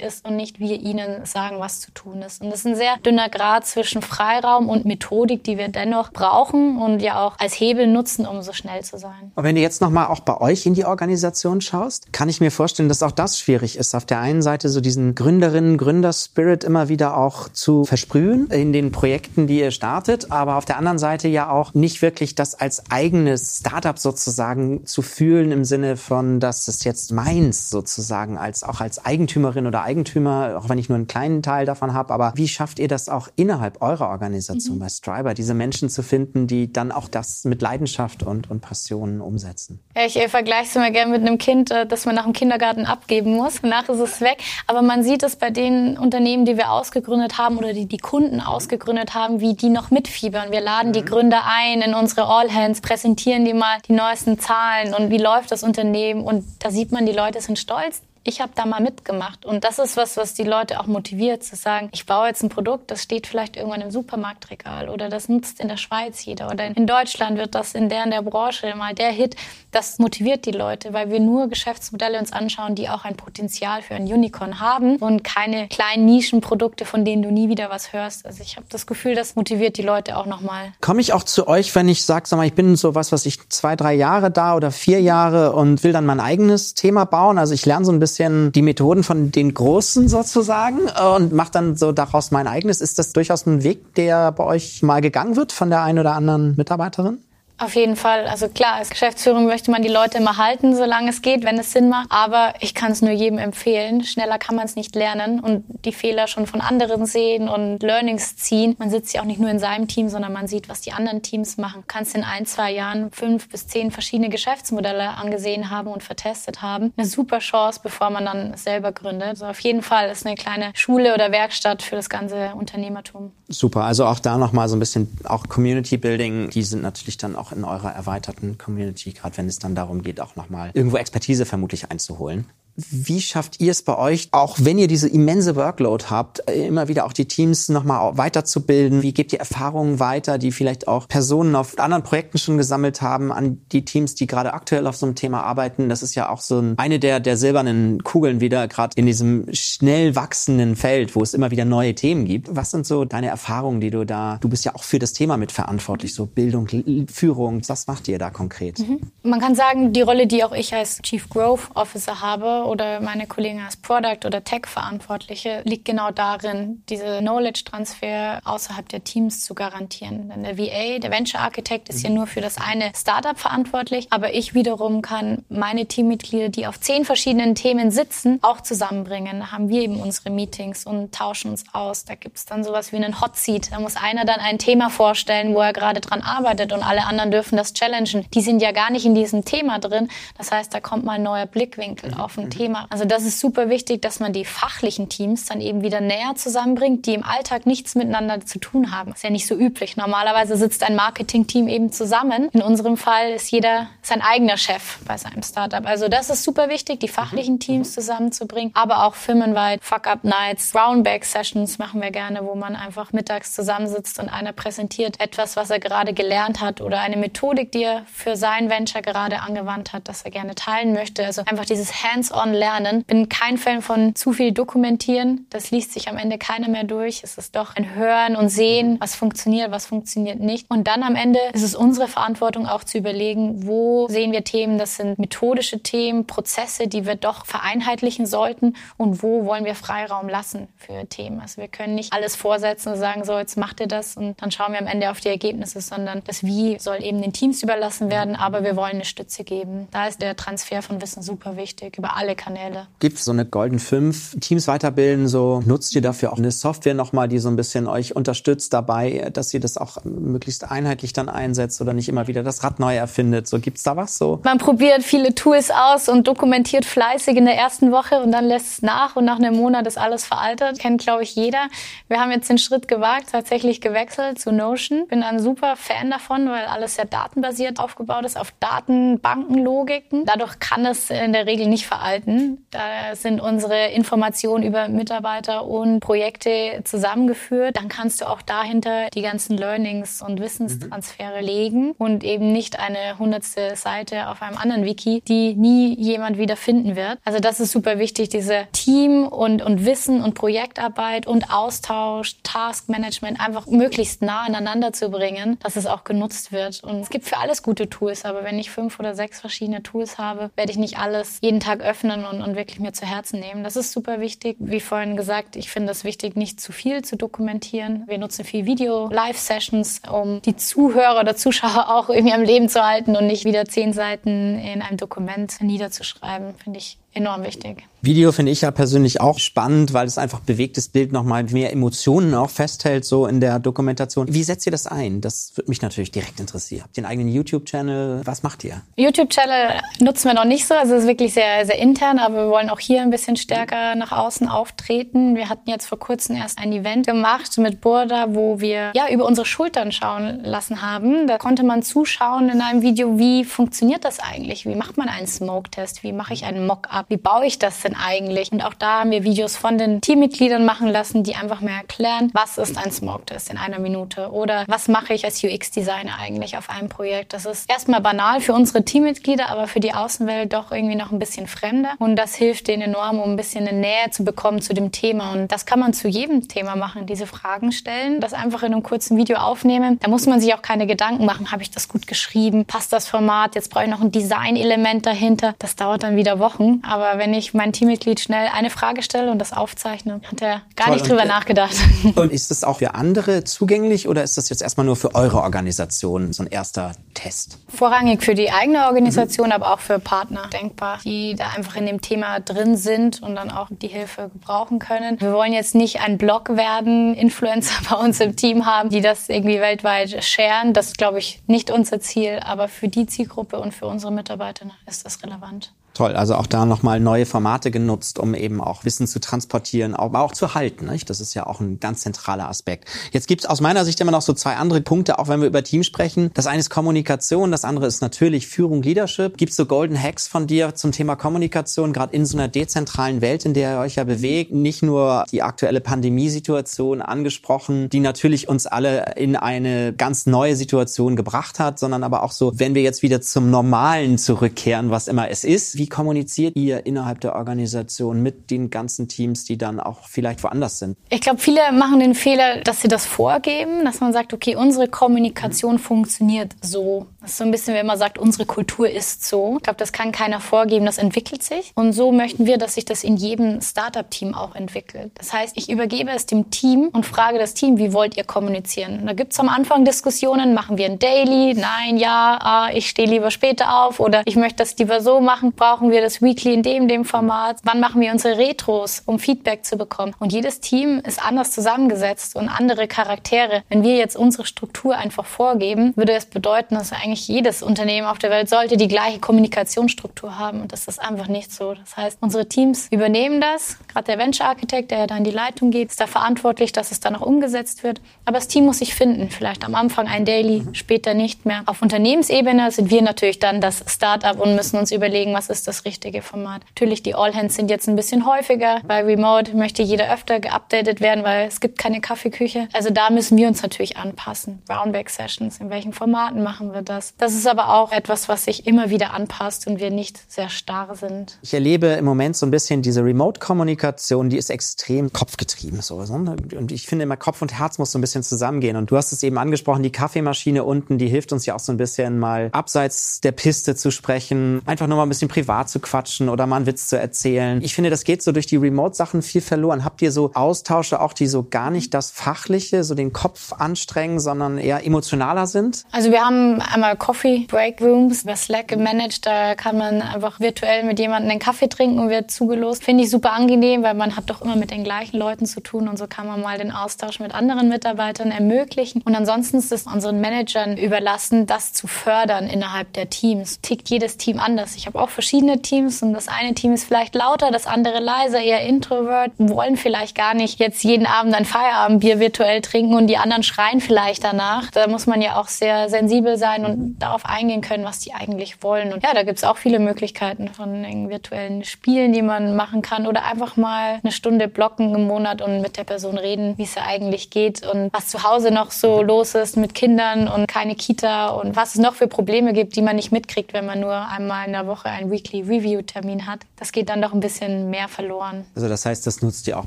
ist 0.00 0.26
und 0.26 0.34
nicht 0.34 0.58
wir 0.58 0.80
ihnen 0.80 1.24
sagen, 1.24 1.60
was 1.60 1.78
zu 1.78 1.92
tun 1.92 2.22
ist. 2.22 2.42
Und 2.42 2.50
das 2.50 2.60
ist 2.60 2.66
ein 2.66 2.79
sehr 2.80 2.96
dünner 2.96 3.28
Grad 3.28 3.66
zwischen 3.66 4.00
Freiraum 4.00 4.70
und 4.70 4.86
Methodik, 4.86 5.44
die 5.44 5.58
wir 5.58 5.68
dennoch 5.68 6.12
brauchen 6.12 6.78
und 6.78 7.00
ja 7.00 7.26
auch 7.26 7.38
als 7.38 7.52
Hebel 7.60 7.86
nutzen, 7.86 8.24
um 8.24 8.40
so 8.40 8.54
schnell 8.54 8.82
zu 8.82 8.96
sein. 8.96 9.32
Und 9.34 9.44
wenn 9.44 9.54
du 9.54 9.60
jetzt 9.60 9.82
nochmal 9.82 10.06
auch 10.06 10.20
bei 10.20 10.40
euch 10.40 10.64
in 10.64 10.72
die 10.72 10.86
Organisation 10.86 11.60
schaust, 11.60 12.10
kann 12.14 12.30
ich 12.30 12.40
mir 12.40 12.50
vorstellen, 12.50 12.88
dass 12.88 13.02
auch 13.02 13.10
das 13.10 13.38
schwierig 13.38 13.76
ist. 13.76 13.94
Auf 13.94 14.06
der 14.06 14.20
einen 14.20 14.40
Seite 14.40 14.70
so 14.70 14.80
diesen 14.80 15.14
Gründerinnen, 15.14 15.76
Gründerspirit 15.76 16.64
immer 16.64 16.88
wieder 16.88 17.18
auch 17.18 17.50
zu 17.50 17.84
versprühen 17.84 18.46
in 18.46 18.72
den 18.72 18.92
Projekten, 18.92 19.46
die 19.46 19.60
ihr 19.60 19.72
startet, 19.72 20.32
aber 20.32 20.56
auf 20.56 20.64
der 20.64 20.78
anderen 20.78 20.98
Seite 20.98 21.28
ja 21.28 21.50
auch 21.50 21.74
nicht 21.74 22.00
wirklich 22.00 22.34
das 22.34 22.54
als 22.54 22.90
eigenes 22.90 23.58
Startup 23.58 23.98
sozusagen 23.98 24.86
zu 24.86 25.02
fühlen 25.02 25.52
im 25.52 25.66
Sinne 25.66 25.98
von, 25.98 26.40
dass 26.40 26.66
es 26.66 26.82
jetzt 26.84 27.12
meins 27.12 27.68
sozusagen 27.68 28.38
als 28.38 28.62
auch 28.62 28.80
als 28.80 29.04
Eigentümerin 29.04 29.66
oder 29.66 29.82
Eigentümer, 29.82 30.58
auch 30.58 30.70
wenn 30.70 30.78
ich 30.78 30.88
nur 30.88 30.96
einen 30.96 31.08
kleinen 31.08 31.42
Teil 31.42 31.66
davon 31.66 31.92
habe, 31.92 32.14
aber 32.14 32.32
wie 32.36 32.48
schafft 32.48 32.69
ihr 32.78 32.88
das 32.88 33.08
auch 33.08 33.28
innerhalb 33.36 33.82
eurer 33.82 34.08
Organisation 34.08 34.76
mhm. 34.76 34.80
bei 34.80 34.88
Striber, 34.88 35.34
diese 35.34 35.54
Menschen 35.54 35.88
zu 35.88 36.02
finden, 36.02 36.46
die 36.46 36.72
dann 36.72 36.92
auch 36.92 37.08
das 37.08 37.44
mit 37.44 37.62
Leidenschaft 37.62 38.22
und, 38.22 38.50
und 38.50 38.60
Passion 38.60 39.20
umsetzen? 39.20 39.80
Ich 39.94 40.16
äh, 40.16 40.28
vergleiche 40.28 40.68
es 40.68 40.76
immer 40.76 40.90
gerne 40.90 41.12
mit 41.12 41.26
einem 41.26 41.38
Kind, 41.38 41.70
äh, 41.70 41.86
das 41.86 42.06
man 42.06 42.14
nach 42.14 42.24
dem 42.24 42.32
Kindergarten 42.32 42.86
abgeben 42.86 43.34
muss. 43.34 43.60
Danach 43.62 43.88
ist 43.88 43.98
es 43.98 44.20
weg. 44.20 44.38
Aber 44.66 44.82
man 44.82 45.02
sieht 45.02 45.22
es 45.22 45.36
bei 45.36 45.50
den 45.50 45.98
Unternehmen, 45.98 46.44
die 46.44 46.56
wir 46.56 46.70
ausgegründet 46.70 47.38
haben 47.38 47.58
oder 47.58 47.72
die 47.72 47.86
die 47.86 47.98
Kunden 47.98 48.40
ausgegründet 48.40 49.14
haben, 49.14 49.40
wie 49.40 49.54
die 49.54 49.68
noch 49.68 49.90
mitfiebern. 49.90 50.52
Wir 50.52 50.60
laden 50.60 50.92
die 50.92 51.02
mhm. 51.02 51.06
Gründer 51.06 51.42
ein 51.46 51.82
in 51.82 51.94
unsere 51.94 52.26
All 52.26 52.52
Hands, 52.52 52.80
präsentieren 52.80 53.44
die 53.44 53.54
mal 53.54 53.78
die 53.88 53.92
neuesten 53.92 54.38
Zahlen 54.38 54.94
und 54.94 55.10
wie 55.10 55.18
läuft 55.18 55.50
das 55.50 55.62
Unternehmen. 55.62 56.22
Und 56.22 56.44
da 56.60 56.70
sieht 56.70 56.92
man, 56.92 57.06
die 57.06 57.12
Leute 57.12 57.40
sind 57.40 57.58
stolz 57.58 58.02
ich 58.22 58.40
habe 58.40 58.52
da 58.54 58.66
mal 58.66 58.80
mitgemacht. 58.80 59.46
Und 59.46 59.64
das 59.64 59.78
ist 59.78 59.96
was, 59.96 60.16
was 60.16 60.34
die 60.34 60.44
Leute 60.44 60.80
auch 60.80 60.86
motiviert, 60.86 61.42
zu 61.42 61.56
sagen, 61.56 61.88
ich 61.92 62.04
baue 62.04 62.28
jetzt 62.28 62.42
ein 62.42 62.50
Produkt, 62.50 62.90
das 62.90 63.02
steht 63.02 63.26
vielleicht 63.26 63.56
irgendwann 63.56 63.80
im 63.80 63.90
Supermarktregal 63.90 64.88
oder 64.88 65.08
das 65.08 65.28
nutzt 65.28 65.60
in 65.60 65.68
der 65.68 65.78
Schweiz 65.78 66.24
jeder 66.24 66.50
oder 66.50 66.66
in 66.66 66.86
Deutschland 66.86 67.38
wird 67.38 67.54
das 67.54 67.74
in 67.74 67.88
der 67.88 68.04
in 68.04 68.10
der 68.10 68.22
Branche 68.22 68.74
mal 68.74 68.94
der 68.94 69.10
Hit. 69.10 69.36
Das 69.70 69.98
motiviert 69.98 70.46
die 70.46 70.50
Leute, 70.50 70.92
weil 70.92 71.10
wir 71.10 71.20
nur 71.20 71.48
Geschäftsmodelle 71.48 72.18
uns 72.18 72.32
anschauen, 72.32 72.74
die 72.74 72.88
auch 72.88 73.04
ein 73.04 73.16
Potenzial 73.16 73.82
für 73.82 73.94
ein 73.94 74.04
Unicorn 74.04 74.60
haben 74.60 74.96
und 74.96 75.24
keine 75.24 75.68
kleinen 75.68 76.04
Nischenprodukte, 76.06 76.84
von 76.84 77.04
denen 77.04 77.22
du 77.22 77.30
nie 77.30 77.48
wieder 77.48 77.70
was 77.70 77.92
hörst. 77.92 78.26
Also 78.26 78.42
ich 78.42 78.56
habe 78.56 78.66
das 78.68 78.86
Gefühl, 78.86 79.14
das 79.14 79.36
motiviert 79.36 79.78
die 79.78 79.82
Leute 79.82 80.16
auch 80.16 80.26
nochmal. 80.26 80.72
Komme 80.80 81.00
ich 81.00 81.12
auch 81.12 81.22
zu 81.22 81.48
euch, 81.48 81.74
wenn 81.74 81.88
ich 81.88 82.04
sage, 82.04 82.26
sag 82.26 82.36
mal, 82.36 82.46
ich 82.46 82.54
bin 82.54 82.76
so 82.76 82.94
was, 82.94 83.12
was 83.12 83.24
ich 83.26 83.48
zwei, 83.48 83.76
drei 83.76 83.94
Jahre 83.94 84.30
da 84.30 84.56
oder 84.56 84.70
vier 84.70 85.00
Jahre 85.00 85.52
und 85.52 85.82
will 85.84 85.92
dann 85.92 86.04
mein 86.04 86.20
eigenes 86.20 86.74
Thema 86.74 87.04
bauen. 87.04 87.38
Also 87.38 87.54
ich 87.54 87.64
lerne 87.64 87.84
so 87.84 87.92
ein 87.92 88.00
bisschen 88.00 88.09
bisschen 88.10 88.50
die 88.52 88.62
Methoden 88.62 89.04
von 89.04 89.30
den 89.30 89.54
Großen 89.54 90.08
sozusagen 90.08 90.80
und 91.16 91.32
mache 91.32 91.52
dann 91.52 91.76
so 91.76 91.92
daraus 91.92 92.32
mein 92.32 92.48
eigenes. 92.48 92.80
Ist 92.80 92.98
das 92.98 93.12
durchaus 93.12 93.46
ein 93.46 93.62
Weg, 93.62 93.94
der 93.94 94.32
bei 94.32 94.44
euch 94.44 94.82
mal 94.82 95.00
gegangen 95.00 95.36
wird 95.36 95.52
von 95.52 95.70
der 95.70 95.82
einen 95.82 96.00
oder 96.00 96.14
anderen 96.14 96.56
Mitarbeiterin? 96.56 97.18
Auf 97.60 97.74
jeden 97.74 97.94
Fall. 97.94 98.26
Also 98.26 98.48
klar, 98.48 98.76
als 98.76 98.88
Geschäftsführung 98.88 99.44
möchte 99.44 99.70
man 99.70 99.82
die 99.82 99.90
Leute 99.90 100.16
immer 100.16 100.38
halten, 100.38 100.74
solange 100.74 101.10
es 101.10 101.20
geht, 101.20 101.44
wenn 101.44 101.58
es 101.58 101.72
Sinn 101.72 101.90
macht. 101.90 102.10
Aber 102.10 102.54
ich 102.60 102.72
kann 102.72 102.90
es 102.90 103.02
nur 103.02 103.10
jedem 103.10 103.36
empfehlen. 103.36 104.02
Schneller 104.02 104.38
kann 104.38 104.56
man 104.56 104.64
es 104.64 104.76
nicht 104.76 104.96
lernen 104.96 105.40
und 105.40 105.64
die 105.84 105.92
Fehler 105.92 106.26
schon 106.26 106.46
von 106.46 106.62
anderen 106.62 107.04
sehen 107.04 107.50
und 107.50 107.82
Learnings 107.82 108.34
ziehen. 108.36 108.76
Man 108.78 108.88
sitzt 108.88 109.12
ja 109.12 109.20
auch 109.20 109.26
nicht 109.26 109.40
nur 109.40 109.50
in 109.50 109.58
seinem 109.58 109.88
Team, 109.88 110.08
sondern 110.08 110.32
man 110.32 110.46
sieht, 110.46 110.70
was 110.70 110.80
die 110.80 110.92
anderen 110.92 111.20
Teams 111.20 111.58
machen. 111.58 111.82
Du 111.82 111.86
kannst 111.86 112.14
in 112.14 112.24
ein, 112.24 112.46
zwei 112.46 112.72
Jahren 112.72 113.10
fünf 113.10 113.50
bis 113.50 113.66
zehn 113.66 113.90
verschiedene 113.90 114.30
Geschäftsmodelle 114.30 115.10
angesehen 115.10 115.68
haben 115.68 115.88
und 115.88 116.02
vertestet 116.02 116.62
haben. 116.62 116.94
Eine 116.96 117.06
super 117.06 117.40
Chance, 117.40 117.80
bevor 117.82 118.08
man 118.08 118.24
dann 118.24 118.56
selber 118.56 118.90
gründet. 118.92 119.28
Also 119.28 119.44
auf 119.44 119.60
jeden 119.60 119.82
Fall 119.82 120.08
ist 120.08 120.24
eine 120.24 120.34
kleine 120.34 120.70
Schule 120.72 121.12
oder 121.12 121.30
Werkstatt 121.30 121.82
für 121.82 121.96
das 121.96 122.08
ganze 122.08 122.54
Unternehmertum. 122.54 123.32
Super. 123.52 123.82
Also 123.82 124.06
auch 124.06 124.20
da 124.20 124.38
nochmal 124.38 124.68
so 124.68 124.76
ein 124.76 124.78
bisschen 124.78 125.08
auch 125.24 125.48
Community 125.48 125.96
Building. 125.96 126.50
Die 126.50 126.62
sind 126.62 126.82
natürlich 126.82 127.16
dann 127.16 127.34
auch 127.34 127.50
in 127.50 127.64
eurer 127.64 127.90
erweiterten 127.90 128.58
Community, 128.58 129.12
gerade 129.12 129.36
wenn 129.38 129.48
es 129.48 129.58
dann 129.58 129.74
darum 129.74 130.02
geht, 130.02 130.20
auch 130.20 130.36
nochmal 130.36 130.70
irgendwo 130.72 130.98
Expertise 130.98 131.44
vermutlich 131.44 131.90
einzuholen. 131.90 132.46
Wie 132.76 133.20
schafft 133.20 133.60
ihr 133.60 133.72
es 133.72 133.82
bei 133.82 133.98
euch, 133.98 134.28
auch 134.30 134.56
wenn 134.60 134.78
ihr 134.78 134.86
diese 134.86 135.08
immense 135.08 135.56
Workload 135.56 136.04
habt, 136.08 136.38
immer 136.50 136.88
wieder 136.88 137.04
auch 137.04 137.12
die 137.12 137.26
Teams 137.26 137.68
nochmal 137.68 138.16
weiterzubilden? 138.16 139.02
Wie 139.02 139.12
gebt 139.12 139.32
ihr 139.32 139.40
Erfahrungen 139.40 139.98
weiter, 139.98 140.38
die 140.38 140.52
vielleicht 140.52 140.88
auch 140.88 141.08
Personen 141.08 141.56
auf 141.56 141.78
anderen 141.78 142.04
Projekten 142.04 142.38
schon 142.38 142.56
gesammelt 142.56 143.02
haben, 143.02 143.32
an 143.32 143.60
die 143.72 143.84
Teams, 143.84 144.14
die 144.14 144.26
gerade 144.26 144.54
aktuell 144.54 144.86
auf 144.86 144.96
so 144.96 145.04
einem 145.04 145.14
Thema 145.14 145.42
arbeiten? 145.42 145.88
Das 145.88 146.02
ist 146.02 146.14
ja 146.14 146.30
auch 146.30 146.40
so 146.40 146.62
eine 146.76 146.98
der, 146.98 147.20
der 147.20 147.36
silbernen 147.36 148.02
Kugeln 148.04 148.40
wieder, 148.40 148.68
gerade 148.68 148.92
in 148.96 149.06
diesem 149.06 149.46
schnell 149.52 150.16
wachsenden 150.16 150.76
Feld, 150.76 151.14
wo 151.16 151.22
es 151.22 151.34
immer 151.34 151.50
wieder 151.50 151.64
neue 151.64 151.94
Themen 151.94 152.24
gibt. 152.24 152.54
Was 152.54 152.70
sind 152.70 152.86
so 152.86 153.04
deine 153.04 153.26
Erfahrungen, 153.26 153.39
die 153.80 153.90
du 153.90 154.04
da, 154.04 154.38
du 154.40 154.48
bist 154.48 154.64
ja 154.64 154.74
auch 154.74 154.82
für 154.82 154.98
das 154.98 155.12
Thema 155.12 155.36
mitverantwortlich, 155.36 156.14
so 156.14 156.26
Bildung, 156.26 156.68
Führung, 157.12 157.62
was 157.68 157.86
macht 157.86 158.08
ihr 158.08 158.18
da 158.18 158.30
konkret? 158.30 158.78
Mhm. 158.78 159.00
Man 159.22 159.40
kann 159.40 159.54
sagen, 159.54 159.92
die 159.92 160.02
Rolle, 160.02 160.26
die 160.26 160.44
auch 160.44 160.52
ich 160.52 160.74
als 160.74 161.00
Chief 161.02 161.28
Growth 161.28 161.68
Officer 161.74 162.20
habe, 162.20 162.64
oder 162.66 163.00
meine 163.00 163.26
Kollegen 163.26 163.60
als 163.60 163.76
Product- 163.76 164.26
oder 164.26 164.44
Tech-Verantwortliche 164.44 165.62
liegt 165.64 165.84
genau 165.84 166.10
darin, 166.10 166.82
diese 166.88 167.18
Knowledge-Transfer 167.18 168.40
außerhalb 168.44 168.88
der 168.88 169.04
Teams 169.04 169.42
zu 169.44 169.54
garantieren. 169.54 170.28
Denn 170.28 170.42
der 170.42 170.58
VA, 170.58 170.98
der 170.98 171.10
Venture 171.10 171.40
Architect, 171.40 171.88
ist 171.88 172.02
ja 172.02 172.10
nur 172.10 172.26
für 172.26 172.40
das 172.40 172.58
eine 172.58 172.92
Startup 172.94 173.38
verantwortlich, 173.38 174.08
aber 174.10 174.34
ich 174.34 174.54
wiederum 174.54 175.02
kann 175.02 175.44
meine 175.48 175.86
Teammitglieder, 175.86 176.48
die 176.48 176.66
auf 176.66 176.80
zehn 176.80 177.04
verschiedenen 177.04 177.54
Themen 177.54 177.90
sitzen, 177.90 178.38
auch 178.42 178.60
zusammenbringen. 178.60 179.40
Da 179.40 179.52
haben 179.52 179.68
wir 179.68 179.82
eben 179.82 180.00
unsere 180.00 180.30
Meetings 180.30 180.84
und 180.84 181.12
tauschen 181.14 181.50
uns 181.50 181.64
aus. 181.72 182.04
Da 182.04 182.14
gibt 182.14 182.36
es 182.36 182.44
dann 182.44 182.64
sowas 182.64 182.92
wie 182.92 182.96
einen 182.96 183.20
Hot 183.20 183.29
Seat. 183.36 183.72
Da 183.72 183.80
muss 183.80 183.96
einer 183.96 184.24
dann 184.24 184.40
ein 184.40 184.58
Thema 184.58 184.90
vorstellen, 184.90 185.54
wo 185.54 185.60
er 185.60 185.72
gerade 185.72 186.00
dran 186.00 186.22
arbeitet 186.22 186.72
und 186.72 186.82
alle 186.82 187.04
anderen 187.04 187.30
dürfen 187.30 187.56
das 187.56 187.74
challengen. 187.74 188.26
Die 188.32 188.40
sind 188.40 188.62
ja 188.62 188.72
gar 188.72 188.90
nicht 188.90 189.04
in 189.04 189.14
diesem 189.14 189.44
Thema 189.44 189.78
drin. 189.78 190.08
Das 190.38 190.52
heißt, 190.52 190.72
da 190.72 190.80
kommt 190.80 191.04
mal 191.04 191.14
ein 191.14 191.22
neuer 191.22 191.46
Blickwinkel 191.46 192.14
auf 192.14 192.38
ein 192.38 192.48
Thema. 192.48 192.60
Thema. 192.60 192.86
Also 192.90 193.04
das 193.04 193.24
ist 193.24 193.40
super 193.40 193.68
wichtig, 193.68 194.02
dass 194.02 194.20
man 194.20 194.32
die 194.32 194.44
fachlichen 194.44 195.08
Teams 195.08 195.46
dann 195.46 195.60
eben 195.60 195.82
wieder 195.82 196.00
näher 196.00 196.34
zusammenbringt, 196.36 197.06
die 197.06 197.14
im 197.14 197.24
Alltag 197.24 197.66
nichts 197.66 197.94
miteinander 197.94 198.44
zu 198.44 198.58
tun 198.58 198.92
haben. 198.92 199.12
Ist 199.12 199.24
ja 199.24 199.30
nicht 199.30 199.46
so 199.46 199.54
üblich. 199.54 199.96
Normalerweise 199.96 200.56
sitzt 200.56 200.82
ein 200.82 200.94
Marketing-Team 200.94 201.68
eben 201.68 201.90
zusammen. 201.90 202.48
In 202.52 202.62
unserem 202.62 202.96
Fall 202.96 203.30
ist 203.30 203.50
jeder 203.50 203.86
sein 204.02 204.20
eigener 204.20 204.56
Chef 204.56 204.98
bei 205.06 205.16
seinem 205.16 205.42
Startup. 205.42 205.86
Also 205.86 206.08
das 206.08 206.28
ist 206.28 206.44
super 206.44 206.68
wichtig, 206.68 207.00
die 207.00 207.08
fachlichen 207.08 207.54
mhm. 207.54 207.60
Teams 207.60 207.94
zusammenzubringen, 207.94 208.72
aber 208.74 209.04
auch 209.04 209.14
firmenweit 209.14 209.82
Fuck-Up-Nights, 209.82 210.74
Roundback-Sessions 210.74 211.78
machen 211.78 212.02
wir 212.02 212.10
gerne, 212.10 212.44
wo 212.44 212.54
man 212.54 212.76
einfach 212.76 213.12
mittags 213.20 213.52
zusammensitzt 213.52 214.18
und 214.18 214.30
einer 214.30 214.54
präsentiert 214.54 215.20
etwas, 215.20 215.54
was 215.54 215.68
er 215.68 215.78
gerade 215.78 216.14
gelernt 216.14 216.62
hat 216.62 216.80
oder 216.80 217.00
eine 217.00 217.18
Methodik, 217.18 217.70
die 217.70 217.84
er 217.84 218.06
für 218.06 218.34
sein 218.34 218.70
Venture 218.70 219.02
gerade 219.02 219.40
angewandt 219.40 219.92
hat, 219.92 220.08
das 220.08 220.22
er 220.22 220.30
gerne 220.30 220.54
teilen 220.54 220.94
möchte. 220.94 221.26
Also 221.26 221.42
einfach 221.44 221.66
dieses 221.66 222.02
Hands-on 222.02 222.54
Lernen. 222.54 223.04
Bin 223.04 223.28
kein 223.28 223.58
Fan 223.58 223.82
von 223.82 224.14
zu 224.14 224.32
viel 224.32 224.52
Dokumentieren. 224.52 225.46
Das 225.50 225.70
liest 225.70 225.92
sich 225.92 226.08
am 226.08 226.16
Ende 226.16 226.38
keiner 226.38 226.68
mehr 226.68 226.84
durch. 226.84 227.22
Es 227.22 227.36
ist 227.36 227.56
doch 227.56 227.76
ein 227.76 227.94
Hören 227.94 228.36
und 228.36 228.48
Sehen, 228.48 228.96
was 229.00 229.14
funktioniert, 229.14 229.70
was 229.70 229.84
funktioniert 229.84 230.40
nicht. 230.40 230.70
Und 230.70 230.86
dann 230.86 231.02
am 231.02 231.14
Ende 231.14 231.40
ist 231.52 231.62
es 231.62 231.74
unsere 231.74 232.08
Verantwortung 232.08 232.66
auch 232.66 232.84
zu 232.84 232.96
überlegen, 232.96 233.66
wo 233.66 234.08
sehen 234.08 234.32
wir 234.32 234.44
Themen, 234.44 234.78
das 234.78 234.96
sind 234.96 235.18
methodische 235.18 235.82
Themen, 235.82 236.26
Prozesse, 236.26 236.88
die 236.88 237.04
wir 237.04 237.16
doch 237.16 237.44
vereinheitlichen 237.44 238.24
sollten 238.24 238.76
und 238.96 239.22
wo 239.22 239.44
wollen 239.44 239.66
wir 239.66 239.74
Freiraum 239.74 240.28
lassen 240.30 240.68
für 240.78 241.06
Themen. 241.06 241.40
Also 241.40 241.60
wir 241.60 241.68
können 241.68 241.94
nicht 241.94 242.14
alles 242.14 242.34
vorsetzen 242.34 242.92
und 242.92 242.98
sagen, 242.98 243.09
so 243.24 243.38
jetzt 243.38 243.56
macht 243.56 243.80
ihr 243.80 243.86
das 243.86 244.16
und 244.16 244.40
dann 244.40 244.50
schauen 244.50 244.72
wir 244.72 244.80
am 244.80 244.86
Ende 244.86 245.10
auf 245.10 245.20
die 245.20 245.28
Ergebnisse, 245.28 245.80
sondern 245.80 246.22
das 246.26 246.42
Wie 246.42 246.78
soll 246.78 247.02
eben 247.02 247.20
den 247.20 247.32
Teams 247.32 247.62
überlassen 247.62 248.10
werden, 248.10 248.36
aber 248.36 248.64
wir 248.64 248.76
wollen 248.76 248.92
eine 248.92 249.04
Stütze 249.04 249.44
geben. 249.44 249.88
Da 249.90 250.06
ist 250.06 250.22
der 250.22 250.36
Transfer 250.36 250.82
von 250.82 251.00
Wissen 251.02 251.22
super 251.22 251.56
wichtig 251.56 251.98
über 251.98 252.16
alle 252.16 252.34
Kanäle. 252.34 252.86
Gibt 252.98 253.18
es 253.18 253.24
so 253.24 253.32
eine 253.32 253.44
Golden 253.44 253.78
5 253.78 254.40
Teams 254.40 254.68
weiterbilden, 254.68 255.28
so 255.28 255.62
nutzt 255.64 255.94
ihr 255.94 256.02
dafür 256.02 256.32
auch 256.32 256.38
eine 256.38 256.50
Software 256.50 256.94
nochmal, 256.94 257.28
die 257.28 257.38
so 257.38 257.48
ein 257.48 257.56
bisschen 257.56 257.86
euch 257.86 258.16
unterstützt 258.16 258.72
dabei, 258.72 259.30
dass 259.32 259.52
ihr 259.54 259.60
das 259.60 259.76
auch 259.76 259.98
möglichst 260.04 260.70
einheitlich 260.70 261.12
dann 261.12 261.28
einsetzt 261.28 261.80
oder 261.80 261.92
nicht 261.92 262.08
immer 262.08 262.26
wieder 262.26 262.42
das 262.42 262.62
Rad 262.64 262.78
neu 262.78 262.96
erfindet? 262.96 263.48
So 263.48 263.58
gibt's 263.58 263.82
da 263.82 263.96
was 263.96 264.16
so? 264.16 264.40
Man 264.44 264.58
probiert 264.58 265.02
viele 265.02 265.34
Tools 265.34 265.70
aus 265.70 266.08
und 266.08 266.26
dokumentiert 266.26 266.84
fleißig 266.84 267.36
in 267.36 267.44
der 267.44 267.56
ersten 267.56 267.92
Woche 267.92 268.22
und 268.22 268.32
dann 268.32 268.44
lässt 268.44 268.72
es 268.72 268.82
nach 268.82 269.16
und 269.16 269.24
nach 269.24 269.38
einem 269.38 269.56
Monat 269.56 269.86
ist 269.86 269.98
alles 269.98 270.24
veraltet. 270.24 270.78
Kennt 270.78 271.00
glaube 271.00 271.22
ich 271.22 271.34
jeder. 271.34 271.68
Wir 272.08 272.20
haben 272.20 272.30
jetzt 272.30 272.48
den 272.48 272.58
Schritt 272.58 272.88
gewagt, 272.90 273.30
tatsächlich 273.32 273.80
gewechselt 273.80 274.38
zu 274.38 274.52
Notion. 274.52 275.06
Bin 275.06 275.22
ein 275.22 275.40
super 275.40 275.76
Fan 275.76 276.10
davon, 276.10 276.50
weil 276.50 276.66
alles 276.66 276.96
sehr 276.96 277.06
datenbasiert 277.06 277.80
aufgebaut 277.80 278.26
ist 278.26 278.38
auf 278.38 278.52
Datenbankenlogiken. 278.60 280.26
Dadurch 280.26 280.58
kann 280.58 280.84
es 280.84 281.08
in 281.08 281.32
der 281.32 281.46
Regel 281.46 281.68
nicht 281.68 281.86
veralten. 281.86 282.66
Da 282.70 283.14
sind 283.14 283.40
unsere 283.40 283.88
Informationen 283.92 284.64
über 284.64 284.88
Mitarbeiter 284.88 285.64
und 285.64 286.00
Projekte 286.00 286.82
zusammengeführt. 286.84 287.76
Dann 287.76 287.88
kannst 287.88 288.20
du 288.20 288.28
auch 288.28 288.42
dahinter 288.42 289.08
die 289.14 289.22
ganzen 289.22 289.56
Learnings 289.56 290.20
und 290.20 290.40
Wissenstransfere 290.40 291.40
mhm. 291.40 291.46
legen 291.46 291.90
und 291.92 292.24
eben 292.24 292.52
nicht 292.52 292.78
eine 292.78 293.18
hundertste 293.18 293.76
Seite 293.76 294.28
auf 294.28 294.42
einem 294.42 294.58
anderen 294.58 294.84
Wiki, 294.84 295.22
die 295.26 295.54
nie 295.54 295.94
jemand 295.98 296.36
wieder 296.36 296.56
finden 296.56 296.96
wird. 296.96 297.18
Also 297.24 297.38
das 297.38 297.60
ist 297.60 297.70
super 297.70 297.98
wichtig, 297.98 298.28
diese 298.28 298.66
Team 298.72 299.26
und, 299.26 299.62
und 299.62 299.86
Wissen 299.86 300.22
und 300.22 300.34
Projektarbeit 300.34 301.28
und 301.28 301.52
Austausch, 301.52 302.42
Taskmanagement 302.80 303.40
einfach 303.40 303.66
möglichst 303.66 304.22
nah 304.22 304.42
aneinander 304.42 304.92
zu 304.92 305.10
bringen, 305.10 305.58
dass 305.62 305.76
es 305.76 305.86
auch 305.86 306.04
genutzt 306.04 306.52
wird. 306.52 306.82
Und 306.82 307.00
es 307.00 307.10
gibt 307.10 307.26
für 307.26 307.38
alles 307.38 307.62
gute 307.62 307.88
Tools, 307.88 308.24
aber 308.24 308.44
wenn 308.44 308.58
ich 308.58 308.70
fünf 308.70 308.98
oder 308.98 309.14
sechs 309.14 309.40
verschiedene 309.40 309.82
Tools 309.82 310.18
habe, 310.18 310.50
werde 310.56 310.72
ich 310.72 310.78
nicht 310.78 310.98
alles 310.98 311.38
jeden 311.42 311.60
Tag 311.60 311.80
öffnen 311.80 312.24
und, 312.24 312.42
und 312.42 312.56
wirklich 312.56 312.80
mir 312.80 312.92
zu 312.92 313.06
Herzen 313.06 313.40
nehmen. 313.40 313.64
Das 313.64 313.76
ist 313.76 313.92
super 313.92 314.20
wichtig. 314.20 314.56
Wie 314.58 314.80
vorhin 314.80 315.16
gesagt, 315.16 315.56
ich 315.56 315.70
finde 315.70 315.92
es 315.92 316.04
wichtig, 316.04 316.36
nicht 316.36 316.60
zu 316.60 316.72
viel 316.72 317.02
zu 317.02 317.16
dokumentieren. 317.16 318.04
Wir 318.06 318.18
nutzen 318.18 318.44
viel 318.44 318.66
Video, 318.66 319.08
Live-Sessions, 319.08 320.02
um 320.10 320.42
die 320.42 320.56
Zuhörer 320.56 321.20
oder 321.20 321.36
Zuschauer 321.36 321.88
auch 321.90 322.08
irgendwie 322.08 322.34
am 322.34 322.42
Leben 322.42 322.68
zu 322.68 322.82
halten 322.82 323.16
und 323.16 323.26
nicht 323.26 323.44
wieder 323.44 323.64
zehn 323.64 323.92
Seiten 323.92 324.58
in 324.58 324.82
einem 324.82 324.96
Dokument 324.96 325.60
niederzuschreiben, 325.60 326.54
finde 326.56 326.78
ich 326.78 326.98
enorm 327.12 327.42
wichtig. 327.44 327.84
Video 328.02 328.32
finde 328.32 328.50
ich 328.50 328.62
ja 328.62 328.70
persönlich 328.70 329.20
auch 329.20 329.38
spannend, 329.38 329.92
weil 329.92 330.06
es 330.06 330.16
einfach 330.16 330.40
bewegtes 330.40 330.88
Bild 330.88 331.12
nochmal 331.12 331.44
mehr 331.44 331.70
Emotionen 331.70 332.34
auch 332.34 332.48
festhält, 332.48 333.04
so 333.04 333.26
in 333.26 333.40
der 333.40 333.58
Dokumentation. 333.58 334.32
Wie 334.32 334.42
setzt 334.42 334.64
ihr 334.66 334.72
das 334.72 334.86
ein? 334.86 335.20
Das 335.20 335.52
würde 335.54 335.68
mich 335.68 335.82
natürlich 335.82 336.10
direkt 336.10 336.40
interessieren. 336.40 336.84
Habt 336.84 336.96
ihr 336.96 337.04
einen 337.04 337.12
eigenen 337.12 337.34
YouTube-Channel? 337.34 338.22
Was 338.24 338.42
macht 338.42 338.64
ihr? 338.64 338.80
YouTube-Channel 338.96 339.80
nutzen 340.00 340.28
wir 340.28 340.34
noch 340.34 340.46
nicht 340.46 340.66
so. 340.66 340.74
Also 340.74 340.94
es 340.94 341.02
ist 341.02 341.08
wirklich 341.08 341.34
sehr, 341.34 341.66
sehr 341.66 341.78
intern, 341.78 342.18
aber 342.18 342.36
wir 342.36 342.48
wollen 342.48 342.70
auch 342.70 342.80
hier 342.80 343.02
ein 343.02 343.10
bisschen 343.10 343.36
stärker 343.36 343.94
nach 343.96 344.12
außen 344.12 344.48
auftreten. 344.48 345.36
Wir 345.36 345.50
hatten 345.50 345.68
jetzt 345.68 345.86
vor 345.86 345.98
kurzem 345.98 346.36
erst 346.36 346.58
ein 346.58 346.72
Event 346.72 347.06
gemacht 347.06 347.58
mit 347.58 347.82
Burda, 347.82 348.34
wo 348.34 348.60
wir 348.60 348.92
ja 348.94 349.10
über 349.10 349.26
unsere 349.26 349.44
Schultern 349.44 349.92
schauen 349.92 350.40
lassen 350.42 350.80
haben. 350.80 351.26
Da 351.26 351.36
konnte 351.36 351.64
man 351.64 351.82
zuschauen 351.82 352.48
in 352.48 352.62
einem 352.62 352.80
Video, 352.80 353.18
wie 353.18 353.44
funktioniert 353.44 354.06
das 354.06 354.20
eigentlich? 354.20 354.64
Wie 354.64 354.74
macht 354.74 354.96
man 354.96 355.10
einen 355.10 355.26
Smoke-Test? 355.26 356.02
Wie 356.02 356.12
mache 356.12 356.32
ich 356.32 356.44
einen 356.44 356.66
Mock-up? 356.66 356.99
Wie 357.08 357.16
baue 357.16 357.46
ich 357.46 357.58
das 357.58 357.80
denn 357.82 357.96
eigentlich? 357.96 358.52
Und 358.52 358.62
auch 358.62 358.74
da 358.74 359.00
haben 359.00 359.10
wir 359.10 359.24
Videos 359.24 359.56
von 359.56 359.78
den 359.78 360.00
Teammitgliedern 360.00 360.64
machen 360.64 360.88
lassen, 360.88 361.22
die 361.22 361.34
einfach 361.34 361.60
mehr 361.60 361.76
erklären, 361.76 362.30
was 362.32 362.58
ist 362.58 362.76
ein 362.76 362.90
Smoke 362.90 363.24
Test 363.26 363.50
in 363.50 363.58
einer 363.58 363.78
Minute 363.78 364.30
oder 364.32 364.64
was 364.68 364.88
mache 364.88 365.14
ich 365.14 365.24
als 365.24 365.42
UX-Designer 365.42 366.18
eigentlich 366.18 366.56
auf 366.56 366.70
einem 366.70 366.88
Projekt. 366.88 367.32
Das 367.32 367.46
ist 367.46 367.70
erstmal 367.70 368.00
banal 368.00 368.40
für 368.40 368.52
unsere 368.52 368.84
Teammitglieder, 368.84 369.48
aber 369.48 369.66
für 369.66 369.80
die 369.80 369.94
Außenwelt 369.94 370.52
doch 370.52 370.72
irgendwie 370.72 370.96
noch 370.96 371.12
ein 371.12 371.18
bisschen 371.18 371.46
fremder. 371.46 371.94
Und 371.98 372.16
das 372.16 372.34
hilft 372.34 372.68
denen 372.68 372.82
enorm, 372.82 373.20
um 373.20 373.30
ein 373.30 373.36
bisschen 373.36 373.66
eine 373.66 373.78
Nähe 373.78 374.10
zu 374.10 374.24
bekommen 374.24 374.60
zu 374.60 374.74
dem 374.74 374.92
Thema. 374.92 375.32
Und 375.32 375.52
das 375.52 375.66
kann 375.66 375.80
man 375.80 375.92
zu 375.92 376.08
jedem 376.08 376.48
Thema 376.48 376.76
machen, 376.76 377.06
diese 377.06 377.26
Fragen 377.26 377.72
stellen, 377.72 378.20
das 378.20 378.32
einfach 378.32 378.62
in 378.62 378.72
einem 378.72 378.82
kurzen 378.82 379.16
Video 379.16 379.36
aufnehmen. 379.36 379.98
Da 380.00 380.08
muss 380.08 380.26
man 380.26 380.40
sich 380.40 380.54
auch 380.54 380.62
keine 380.62 380.86
Gedanken 380.86 381.24
machen, 381.24 381.52
habe 381.52 381.62
ich 381.62 381.70
das 381.70 381.88
gut 381.88 382.06
geschrieben, 382.06 382.64
passt 382.64 382.92
das 382.92 383.08
Format, 383.08 383.54
jetzt 383.54 383.70
brauche 383.70 383.84
ich 383.84 383.90
noch 383.90 384.00
ein 384.00 384.12
Design-Element 384.12 385.06
dahinter. 385.06 385.54
Das 385.58 385.76
dauert 385.76 386.02
dann 386.02 386.16
wieder 386.16 386.38
Wochen. 386.38 386.82
Aber 386.90 387.18
wenn 387.18 387.32
ich 387.32 387.54
mein 387.54 387.72
Teammitglied 387.72 388.18
schnell 388.18 388.48
eine 388.52 388.68
Frage 388.68 389.04
stelle 389.04 389.30
und 389.30 389.38
das 389.38 389.52
aufzeichne. 389.52 390.20
Hat 390.24 390.42
er 390.42 390.62
gar 390.74 390.88
Toll. 390.88 390.96
nicht 390.96 391.08
drüber 391.08 391.22
und, 391.22 391.26
äh, 391.26 391.28
nachgedacht. 391.28 391.76
Und 392.16 392.32
ist 392.32 392.50
das 392.50 392.64
auch 392.64 392.78
für 392.78 392.96
andere 392.96 393.44
zugänglich 393.44 394.08
oder 394.08 394.24
ist 394.24 394.36
das 394.36 394.48
jetzt 394.48 394.60
erstmal 394.60 394.86
nur 394.86 394.96
für 394.96 395.14
eure 395.14 395.42
Organisation 395.42 396.32
so 396.32 396.42
ein 396.42 396.48
erster 396.48 396.92
Test? 397.14 397.58
Vorrangig 397.68 398.24
für 398.24 398.34
die 398.34 398.50
eigene 398.50 398.86
Organisation, 398.86 399.46
mhm. 399.46 399.52
aber 399.52 399.72
auch 399.72 399.78
für 399.78 400.00
Partner 400.00 400.48
denkbar, 400.52 400.98
die 401.04 401.36
da 401.36 401.50
einfach 401.50 401.76
in 401.76 401.86
dem 401.86 402.00
Thema 402.00 402.40
drin 402.40 402.76
sind 402.76 403.22
und 403.22 403.36
dann 403.36 403.52
auch 403.52 403.68
die 403.70 403.86
Hilfe 403.86 404.30
gebrauchen 404.32 404.80
können. 404.80 405.20
Wir 405.20 405.32
wollen 405.32 405.52
jetzt 405.52 405.76
nicht 405.76 406.00
ein 406.00 406.18
Blog 406.18 406.56
werden, 406.56 407.14
Influencer 407.14 407.74
bei 407.88 407.96
uns 407.96 408.18
im 408.18 408.34
Team 408.34 408.66
haben, 408.66 408.90
die 408.90 409.00
das 409.00 409.28
irgendwie 409.28 409.60
weltweit 409.60 410.24
sharen. 410.24 410.72
Das 410.72 410.88
ist, 410.88 410.98
glaube 410.98 411.20
ich, 411.20 411.40
nicht 411.46 411.70
unser 411.70 412.00
Ziel, 412.00 412.40
aber 412.44 412.66
für 412.66 412.88
die 412.88 413.06
Zielgruppe 413.06 413.60
und 413.60 413.72
für 413.72 413.86
unsere 413.86 414.10
Mitarbeiter 414.10 414.66
ist 414.88 415.06
das 415.06 415.22
relevant. 415.22 415.72
Toll, 415.94 416.14
also 416.14 416.36
auch 416.36 416.46
da 416.46 416.66
nochmal 416.66 417.00
neue 417.00 417.26
Formate 417.26 417.70
genutzt, 417.70 418.18
um 418.18 418.34
eben 418.34 418.60
auch 418.60 418.84
Wissen 418.84 419.06
zu 419.06 419.18
transportieren, 419.18 419.94
aber 419.94 420.20
auch 420.20 420.32
zu 420.32 420.54
halten. 420.54 420.86
Nicht? 420.86 421.10
Das 421.10 421.20
ist 421.20 421.34
ja 421.34 421.46
auch 421.46 421.60
ein 421.60 421.80
ganz 421.80 422.02
zentraler 422.02 422.48
Aspekt. 422.48 422.88
Jetzt 423.10 423.26
gibt 423.26 423.42
es 423.42 423.50
aus 423.50 423.60
meiner 423.60 423.84
Sicht 423.84 424.00
immer 424.00 424.12
noch 424.12 424.22
so 424.22 424.32
zwei 424.32 424.54
andere 424.56 424.80
Punkte, 424.82 425.18
auch 425.18 425.26
wenn 425.26 425.40
wir 425.40 425.48
über 425.48 425.64
Team 425.64 425.82
sprechen. 425.82 426.30
Das 426.34 426.46
eine 426.46 426.60
ist 426.60 426.70
Kommunikation, 426.70 427.50
das 427.50 427.64
andere 427.64 427.86
ist 427.86 428.02
natürlich 428.02 428.46
Führung, 428.46 428.82
Leadership. 428.82 429.36
Gibt 429.36 429.50
es 429.50 429.56
so 429.56 429.66
Golden 429.66 430.00
Hacks 430.00 430.28
von 430.28 430.46
dir 430.46 430.76
zum 430.76 430.92
Thema 430.92 431.16
Kommunikation, 431.16 431.92
gerade 431.92 432.14
in 432.14 432.24
so 432.24 432.38
einer 432.38 432.46
dezentralen 432.46 433.20
Welt, 433.20 433.44
in 433.44 433.54
der 433.54 433.72
ihr 433.72 433.80
euch 433.80 433.96
ja 433.96 434.04
bewegt? 434.04 434.52
Nicht 434.52 434.82
nur 434.82 435.24
die 435.32 435.42
aktuelle 435.42 435.80
Pandemiesituation 435.80 437.02
angesprochen, 437.02 437.90
die 437.90 438.00
natürlich 438.00 438.48
uns 438.48 438.66
alle 438.66 439.14
in 439.16 439.34
eine 439.34 439.92
ganz 439.92 440.26
neue 440.26 440.54
Situation 440.54 441.16
gebracht 441.16 441.58
hat, 441.58 441.80
sondern 441.80 442.04
aber 442.04 442.22
auch 442.22 442.32
so, 442.32 442.52
wenn 442.54 442.76
wir 442.76 442.82
jetzt 442.82 443.02
wieder 443.02 443.20
zum 443.20 443.50
Normalen 443.50 444.18
zurückkehren, 444.18 444.90
was 444.90 445.08
immer 445.08 445.28
es 445.30 445.42
ist 445.42 445.79
wie 445.80 445.88
kommuniziert 445.88 446.56
ihr 446.56 446.84
innerhalb 446.84 447.22
der 447.22 447.34
Organisation 447.36 448.22
mit 448.22 448.50
den 448.50 448.68
ganzen 448.68 449.08
Teams, 449.08 449.44
die 449.44 449.56
dann 449.56 449.80
auch 449.80 450.06
vielleicht 450.06 450.42
woanders 450.42 450.78
sind? 450.78 450.98
Ich 451.08 451.22
glaube, 451.22 451.38
viele 451.38 451.72
machen 451.72 452.00
den 452.00 452.14
Fehler, 452.14 452.60
dass 452.60 452.82
sie 452.82 452.88
das 452.88 453.06
vorgeben, 453.06 453.86
dass 453.86 454.00
man 454.00 454.12
sagt, 454.12 454.34
okay, 454.34 454.56
unsere 454.56 454.88
Kommunikation 454.88 455.78
funktioniert 455.78 456.54
so. 456.60 457.06
Das 457.22 457.30
ist 457.30 457.38
so 457.38 457.44
ein 457.44 457.50
bisschen, 457.50 457.74
wenn 457.74 457.86
man 457.86 457.96
sagt, 457.96 458.18
unsere 458.18 458.44
Kultur 458.44 458.90
ist 458.90 459.26
so. 459.26 459.56
Ich 459.56 459.62
glaube, 459.62 459.78
das 459.78 459.90
kann 459.92 460.12
keiner 460.12 460.40
vorgeben, 460.40 460.84
das 460.84 460.98
entwickelt 460.98 461.42
sich. 461.42 461.72
Und 461.74 461.94
so 461.94 462.12
möchten 462.12 462.44
wir, 462.44 462.58
dass 462.58 462.74
sich 462.74 462.84
das 462.84 463.02
in 463.02 463.16
jedem 463.16 463.62
Startup-Team 463.62 464.34
auch 464.34 464.54
entwickelt. 464.54 465.12
Das 465.14 465.32
heißt, 465.32 465.56
ich 465.56 465.70
übergebe 465.70 466.10
es 466.10 466.26
dem 466.26 466.50
Team 466.50 466.90
und 466.92 467.06
frage 467.06 467.38
das 467.38 467.54
Team, 467.54 467.78
wie 467.78 467.94
wollt 467.94 468.18
ihr 468.18 468.24
kommunizieren? 468.24 469.00
Und 469.00 469.06
da 469.06 469.14
gibt 469.14 469.32
es 469.32 469.40
am 469.40 469.48
Anfang 469.48 469.86
Diskussionen, 469.86 470.52
machen 470.52 470.76
wir 470.76 470.84
ein 470.84 470.98
Daily? 470.98 471.54
Nein, 471.54 471.96
ja, 471.96 472.38
ah, 472.38 472.68
ich 472.74 472.90
stehe 472.90 473.08
lieber 473.08 473.30
später 473.30 473.82
auf 473.86 473.98
oder 473.98 474.20
ich 474.26 474.36
möchte 474.36 474.56
das 474.56 474.76
lieber 474.76 475.00
so 475.00 475.22
machen 475.22 475.54
brauchen 475.70 475.92
wir 475.92 476.00
das 476.00 476.20
Weekly 476.20 476.52
in 476.52 476.64
dem, 476.64 476.88
dem 476.88 477.04
Format? 477.04 477.58
Wann 477.62 477.78
machen 477.78 478.00
wir 478.00 478.10
unsere 478.10 478.38
Retros, 478.38 479.04
um 479.06 479.20
Feedback 479.20 479.64
zu 479.64 479.76
bekommen? 479.76 480.16
Und 480.18 480.32
jedes 480.32 480.58
Team 480.58 481.00
ist 481.06 481.24
anders 481.24 481.52
zusammengesetzt 481.52 482.34
und 482.34 482.48
andere 482.48 482.88
Charaktere. 482.88 483.62
Wenn 483.68 483.84
wir 483.84 483.94
jetzt 483.94 484.16
unsere 484.16 484.46
Struktur 484.46 484.96
einfach 484.96 485.24
vorgeben, 485.24 485.92
würde 485.94 486.14
es 486.14 486.26
bedeuten, 486.26 486.74
dass 486.74 486.92
eigentlich 486.92 487.28
jedes 487.28 487.62
Unternehmen 487.62 488.08
auf 488.08 488.18
der 488.18 488.30
Welt 488.30 488.48
sollte 488.48 488.76
die 488.76 488.88
gleiche 488.88 489.20
Kommunikationsstruktur 489.20 490.40
haben. 490.40 490.60
Und 490.60 490.72
das 490.72 490.88
ist 490.88 491.00
einfach 491.00 491.28
nicht 491.28 491.52
so. 491.52 491.74
Das 491.74 491.96
heißt, 491.96 492.18
unsere 492.20 492.48
Teams 492.48 492.88
übernehmen 492.90 493.40
das. 493.40 493.78
Gerade 493.86 494.06
der 494.06 494.18
Venture 494.18 494.46
Architect, 494.46 494.90
der 494.90 495.06
da 495.06 495.16
in 495.16 495.22
die 495.22 495.30
Leitung 495.30 495.70
geht, 495.70 495.90
ist 495.90 496.00
da 496.00 496.08
verantwortlich, 496.08 496.72
dass 496.72 496.90
es 496.90 496.98
dann 496.98 497.14
auch 497.14 497.22
umgesetzt 497.24 497.84
wird. 497.84 498.00
Aber 498.24 498.38
das 498.38 498.48
Team 498.48 498.64
muss 498.64 498.78
sich 498.78 498.96
finden. 498.96 499.30
Vielleicht 499.30 499.64
am 499.64 499.76
Anfang 499.76 500.08
ein 500.08 500.24
Daily, 500.24 500.64
später 500.72 501.14
nicht 501.14 501.46
mehr. 501.46 501.62
Auf 501.66 501.80
Unternehmensebene 501.80 502.72
sind 502.72 502.90
wir 502.90 503.02
natürlich 503.02 503.38
dann 503.38 503.60
das 503.60 503.84
Startup 503.86 504.36
und 504.40 504.56
müssen 504.56 504.76
uns 504.76 504.90
überlegen, 504.90 505.32
was 505.32 505.48
ist 505.48 505.59
ist 505.60 505.68
das 505.68 505.84
richtige 505.84 506.22
Format. 506.22 506.62
Natürlich, 506.70 507.02
die 507.02 507.14
All-Hands 507.14 507.54
sind 507.54 507.70
jetzt 507.70 507.86
ein 507.88 507.96
bisschen 507.96 508.26
häufiger. 508.26 508.80
Bei 508.86 509.02
Remote 509.02 509.54
möchte 509.54 509.82
jeder 509.82 510.12
öfter 510.12 510.40
geupdatet 510.40 511.00
werden, 511.00 511.22
weil 511.22 511.46
es 511.46 511.60
gibt 511.60 511.78
keine 511.78 512.00
Kaffeeküche. 512.00 512.68
Also 512.72 512.90
da 512.90 513.10
müssen 513.10 513.36
wir 513.36 513.46
uns 513.46 513.62
natürlich 513.62 513.98
anpassen. 513.98 514.62
Brownback-Sessions, 514.66 515.58
in 515.58 515.68
welchen 515.68 515.92
Formaten 515.92 516.42
machen 516.42 516.72
wir 516.72 516.82
das? 516.82 517.14
Das 517.18 517.34
ist 517.34 517.46
aber 517.46 517.74
auch 517.74 517.92
etwas, 517.92 518.28
was 518.28 518.44
sich 518.44 518.66
immer 518.66 518.88
wieder 518.88 519.12
anpasst 519.12 519.66
und 519.66 519.80
wir 519.80 519.90
nicht 519.90 520.32
sehr 520.32 520.48
starr 520.48 520.96
sind. 520.96 521.38
Ich 521.42 521.52
erlebe 521.52 521.88
im 521.88 522.06
Moment 522.06 522.36
so 522.36 522.46
ein 522.46 522.50
bisschen 522.50 522.80
diese 522.80 523.04
Remote-Kommunikation, 523.04 524.30
die 524.30 524.38
ist 524.38 524.48
extrem 524.48 525.12
kopfgetrieben. 525.12 525.82
So. 525.82 525.96
Und 525.96 526.72
ich 526.72 526.86
finde 526.86 527.02
immer, 527.02 527.18
Kopf 527.18 527.42
und 527.42 527.58
Herz 527.58 527.78
muss 527.78 527.92
so 527.92 527.98
ein 527.98 528.00
bisschen 528.00 528.22
zusammengehen. 528.22 528.76
Und 528.76 528.90
du 528.90 528.96
hast 528.96 529.12
es 529.12 529.22
eben 529.22 529.36
angesprochen, 529.36 529.82
die 529.82 529.92
Kaffeemaschine 529.92 530.64
unten, 530.64 530.96
die 530.96 531.08
hilft 531.08 531.32
uns 531.32 531.44
ja 531.44 531.54
auch 531.54 531.60
so 531.60 531.72
ein 531.72 531.76
bisschen 531.76 532.18
mal 532.18 532.48
abseits 532.52 533.20
der 533.20 533.32
Piste 533.32 533.76
zu 533.76 533.90
sprechen. 533.90 534.62
Einfach 534.64 534.86
nur 534.86 534.96
mal 534.96 535.02
ein 535.02 535.08
bisschen 535.08 535.28
privat 535.28 535.49
privat 535.50 535.68
zu 535.68 535.80
quatschen 535.80 536.28
oder 536.28 536.46
mal 536.46 536.56
einen 536.56 536.66
Witz 536.66 536.86
zu 536.86 536.96
erzählen. 536.96 537.60
Ich 537.60 537.74
finde, 537.74 537.90
das 537.90 538.04
geht 538.04 538.22
so 538.22 538.30
durch 538.30 538.46
die 538.46 538.54
Remote-Sachen 538.54 539.20
viel 539.20 539.40
verloren. 539.40 539.84
Habt 539.84 540.00
ihr 540.00 540.12
so 540.12 540.30
Austausche 540.32 541.00
auch, 541.00 541.12
die 541.12 541.26
so 541.26 541.42
gar 541.42 541.72
nicht 541.72 541.92
das 541.92 542.12
Fachliche, 542.12 542.84
so 542.84 542.94
den 542.94 543.12
Kopf 543.12 543.52
anstrengen, 543.54 544.20
sondern 544.20 544.58
eher 544.58 544.86
emotionaler 544.86 545.48
sind? 545.48 545.84
Also 545.90 546.12
wir 546.12 546.24
haben 546.24 546.62
einmal 546.62 546.96
Coffee 546.96 547.46
Break 547.48 547.80
Rooms 547.80 548.22
über 548.22 548.36
Slack 548.36 548.68
gemanagt. 548.68 549.26
Da 549.26 549.56
kann 549.56 549.76
man 549.76 550.02
einfach 550.02 550.38
virtuell 550.38 550.84
mit 550.84 551.00
jemandem 551.00 551.32
einen 551.32 551.40
Kaffee 551.40 551.68
trinken 551.68 551.98
und 551.98 552.10
wird 552.10 552.30
zugelost. 552.30 552.84
Finde 552.84 553.02
ich 553.02 553.10
super 553.10 553.32
angenehm, 553.32 553.82
weil 553.82 553.94
man 553.94 554.14
hat 554.14 554.30
doch 554.30 554.42
immer 554.42 554.54
mit 554.54 554.70
den 554.70 554.84
gleichen 554.84 555.18
Leuten 555.18 555.46
zu 555.46 555.60
tun 555.60 555.88
und 555.88 555.98
so 555.98 556.06
kann 556.06 556.28
man 556.28 556.42
mal 556.42 556.58
den 556.58 556.70
Austausch 556.70 557.18
mit 557.18 557.34
anderen 557.34 557.68
Mitarbeitern 557.68 558.30
ermöglichen. 558.30 559.02
Und 559.02 559.16
ansonsten 559.16 559.56
ist 559.56 559.72
es 559.72 559.86
unseren 559.88 560.20
Managern 560.20 560.76
überlassen, 560.76 561.46
das 561.46 561.72
zu 561.72 561.88
fördern 561.88 562.46
innerhalb 562.46 562.92
der 562.92 563.10
Teams. 563.10 563.60
Tickt 563.62 563.90
jedes 563.90 564.16
Team 564.16 564.38
anders. 564.38 564.76
Ich 564.76 564.86
habe 564.86 565.00
auch 565.00 565.10
verschiedene 565.10 565.39
verschiedene 565.40 565.62
Teams 565.62 566.02
und 566.02 566.12
das 566.12 566.28
eine 566.28 566.54
Team 566.54 566.74
ist 566.74 566.84
vielleicht 566.84 567.14
lauter, 567.14 567.50
das 567.50 567.66
andere 567.66 568.00
leiser, 568.00 568.42
eher 568.42 568.60
introvert, 568.66 569.32
wollen 569.38 569.78
vielleicht 569.78 570.14
gar 570.14 570.34
nicht 570.34 570.58
jetzt 570.58 570.84
jeden 570.84 571.06
Abend 571.06 571.34
ein 571.34 571.46
Feierabendbier 571.46 572.20
virtuell 572.20 572.60
trinken 572.60 572.94
und 572.94 573.06
die 573.06 573.16
anderen 573.16 573.42
schreien 573.42 573.80
vielleicht 573.80 574.22
danach. 574.22 574.70
Da 574.70 574.86
muss 574.86 575.06
man 575.06 575.22
ja 575.22 575.40
auch 575.40 575.48
sehr 575.48 575.88
sensibel 575.88 576.36
sein 576.36 576.66
und 576.66 576.98
darauf 576.98 577.24
eingehen 577.24 577.62
können, 577.62 577.84
was 577.84 578.00
die 578.00 578.12
eigentlich 578.12 578.62
wollen. 578.62 578.92
Und 578.92 579.02
ja, 579.02 579.14
da 579.14 579.22
gibt's 579.22 579.42
auch 579.42 579.56
viele 579.56 579.78
Möglichkeiten 579.78 580.48
von 580.48 580.84
virtuellen 581.08 581.64
Spielen, 581.64 582.12
die 582.12 582.22
man 582.22 582.54
machen 582.54 582.82
kann 582.82 583.06
oder 583.06 583.24
einfach 583.24 583.56
mal 583.56 584.00
eine 584.02 584.12
Stunde 584.12 584.46
blocken 584.46 584.94
im 584.94 585.06
Monat 585.06 585.40
und 585.40 585.62
mit 585.62 585.78
der 585.78 585.84
Person 585.84 586.18
reden, 586.18 586.58
wie 586.58 586.64
es 586.64 586.76
eigentlich 586.76 587.30
geht 587.30 587.66
und 587.66 587.90
was 587.92 588.08
zu 588.08 588.24
Hause 588.24 588.50
noch 588.50 588.72
so 588.72 589.02
los 589.02 589.34
ist 589.34 589.56
mit 589.56 589.74
Kindern 589.74 590.28
und 590.28 590.46
keine 590.48 590.74
Kita 590.74 591.28
und 591.28 591.56
was 591.56 591.74
es 591.74 591.80
noch 591.80 591.94
für 591.94 592.08
Probleme 592.08 592.52
gibt, 592.52 592.76
die 592.76 592.82
man 592.82 592.96
nicht 592.96 593.10
mitkriegt, 593.10 593.54
wenn 593.54 593.64
man 593.64 593.80
nur 593.80 593.94
einmal 593.94 594.46
in 594.46 594.52
der 594.52 594.66
Woche 594.66 594.90
einen 594.90 595.10
Weekly 595.10 595.29
Review 595.38 595.82
Termin 595.82 596.26
hat. 596.26 596.40
Das 596.56 596.72
geht 596.72 596.88
dann 596.88 597.00
doch 597.00 597.12
ein 597.12 597.20
bisschen 597.20 597.70
mehr 597.70 597.88
verloren. 597.88 598.44
Also 598.54 598.68
das 598.68 598.84
heißt, 598.84 599.06
das 599.06 599.22
nutzt 599.22 599.46
ihr 599.48 599.58
auch 599.58 599.66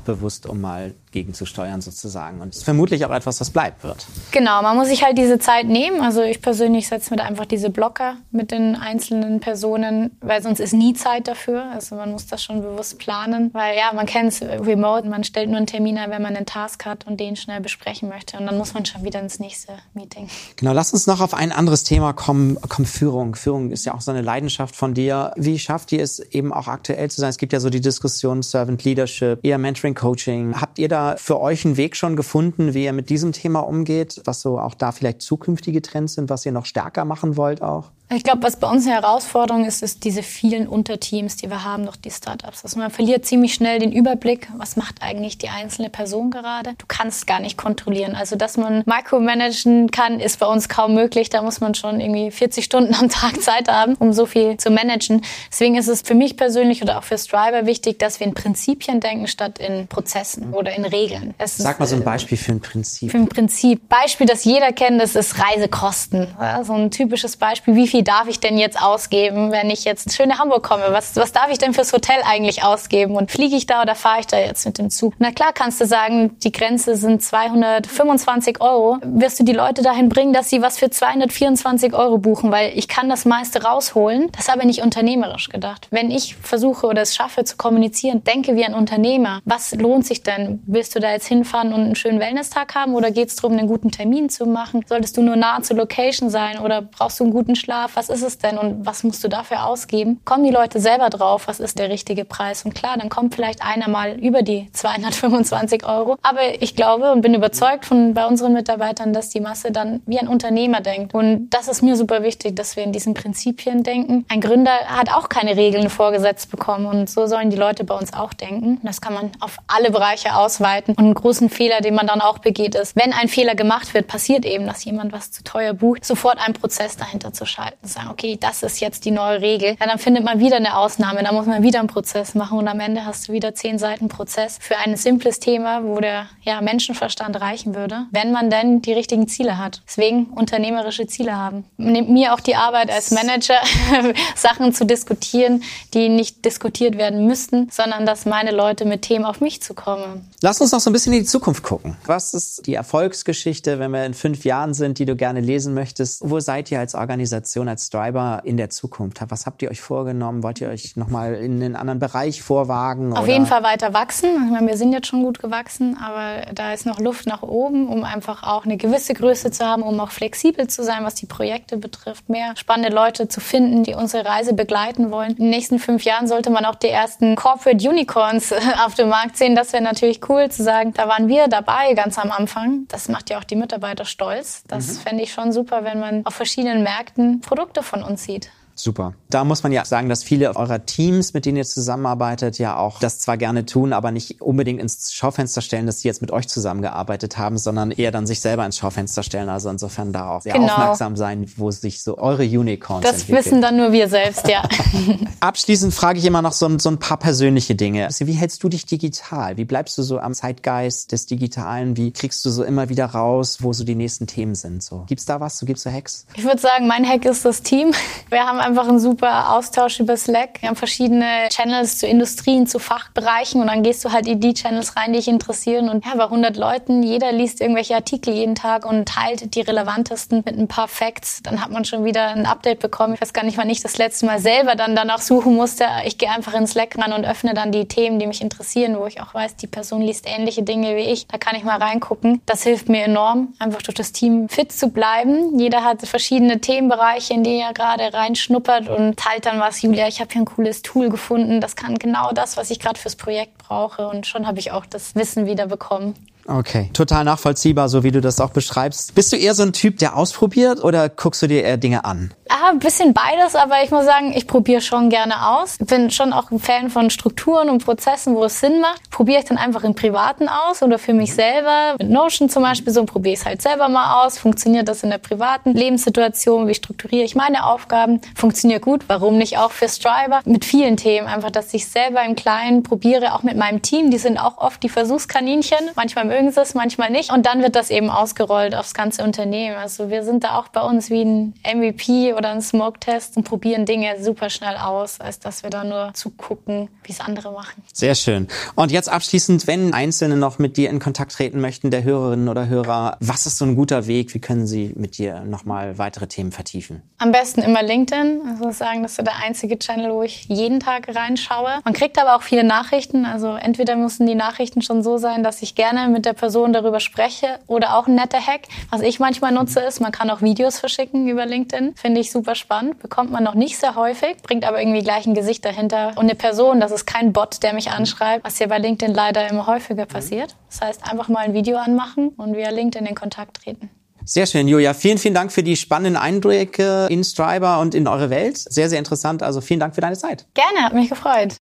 bewusst, 0.00 0.46
um 0.46 0.60
mal 0.60 0.94
gegenzusteuern 1.10 1.80
sozusagen. 1.80 2.40
Und 2.40 2.54
ist 2.54 2.64
vermutlich 2.64 3.04
auch 3.06 3.10
etwas, 3.10 3.40
was 3.40 3.50
bleibt 3.50 3.84
wird. 3.84 4.04
Genau, 4.32 4.60
man 4.62 4.76
muss 4.76 4.88
sich 4.88 5.04
halt 5.04 5.16
diese 5.16 5.38
Zeit 5.38 5.66
nehmen. 5.66 6.00
Also 6.00 6.22
ich 6.22 6.42
persönlich 6.42 6.88
setze 6.88 7.10
mir 7.10 7.16
da 7.16 7.24
einfach 7.24 7.46
diese 7.46 7.70
Blocker 7.70 8.16
mit 8.30 8.50
den 8.50 8.76
einzelnen 8.76 9.40
Personen, 9.40 10.16
weil 10.20 10.42
sonst 10.42 10.60
ist 10.60 10.74
nie 10.74 10.92
Zeit 10.92 11.28
dafür. 11.28 11.70
Also 11.72 11.96
man 11.96 12.10
muss 12.10 12.26
das 12.26 12.42
schon 12.42 12.60
bewusst 12.62 12.98
planen, 12.98 13.50
weil 13.54 13.76
ja, 13.76 13.92
man 13.94 14.06
kennt 14.06 14.32
es 14.32 14.42
remote, 14.42 15.08
man 15.08 15.24
stellt 15.24 15.48
nur 15.48 15.56
einen 15.56 15.66
Termin 15.66 15.96
ein, 15.98 16.10
wenn 16.10 16.22
man 16.22 16.36
einen 16.36 16.46
Task 16.46 16.84
hat 16.84 17.06
und 17.06 17.20
den 17.20 17.36
schnell 17.36 17.60
besprechen 17.60 18.08
möchte. 18.08 18.36
Und 18.36 18.46
dann 18.46 18.58
muss 18.58 18.74
man 18.74 18.84
schon 18.84 19.04
wieder 19.04 19.20
ins 19.20 19.38
nächste 19.38 19.72
Meeting. 19.94 20.28
Genau, 20.56 20.72
lass 20.72 20.92
uns 20.92 21.06
noch 21.06 21.20
auf 21.20 21.32
ein 21.32 21.52
anderes 21.52 21.84
Thema 21.84 22.12
kommen, 22.12 22.58
kommt 22.68 22.88
Führung. 22.88 23.36
Führung 23.36 23.70
ist 23.70 23.86
ja 23.86 23.94
auch 23.94 24.00
so 24.00 24.10
eine 24.10 24.20
Leidenschaft 24.20 24.74
von 24.74 24.94
dir. 24.94 25.32
Wie 25.36 25.53
schafft 25.58 25.92
ihr 25.92 26.02
es 26.02 26.18
eben 26.18 26.52
auch 26.52 26.68
aktuell 26.68 27.10
zu 27.10 27.20
sein? 27.20 27.30
Es 27.30 27.38
gibt 27.38 27.52
ja 27.52 27.60
so 27.60 27.70
die 27.70 27.80
Diskussion 27.80 28.42
Servant 28.42 28.84
Leadership, 28.84 29.40
eher 29.42 29.58
Mentoring, 29.58 29.94
Coaching. 29.94 30.60
Habt 30.60 30.78
ihr 30.78 30.88
da 30.88 31.16
für 31.16 31.40
euch 31.40 31.64
einen 31.64 31.76
Weg 31.76 31.96
schon 31.96 32.16
gefunden, 32.16 32.74
wie 32.74 32.84
ihr 32.84 32.92
mit 32.92 33.10
diesem 33.10 33.32
Thema 33.32 33.60
umgeht, 33.60 34.20
was 34.24 34.40
so 34.40 34.58
auch 34.58 34.74
da 34.74 34.92
vielleicht 34.92 35.22
zukünftige 35.22 35.82
Trends 35.82 36.14
sind, 36.14 36.30
was 36.30 36.44
ihr 36.46 36.52
noch 36.52 36.66
stärker 36.66 37.04
machen 37.04 37.36
wollt 37.36 37.62
auch? 37.62 37.90
Ich 38.16 38.22
glaube, 38.22 38.42
was 38.42 38.56
bei 38.56 38.68
uns 38.68 38.86
eine 38.86 38.94
Herausforderung 38.94 39.64
ist, 39.64 39.82
ist 39.82 40.04
diese 40.04 40.22
vielen 40.22 40.68
Unterteams, 40.68 41.36
die 41.36 41.48
wir 41.48 41.64
haben 41.64 41.84
durch 41.84 41.96
die 41.96 42.10
Startups. 42.10 42.62
Also 42.64 42.78
man 42.78 42.90
verliert 42.90 43.26
ziemlich 43.26 43.54
schnell 43.54 43.80
den 43.80 43.92
Überblick, 43.92 44.48
was 44.56 44.76
macht 44.76 45.02
eigentlich 45.02 45.38
die 45.38 45.48
einzelne 45.48 45.90
Person 45.90 46.30
gerade. 46.30 46.74
Du 46.78 46.84
kannst 46.86 47.26
gar 47.26 47.40
nicht 47.40 47.56
kontrollieren. 47.56 48.14
Also 48.14 48.36
dass 48.36 48.56
man 48.56 48.84
micromanagen 48.86 49.90
kann, 49.90 50.20
ist 50.20 50.38
bei 50.38 50.46
uns 50.46 50.68
kaum 50.68 50.94
möglich. 50.94 51.28
Da 51.28 51.42
muss 51.42 51.60
man 51.60 51.74
schon 51.74 52.00
irgendwie 52.00 52.30
40 52.30 52.64
Stunden 52.64 52.94
am 52.94 53.08
Tag 53.08 53.42
Zeit 53.42 53.68
haben, 53.68 53.94
um 53.96 54.12
so 54.12 54.26
viel 54.26 54.56
zu 54.58 54.70
managen. 54.70 55.22
Deswegen 55.50 55.76
ist 55.76 55.88
es 55.88 56.02
für 56.02 56.14
mich 56.14 56.36
persönlich 56.36 56.82
oder 56.82 56.98
auch 56.98 57.04
für 57.04 57.18
Striver 57.18 57.66
wichtig, 57.66 57.98
dass 57.98 58.20
wir 58.20 58.26
in 58.26 58.34
Prinzipien 58.34 59.00
denken 59.00 59.26
statt 59.26 59.58
in 59.58 59.88
Prozessen 59.88 60.52
oder 60.52 60.74
in 60.74 60.84
Regeln. 60.84 61.34
Es 61.38 61.56
Sag 61.56 61.80
mal 61.80 61.86
so 61.86 61.96
ein 61.96 62.04
Beispiel 62.04 62.38
für 62.38 62.52
ein 62.52 62.60
Prinzip. 62.60 63.10
Für 63.10 63.18
ein 63.18 63.28
Prinzip. 63.28 63.88
Beispiel, 63.88 64.26
das 64.26 64.44
jeder 64.44 64.72
kennt, 64.72 65.00
das 65.00 65.16
ist 65.16 65.36
Reisekosten. 65.38 66.28
Ja, 66.40 66.62
so 66.62 66.74
ein 66.74 66.90
typisches 66.90 67.36
Beispiel. 67.36 67.74
Wie 67.74 67.88
viel 67.88 68.03
darf 68.04 68.28
ich 68.28 68.40
denn 68.40 68.58
jetzt 68.58 68.80
ausgeben, 68.80 69.50
wenn 69.50 69.70
ich 69.70 69.84
jetzt 69.84 70.14
schön 70.14 70.28
nach 70.28 70.38
Hamburg 70.38 70.62
komme? 70.62 70.84
Was, 70.90 71.16
was 71.16 71.32
darf 71.32 71.50
ich 71.50 71.58
denn 71.58 71.74
fürs 71.74 71.92
Hotel 71.92 72.16
eigentlich 72.24 72.62
ausgeben? 72.62 73.16
Und 73.16 73.30
fliege 73.30 73.56
ich 73.56 73.66
da 73.66 73.82
oder 73.82 73.94
fahre 73.94 74.20
ich 74.20 74.26
da 74.26 74.38
jetzt 74.38 74.66
mit 74.66 74.78
dem 74.78 74.90
Zug? 74.90 75.14
Na 75.18 75.32
klar 75.32 75.52
kannst 75.52 75.80
du 75.80 75.86
sagen, 75.86 76.36
die 76.40 76.52
Grenze 76.52 76.96
sind 76.96 77.22
225 77.22 78.60
Euro. 78.60 78.98
Wirst 79.02 79.40
du 79.40 79.44
die 79.44 79.52
Leute 79.52 79.82
dahin 79.82 80.08
bringen, 80.08 80.32
dass 80.32 80.50
sie 80.50 80.62
was 80.62 80.78
für 80.78 80.90
224 80.90 81.94
Euro 81.94 82.18
buchen? 82.18 82.52
Weil 82.52 82.76
ich 82.76 82.88
kann 82.88 83.08
das 83.08 83.24
meiste 83.24 83.62
rausholen. 83.62 84.30
Das 84.32 84.48
habe 84.48 84.60
ich 84.60 84.66
nicht 84.66 84.82
unternehmerisch 84.82 85.48
gedacht. 85.48 85.88
Wenn 85.90 86.10
ich 86.10 86.36
versuche 86.36 86.86
oder 86.86 87.02
es 87.02 87.14
schaffe 87.14 87.44
zu 87.44 87.56
kommunizieren, 87.56 88.24
denke 88.24 88.56
wie 88.56 88.64
ein 88.64 88.74
Unternehmer. 88.74 89.40
Was 89.44 89.74
lohnt 89.74 90.06
sich 90.06 90.22
denn? 90.22 90.62
Willst 90.66 90.94
du 90.94 91.00
da 91.00 91.10
jetzt 91.10 91.26
hinfahren 91.26 91.72
und 91.72 91.80
einen 91.80 91.96
schönen 91.96 92.20
Wellness-Tag 92.20 92.74
haben 92.74 92.94
oder 92.94 93.10
geht 93.10 93.28
es 93.28 93.36
darum, 93.36 93.58
einen 93.58 93.68
guten 93.68 93.90
Termin 93.90 94.28
zu 94.28 94.46
machen? 94.46 94.84
Solltest 94.86 95.16
du 95.16 95.22
nur 95.22 95.36
nah 95.36 95.62
zur 95.62 95.76
Location 95.76 96.30
sein 96.30 96.58
oder 96.58 96.82
brauchst 96.82 97.20
du 97.20 97.24
einen 97.24 97.32
guten 97.32 97.56
Schlaf? 97.56 97.83
Was 97.94 98.08
ist 98.08 98.22
es 98.22 98.38
denn 98.38 98.58
und 98.58 98.86
was 98.86 99.04
musst 99.04 99.22
du 99.24 99.28
dafür 99.28 99.66
ausgeben? 99.66 100.20
Kommen 100.24 100.44
die 100.44 100.50
Leute 100.50 100.80
selber 100.80 101.10
drauf, 101.10 101.46
was 101.46 101.60
ist 101.60 101.78
der 101.78 101.88
richtige 101.88 102.24
Preis? 102.24 102.64
Und 102.64 102.74
klar, 102.74 102.96
dann 102.98 103.08
kommt 103.08 103.34
vielleicht 103.34 103.62
einer 103.62 103.88
mal 103.88 104.18
über 104.18 104.42
die 104.42 104.68
225 104.72 105.86
Euro. 105.86 106.16
Aber 106.22 106.60
ich 106.60 106.76
glaube 106.76 107.12
und 107.12 107.22
bin 107.22 107.34
überzeugt 107.34 107.86
von 107.86 108.14
bei 108.14 108.26
unseren 108.26 108.52
Mitarbeitern, 108.52 109.12
dass 109.12 109.28
die 109.28 109.40
Masse 109.40 109.70
dann 109.70 110.02
wie 110.06 110.18
ein 110.18 110.28
Unternehmer 110.28 110.80
denkt. 110.80 111.14
Und 111.14 111.50
das 111.50 111.68
ist 111.68 111.82
mir 111.82 111.96
super 111.96 112.22
wichtig, 112.22 112.56
dass 112.56 112.76
wir 112.76 112.84
in 112.84 112.92
diesen 112.92 113.14
Prinzipien 113.14 113.82
denken. 113.82 114.24
Ein 114.28 114.40
Gründer 114.40 114.72
hat 114.86 115.10
auch 115.12 115.28
keine 115.28 115.56
Regeln 115.56 115.90
vorgesetzt 115.90 116.50
bekommen 116.50 116.86
und 116.86 117.10
so 117.10 117.26
sollen 117.26 117.50
die 117.50 117.56
Leute 117.56 117.84
bei 117.84 117.96
uns 117.96 118.12
auch 118.12 118.32
denken. 118.32 118.80
Das 118.82 119.00
kann 119.00 119.14
man 119.14 119.30
auf 119.40 119.58
alle 119.66 119.90
Bereiche 119.90 120.36
ausweiten. 120.36 120.94
Und 120.94 121.04
einen 121.04 121.14
großen 121.14 121.50
Fehler, 121.50 121.80
den 121.80 121.94
man 121.94 122.06
dann 122.06 122.20
auch 122.20 122.38
begeht, 122.38 122.74
ist, 122.74 122.96
wenn 122.96 123.12
ein 123.12 123.28
Fehler 123.28 123.54
gemacht 123.54 123.94
wird, 123.94 124.06
passiert 124.06 124.44
eben, 124.44 124.66
dass 124.66 124.84
jemand 124.84 125.12
was 125.12 125.30
zu 125.30 125.42
teuer 125.44 125.74
bucht, 125.74 126.04
sofort 126.04 126.38
einen 126.38 126.54
Prozess 126.54 126.96
dahinter 126.96 127.32
zu 127.32 127.46
schalten 127.46 127.73
sagen, 127.82 128.08
okay, 128.10 128.38
das 128.40 128.62
ist 128.62 128.80
jetzt 128.80 129.04
die 129.04 129.10
neue 129.10 129.40
Regel, 129.40 129.76
ja, 129.80 129.86
dann 129.86 129.98
findet 129.98 130.24
man 130.24 130.38
wieder 130.38 130.56
eine 130.56 130.76
Ausnahme, 130.76 131.22
dann 131.22 131.34
muss 131.34 131.46
man 131.46 131.62
wieder 131.62 131.80
einen 131.80 131.88
Prozess 131.88 132.34
machen 132.34 132.58
und 132.58 132.68
am 132.68 132.80
Ende 132.80 133.04
hast 133.04 133.28
du 133.28 133.32
wieder 133.32 133.54
zehn 133.54 133.78
Seiten 133.78 134.08
Prozess 134.08 134.58
für 134.60 134.76
ein 134.76 134.96
simples 134.96 135.40
Thema, 135.40 135.84
wo 135.84 136.00
der 136.00 136.26
ja, 136.42 136.60
Menschenverstand 136.60 137.40
reichen 137.40 137.74
würde, 137.74 138.06
wenn 138.10 138.32
man 138.32 138.50
denn 138.50 138.82
die 138.82 138.92
richtigen 138.92 139.28
Ziele 139.28 139.58
hat. 139.58 139.82
Deswegen 139.86 140.26
unternehmerische 140.26 141.06
Ziele 141.06 141.36
haben. 141.36 141.64
Nimmt 141.76 142.10
mir 142.10 142.34
auch 142.34 142.40
die 142.40 142.56
Arbeit 142.56 142.90
als 142.90 143.10
Manager, 143.10 143.60
Sachen 144.36 144.72
zu 144.72 144.86
diskutieren, 144.86 145.62
die 145.92 146.08
nicht 146.08 146.44
diskutiert 146.44 146.96
werden 146.96 147.26
müssten, 147.26 147.68
sondern 147.70 148.06
dass 148.06 148.26
meine 148.26 148.50
Leute 148.50 148.84
mit 148.84 149.02
Themen 149.02 149.24
auf 149.24 149.40
mich 149.40 149.62
zu 149.62 149.74
kommen. 149.74 150.30
Lass 150.40 150.60
uns 150.60 150.72
noch 150.72 150.80
so 150.80 150.90
ein 150.90 150.92
bisschen 150.92 151.12
in 151.12 151.20
die 151.20 151.24
Zukunft 151.24 151.62
gucken. 151.62 151.96
Was 152.06 152.34
ist 152.34 152.66
die 152.66 152.74
Erfolgsgeschichte, 152.74 153.78
wenn 153.78 153.90
wir 153.90 154.04
in 154.04 154.14
fünf 154.14 154.44
Jahren 154.44 154.74
sind, 154.74 154.98
die 154.98 155.04
du 155.04 155.16
gerne 155.16 155.40
lesen 155.40 155.74
möchtest? 155.74 156.28
Wo 156.28 156.40
seid 156.40 156.70
ihr 156.70 156.78
als 156.78 156.94
Organisation, 156.94 157.63
als 157.68 157.86
Striber 157.86 158.42
in 158.44 158.56
der 158.56 158.70
Zukunft? 158.70 159.20
Was 159.28 159.46
habt 159.46 159.62
ihr 159.62 159.70
euch 159.70 159.80
vorgenommen? 159.80 160.42
Wollt 160.42 160.60
ihr 160.60 160.68
euch 160.68 160.96
nochmal 160.96 161.34
in 161.34 161.62
einen 161.62 161.76
anderen 161.76 161.98
Bereich 161.98 162.42
vorwagen? 162.42 163.12
Auf 163.12 163.24
oder? 163.24 163.32
jeden 163.32 163.46
Fall 163.46 163.62
weiter 163.62 163.94
wachsen. 163.94 164.30
Ich 164.46 164.52
meine, 164.52 164.66
wir 164.66 164.76
sind 164.76 164.92
jetzt 164.92 165.06
schon 165.06 165.22
gut 165.22 165.38
gewachsen, 165.38 165.96
aber 166.02 166.52
da 166.52 166.72
ist 166.72 166.86
noch 166.86 167.00
Luft 167.00 167.26
nach 167.26 167.42
oben, 167.42 167.88
um 167.88 168.04
einfach 168.04 168.42
auch 168.42 168.64
eine 168.64 168.76
gewisse 168.76 169.14
Größe 169.14 169.50
zu 169.50 169.64
haben, 169.64 169.82
um 169.82 169.98
auch 170.00 170.10
flexibel 170.10 170.66
zu 170.68 170.82
sein, 170.82 171.04
was 171.04 171.14
die 171.14 171.26
Projekte 171.26 171.76
betrifft, 171.76 172.28
mehr 172.28 172.56
spannende 172.56 172.94
Leute 172.94 173.28
zu 173.28 173.40
finden, 173.40 173.82
die 173.82 173.94
unsere 173.94 174.24
Reise 174.24 174.54
begleiten 174.54 175.10
wollen. 175.10 175.32
In 175.32 175.44
den 175.44 175.50
nächsten 175.50 175.78
fünf 175.78 176.04
Jahren 176.04 176.26
sollte 176.26 176.50
man 176.50 176.64
auch 176.64 176.74
die 176.74 176.88
ersten 176.88 177.36
Corporate 177.36 177.88
Unicorns 177.88 178.52
auf 178.84 178.94
dem 178.94 179.08
Markt 179.08 179.36
sehen. 179.36 179.54
Das 179.54 179.72
wäre 179.72 179.82
natürlich 179.82 180.20
cool 180.28 180.50
zu 180.50 180.62
sagen, 180.62 180.92
da 180.94 181.08
waren 181.08 181.28
wir 181.28 181.48
dabei 181.48 181.94
ganz 181.94 182.18
am 182.18 182.30
Anfang. 182.30 182.86
Das 182.88 183.08
macht 183.08 183.30
ja 183.30 183.38
auch 183.38 183.44
die 183.44 183.56
Mitarbeiter 183.56 184.04
stolz. 184.04 184.64
Das 184.68 184.88
mhm. 184.88 185.00
fände 185.00 185.22
ich 185.22 185.32
schon 185.32 185.52
super, 185.52 185.84
wenn 185.84 186.00
man 186.00 186.26
auf 186.26 186.34
verschiedenen 186.34 186.82
Märkten 186.82 187.40
Produkte 187.54 187.84
von 187.84 188.02
uns 188.02 188.24
sieht. 188.24 188.50
Super. 188.74 189.14
Da 189.30 189.44
muss 189.44 189.62
man 189.62 189.72
ja 189.72 189.84
sagen, 189.84 190.08
dass 190.08 190.24
viele 190.24 190.56
eurer 190.56 190.84
Teams, 190.84 191.32
mit 191.32 191.46
denen 191.46 191.58
ihr 191.58 191.64
zusammenarbeitet, 191.64 192.58
ja 192.58 192.76
auch 192.76 192.98
das 192.98 193.20
zwar 193.20 193.36
gerne 193.36 193.66
tun, 193.66 193.92
aber 193.92 194.10
nicht 194.10 194.40
unbedingt 194.40 194.80
ins 194.80 195.12
Schaufenster 195.12 195.60
stellen, 195.60 195.86
dass 195.86 196.00
sie 196.00 196.08
jetzt 196.08 196.20
mit 196.20 196.30
euch 196.32 196.48
zusammengearbeitet 196.48 197.38
haben, 197.38 197.56
sondern 197.56 197.90
eher 197.92 198.10
dann 198.10 198.26
sich 198.26 198.40
selber 198.40 198.66
ins 198.66 198.78
Schaufenster 198.78 199.22
stellen. 199.22 199.48
Also 199.48 199.70
insofern 199.70 200.12
da 200.12 200.30
auch 200.30 200.42
sehr 200.42 200.54
genau. 200.54 200.72
aufmerksam 200.72 201.16
sein, 201.16 201.50
wo 201.56 201.70
sich 201.70 202.02
so 202.02 202.18
eure 202.18 202.42
Unicorns 202.42 203.04
Das 203.04 203.20
entwickeln. 203.20 203.44
wissen 203.44 203.62
dann 203.62 203.76
nur 203.76 203.92
wir 203.92 204.08
selbst, 204.08 204.48
ja. 204.48 204.62
Abschließend 205.40 205.94
frage 205.94 206.18
ich 206.18 206.24
immer 206.24 206.42
noch 206.42 206.52
so, 206.52 206.78
so 206.78 206.88
ein 206.88 206.98
paar 206.98 207.18
persönliche 207.18 207.74
Dinge. 207.74 208.06
Also 208.06 208.26
wie 208.26 208.32
hältst 208.32 208.62
du 208.62 208.68
dich 208.68 208.86
digital? 208.86 209.56
Wie 209.56 209.64
bleibst 209.64 209.96
du 209.98 210.02
so 210.02 210.18
am 210.18 210.34
Zeitgeist 210.34 211.12
des 211.12 211.26
Digitalen? 211.26 211.96
Wie 211.96 212.12
kriegst 212.12 212.44
du 212.44 212.50
so 212.50 212.64
immer 212.64 212.88
wieder 212.88 213.06
raus, 213.06 213.58
wo 213.60 213.72
so 213.72 213.84
die 213.84 213.94
nächsten 213.94 214.26
Themen 214.26 214.54
sind? 214.54 214.82
So, 214.82 215.04
gibt's 215.06 215.26
da 215.26 215.40
was? 215.40 215.58
So 215.58 215.66
gibt's 215.66 215.84
da 215.84 215.92
Hacks? 215.92 216.26
Ich 216.34 216.44
würde 216.44 216.60
sagen, 216.60 216.86
mein 216.88 217.06
Hack 217.06 217.24
ist 217.24 217.44
das 217.44 217.62
Team. 217.62 217.92
Wir 218.30 218.40
haben 218.40 218.58
einfach 218.64 218.88
einen 218.88 219.00
super 219.00 219.52
Austausch 219.54 220.00
über 220.00 220.16
Slack. 220.16 220.60
Wir 220.60 220.68
haben 220.68 220.76
verschiedene 220.76 221.48
Channels 221.50 221.98
zu 221.98 222.06
Industrien, 222.06 222.66
zu 222.66 222.78
Fachbereichen 222.78 223.60
und 223.60 223.66
dann 223.66 223.82
gehst 223.82 224.04
du 224.04 224.12
halt 224.12 224.26
in 224.26 224.40
die 224.40 224.54
Channels 224.54 224.96
rein, 224.96 225.12
die 225.12 225.24
dich 225.24 225.28
interessieren. 225.28 225.88
Und 225.88 226.04
ja, 226.04 226.14
bei 226.14 226.24
100 226.24 226.56
Leuten, 226.56 227.02
jeder 227.02 227.32
liest 227.32 227.60
irgendwelche 227.60 227.94
Artikel 227.94 228.34
jeden 228.34 228.54
Tag 228.54 228.86
und 228.86 229.08
teilt 229.08 229.54
die 229.54 229.60
relevantesten 229.60 230.42
mit 230.44 230.58
ein 230.58 230.68
paar 230.68 230.88
Facts. 230.88 231.40
Dann 231.42 231.62
hat 231.62 231.70
man 231.70 231.84
schon 231.84 232.04
wieder 232.04 232.28
ein 232.28 232.46
Update 232.46 232.80
bekommen. 232.80 233.14
Ich 233.14 233.20
weiß 233.20 233.32
gar 233.32 233.44
nicht, 233.44 233.58
wann 233.58 233.70
ich 233.70 233.82
das 233.82 233.98
letzte 233.98 234.26
Mal 234.26 234.38
selber 234.38 234.74
dann 234.74 234.94
danach 234.94 235.20
suchen 235.20 235.54
musste. 235.54 235.84
Ich 236.04 236.18
gehe 236.18 236.30
einfach 236.30 236.54
in 236.54 236.66
Slack 236.66 236.96
ran 236.98 237.12
und 237.12 237.24
öffne 237.24 237.54
dann 237.54 237.72
die 237.72 237.86
Themen, 237.86 238.18
die 238.18 238.26
mich 238.26 238.42
interessieren, 238.42 238.98
wo 238.98 239.06
ich 239.06 239.20
auch 239.20 239.34
weiß, 239.34 239.56
die 239.56 239.66
Person 239.66 240.02
liest 240.02 240.26
ähnliche 240.28 240.62
Dinge 240.62 240.96
wie 240.96 241.10
ich. 241.12 241.26
Da 241.26 241.38
kann 241.38 241.56
ich 241.56 241.64
mal 241.64 241.78
reingucken. 241.78 242.40
Das 242.46 242.62
hilft 242.62 242.88
mir 242.88 243.04
enorm, 243.04 243.54
einfach 243.58 243.82
durch 243.82 243.94
das 243.94 244.12
Team 244.12 244.48
fit 244.48 244.72
zu 244.72 244.88
bleiben. 244.88 245.58
Jeder 245.58 245.84
hat 245.84 246.02
verschiedene 246.02 246.60
Themenbereiche, 246.60 247.34
in 247.34 247.44
die 247.44 247.58
er 247.58 247.72
gerade 247.72 248.12
reinschnuppert 248.54 248.88
und 248.88 249.16
teilt 249.16 249.46
dann 249.46 249.60
was, 249.60 249.82
Julia, 249.82 250.08
ich 250.08 250.20
habe 250.20 250.32
hier 250.32 250.42
ein 250.42 250.46
cooles 250.46 250.82
Tool 250.82 251.08
gefunden, 251.08 251.60
das 251.60 251.76
kann 251.76 251.96
genau 251.96 252.32
das, 252.32 252.56
was 252.56 252.70
ich 252.70 252.80
gerade 252.80 252.98
fürs 252.98 253.16
Projekt 253.16 253.58
brauche 253.58 254.06
und 254.08 254.26
schon 254.26 254.46
habe 254.46 254.58
ich 254.58 254.72
auch 254.72 254.86
das 254.86 255.14
Wissen 255.14 255.46
wieder 255.46 255.66
bekommen. 255.66 256.14
Okay, 256.46 256.90
total 256.92 257.24
nachvollziehbar, 257.24 257.88
so 257.88 258.02
wie 258.02 258.10
du 258.10 258.20
das 258.20 258.38
auch 258.38 258.50
beschreibst. 258.50 259.14
Bist 259.14 259.32
du 259.32 259.36
eher 259.36 259.54
so 259.54 259.62
ein 259.62 259.72
Typ, 259.72 259.98
der 259.98 260.14
ausprobiert 260.14 260.84
oder 260.84 261.08
guckst 261.08 261.40
du 261.40 261.46
dir 261.46 261.62
eher 261.62 261.78
Dinge 261.78 262.04
an? 262.04 262.34
Ah, 262.48 262.70
ein 262.70 262.78
bisschen 262.78 263.14
beides, 263.14 263.56
aber 263.56 263.82
ich 263.82 263.90
muss 263.90 264.04
sagen, 264.04 264.34
ich 264.36 264.46
probiere 264.46 264.82
schon 264.82 265.08
gerne 265.08 265.48
aus. 265.48 265.76
Ich 265.80 265.86
bin 265.86 266.10
schon 266.10 266.34
auch 266.34 266.50
ein 266.50 266.58
Fan 266.58 266.90
von 266.90 267.08
Strukturen 267.08 267.70
und 267.70 267.82
Prozessen, 267.82 268.34
wo 268.36 268.44
es 268.44 268.60
Sinn 268.60 268.80
macht. 268.80 269.10
Probiere 269.10 269.40
ich 269.40 269.46
dann 269.46 269.56
einfach 269.56 269.82
im 269.82 269.94
Privaten 269.94 270.48
aus 270.48 270.82
oder 270.82 270.98
für 270.98 271.14
mich 271.14 271.34
selber. 271.34 271.94
Mit 271.98 272.10
Notion 272.10 272.50
zum 272.50 272.62
Beispiel 272.62 272.92
so 272.92 273.04
probiere 273.04 273.32
ich 273.32 273.40
es 273.40 273.46
halt 273.46 273.62
selber 273.62 273.88
mal 273.88 274.24
aus. 274.24 274.38
Funktioniert 274.38 274.88
das 274.88 275.02
in 275.02 275.10
der 275.10 275.18
privaten 275.18 275.72
Lebenssituation? 275.72 276.68
Wie 276.68 276.74
strukturiere 276.74 277.24
ich 277.24 277.34
meine 277.34 277.64
Aufgaben? 277.64 278.20
Funktioniert 278.36 278.82
gut. 278.82 279.04
Warum 279.08 279.38
nicht 279.38 279.56
auch 279.56 279.72
für 279.72 279.88
Striver? 279.88 280.40
Mit 280.44 280.66
vielen 280.66 280.98
Themen 280.98 281.26
einfach, 281.26 281.50
dass 281.50 281.72
ich 281.72 281.88
selber 281.88 282.22
im 282.24 282.36
Kleinen 282.36 282.82
probiere, 282.82 283.34
auch 283.34 283.42
mit 283.42 283.56
meinem 283.56 283.80
Team. 283.80 284.10
Die 284.10 284.18
sind 284.18 284.36
auch 284.36 284.58
oft 284.58 284.82
die 284.82 284.90
Versuchskaninchen. 284.90 285.78
Manchmal 285.96 286.26
mögen 286.26 286.52
sie 286.52 286.60
es, 286.60 286.74
manchmal 286.74 287.10
nicht. 287.10 287.32
Und 287.32 287.46
dann 287.46 287.62
wird 287.62 287.74
das 287.74 287.88
eben 287.88 288.10
ausgerollt 288.10 288.74
aufs 288.74 288.92
ganze 288.92 289.24
Unternehmen. 289.24 289.76
Also 289.76 290.10
wir 290.10 290.24
sind 290.24 290.44
da 290.44 290.58
auch 290.58 290.68
bei 290.68 290.82
uns 290.82 291.08
wie 291.08 291.22
ein 291.22 291.54
MVP 291.64 292.33
oder 292.34 292.50
ein 292.50 292.62
Smoke-Test 292.62 293.36
und 293.36 293.44
probieren 293.44 293.86
Dinge 293.86 294.22
super 294.22 294.50
schnell 294.50 294.76
aus, 294.76 295.20
als 295.20 295.38
dass 295.38 295.62
wir 295.62 295.70
da 295.70 295.84
nur 295.84 296.12
zugucken, 296.14 296.88
wie 297.02 297.12
es 297.12 297.20
andere 297.20 297.52
machen. 297.52 297.82
Sehr 297.92 298.14
schön. 298.14 298.48
Und 298.74 298.92
jetzt 298.92 299.08
abschließend, 299.08 299.66
wenn 299.66 299.94
Einzelne 299.94 300.36
noch 300.36 300.58
mit 300.58 300.76
dir 300.76 300.90
in 300.90 300.98
Kontakt 300.98 301.32
treten 301.32 301.60
möchten, 301.60 301.90
der 301.90 302.04
Hörerinnen 302.04 302.48
oder 302.48 302.68
Hörer, 302.68 303.16
was 303.20 303.46
ist 303.46 303.58
so 303.58 303.64
ein 303.64 303.76
guter 303.76 304.06
Weg? 304.06 304.34
Wie 304.34 304.40
können 304.40 304.66
sie 304.66 304.92
mit 304.96 305.18
dir 305.18 305.40
nochmal 305.40 305.98
weitere 305.98 306.26
Themen 306.26 306.52
vertiefen? 306.52 307.02
Am 307.18 307.32
besten 307.32 307.62
immer 307.62 307.82
LinkedIn. 307.82 308.42
Also 308.48 308.70
sagen, 308.70 309.02
das 309.02 309.18
ist 309.18 309.26
der 309.26 309.36
einzige 309.42 309.78
Channel, 309.78 310.12
wo 310.12 310.22
ich 310.22 310.44
jeden 310.48 310.80
Tag 310.80 311.14
reinschaue. 311.14 311.80
Man 311.84 311.94
kriegt 311.94 312.18
aber 312.18 312.36
auch 312.36 312.42
viele 312.42 312.64
Nachrichten. 312.64 313.24
Also 313.24 313.54
entweder 313.54 313.96
müssen 313.96 314.26
die 314.26 314.34
Nachrichten 314.34 314.82
schon 314.82 315.02
so 315.02 315.18
sein, 315.18 315.42
dass 315.42 315.62
ich 315.62 315.74
gerne 315.74 316.08
mit 316.08 316.24
der 316.24 316.32
Person 316.32 316.72
darüber 316.72 317.00
spreche 317.00 317.58
oder 317.66 317.96
auch 317.96 318.06
ein 318.06 318.14
netter 318.14 318.40
Hack. 318.40 318.62
Was 318.90 319.00
ich 319.00 319.20
manchmal 319.20 319.52
nutze, 319.52 319.80
ist, 319.80 320.00
man 320.00 320.12
kann 320.12 320.30
auch 320.30 320.42
Videos 320.42 320.78
verschicken 320.78 321.28
über 321.28 321.46
LinkedIn. 321.46 321.94
Finde 321.96 322.20
ich 322.24 322.32
super 322.32 322.54
spannend. 322.54 322.98
Bekommt 322.98 323.30
man 323.30 323.44
noch 323.44 323.54
nicht 323.54 323.78
sehr 323.78 323.94
häufig, 323.94 324.36
bringt 324.42 324.64
aber 324.64 324.80
irgendwie 324.80 325.02
gleich 325.02 325.26
ein 325.26 325.34
Gesicht 325.34 325.64
dahinter 325.64 326.08
und 326.16 326.24
eine 326.24 326.34
Person. 326.34 326.80
Das 326.80 326.90
ist 326.90 327.06
kein 327.06 327.32
Bot, 327.32 327.62
der 327.62 327.72
mich 327.72 327.90
anschreibt, 327.90 328.44
was 328.44 328.58
hier 328.58 328.68
bei 328.68 328.78
LinkedIn 328.78 329.14
leider 329.14 329.48
immer 329.48 329.66
häufiger 329.66 330.06
passiert. 330.06 330.56
Das 330.68 330.80
heißt, 330.80 331.10
einfach 331.10 331.28
mal 331.28 331.40
ein 331.40 331.54
Video 331.54 331.76
anmachen 331.76 332.28
und 332.30 332.56
via 332.56 332.70
LinkedIn 332.70 333.06
in 333.06 333.14
Kontakt 333.14 333.62
treten. 333.62 333.90
Sehr 334.26 334.46
schön, 334.46 334.66
Julia. 334.66 334.94
Vielen, 334.94 335.18
vielen 335.18 335.34
Dank 335.34 335.52
für 335.52 335.62
die 335.62 335.76
spannenden 335.76 336.16
Eindrücke 336.16 337.06
in 337.10 337.22
Striber 337.22 337.80
und 337.80 337.94
in 337.94 338.08
eure 338.08 338.30
Welt. 338.30 338.56
Sehr, 338.56 338.88
sehr 338.88 338.98
interessant. 338.98 339.42
Also 339.42 339.60
vielen 339.60 339.80
Dank 339.80 339.94
für 339.94 340.00
deine 340.00 340.16
Zeit. 340.16 340.46
Gerne, 340.54 340.86
hat 340.86 340.94
mich 340.94 341.10
gefreut. 341.10 341.56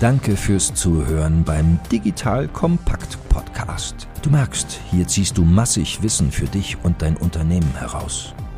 Danke 0.00 0.36
fürs 0.36 0.72
Zuhören 0.74 1.44
beim 1.44 1.78
Digital 1.90 2.48
Kompakt 2.48 3.18
Podcast. 3.28 4.08
Du 4.22 4.30
merkst, 4.30 4.80
hier 4.90 5.06
ziehst 5.06 5.38
du 5.38 5.44
massig 5.44 6.02
Wissen 6.02 6.30
für 6.30 6.46
dich 6.46 6.76
und 6.82 7.02
dein 7.02 7.16
Unternehmen 7.16 7.74
heraus. 7.76 8.34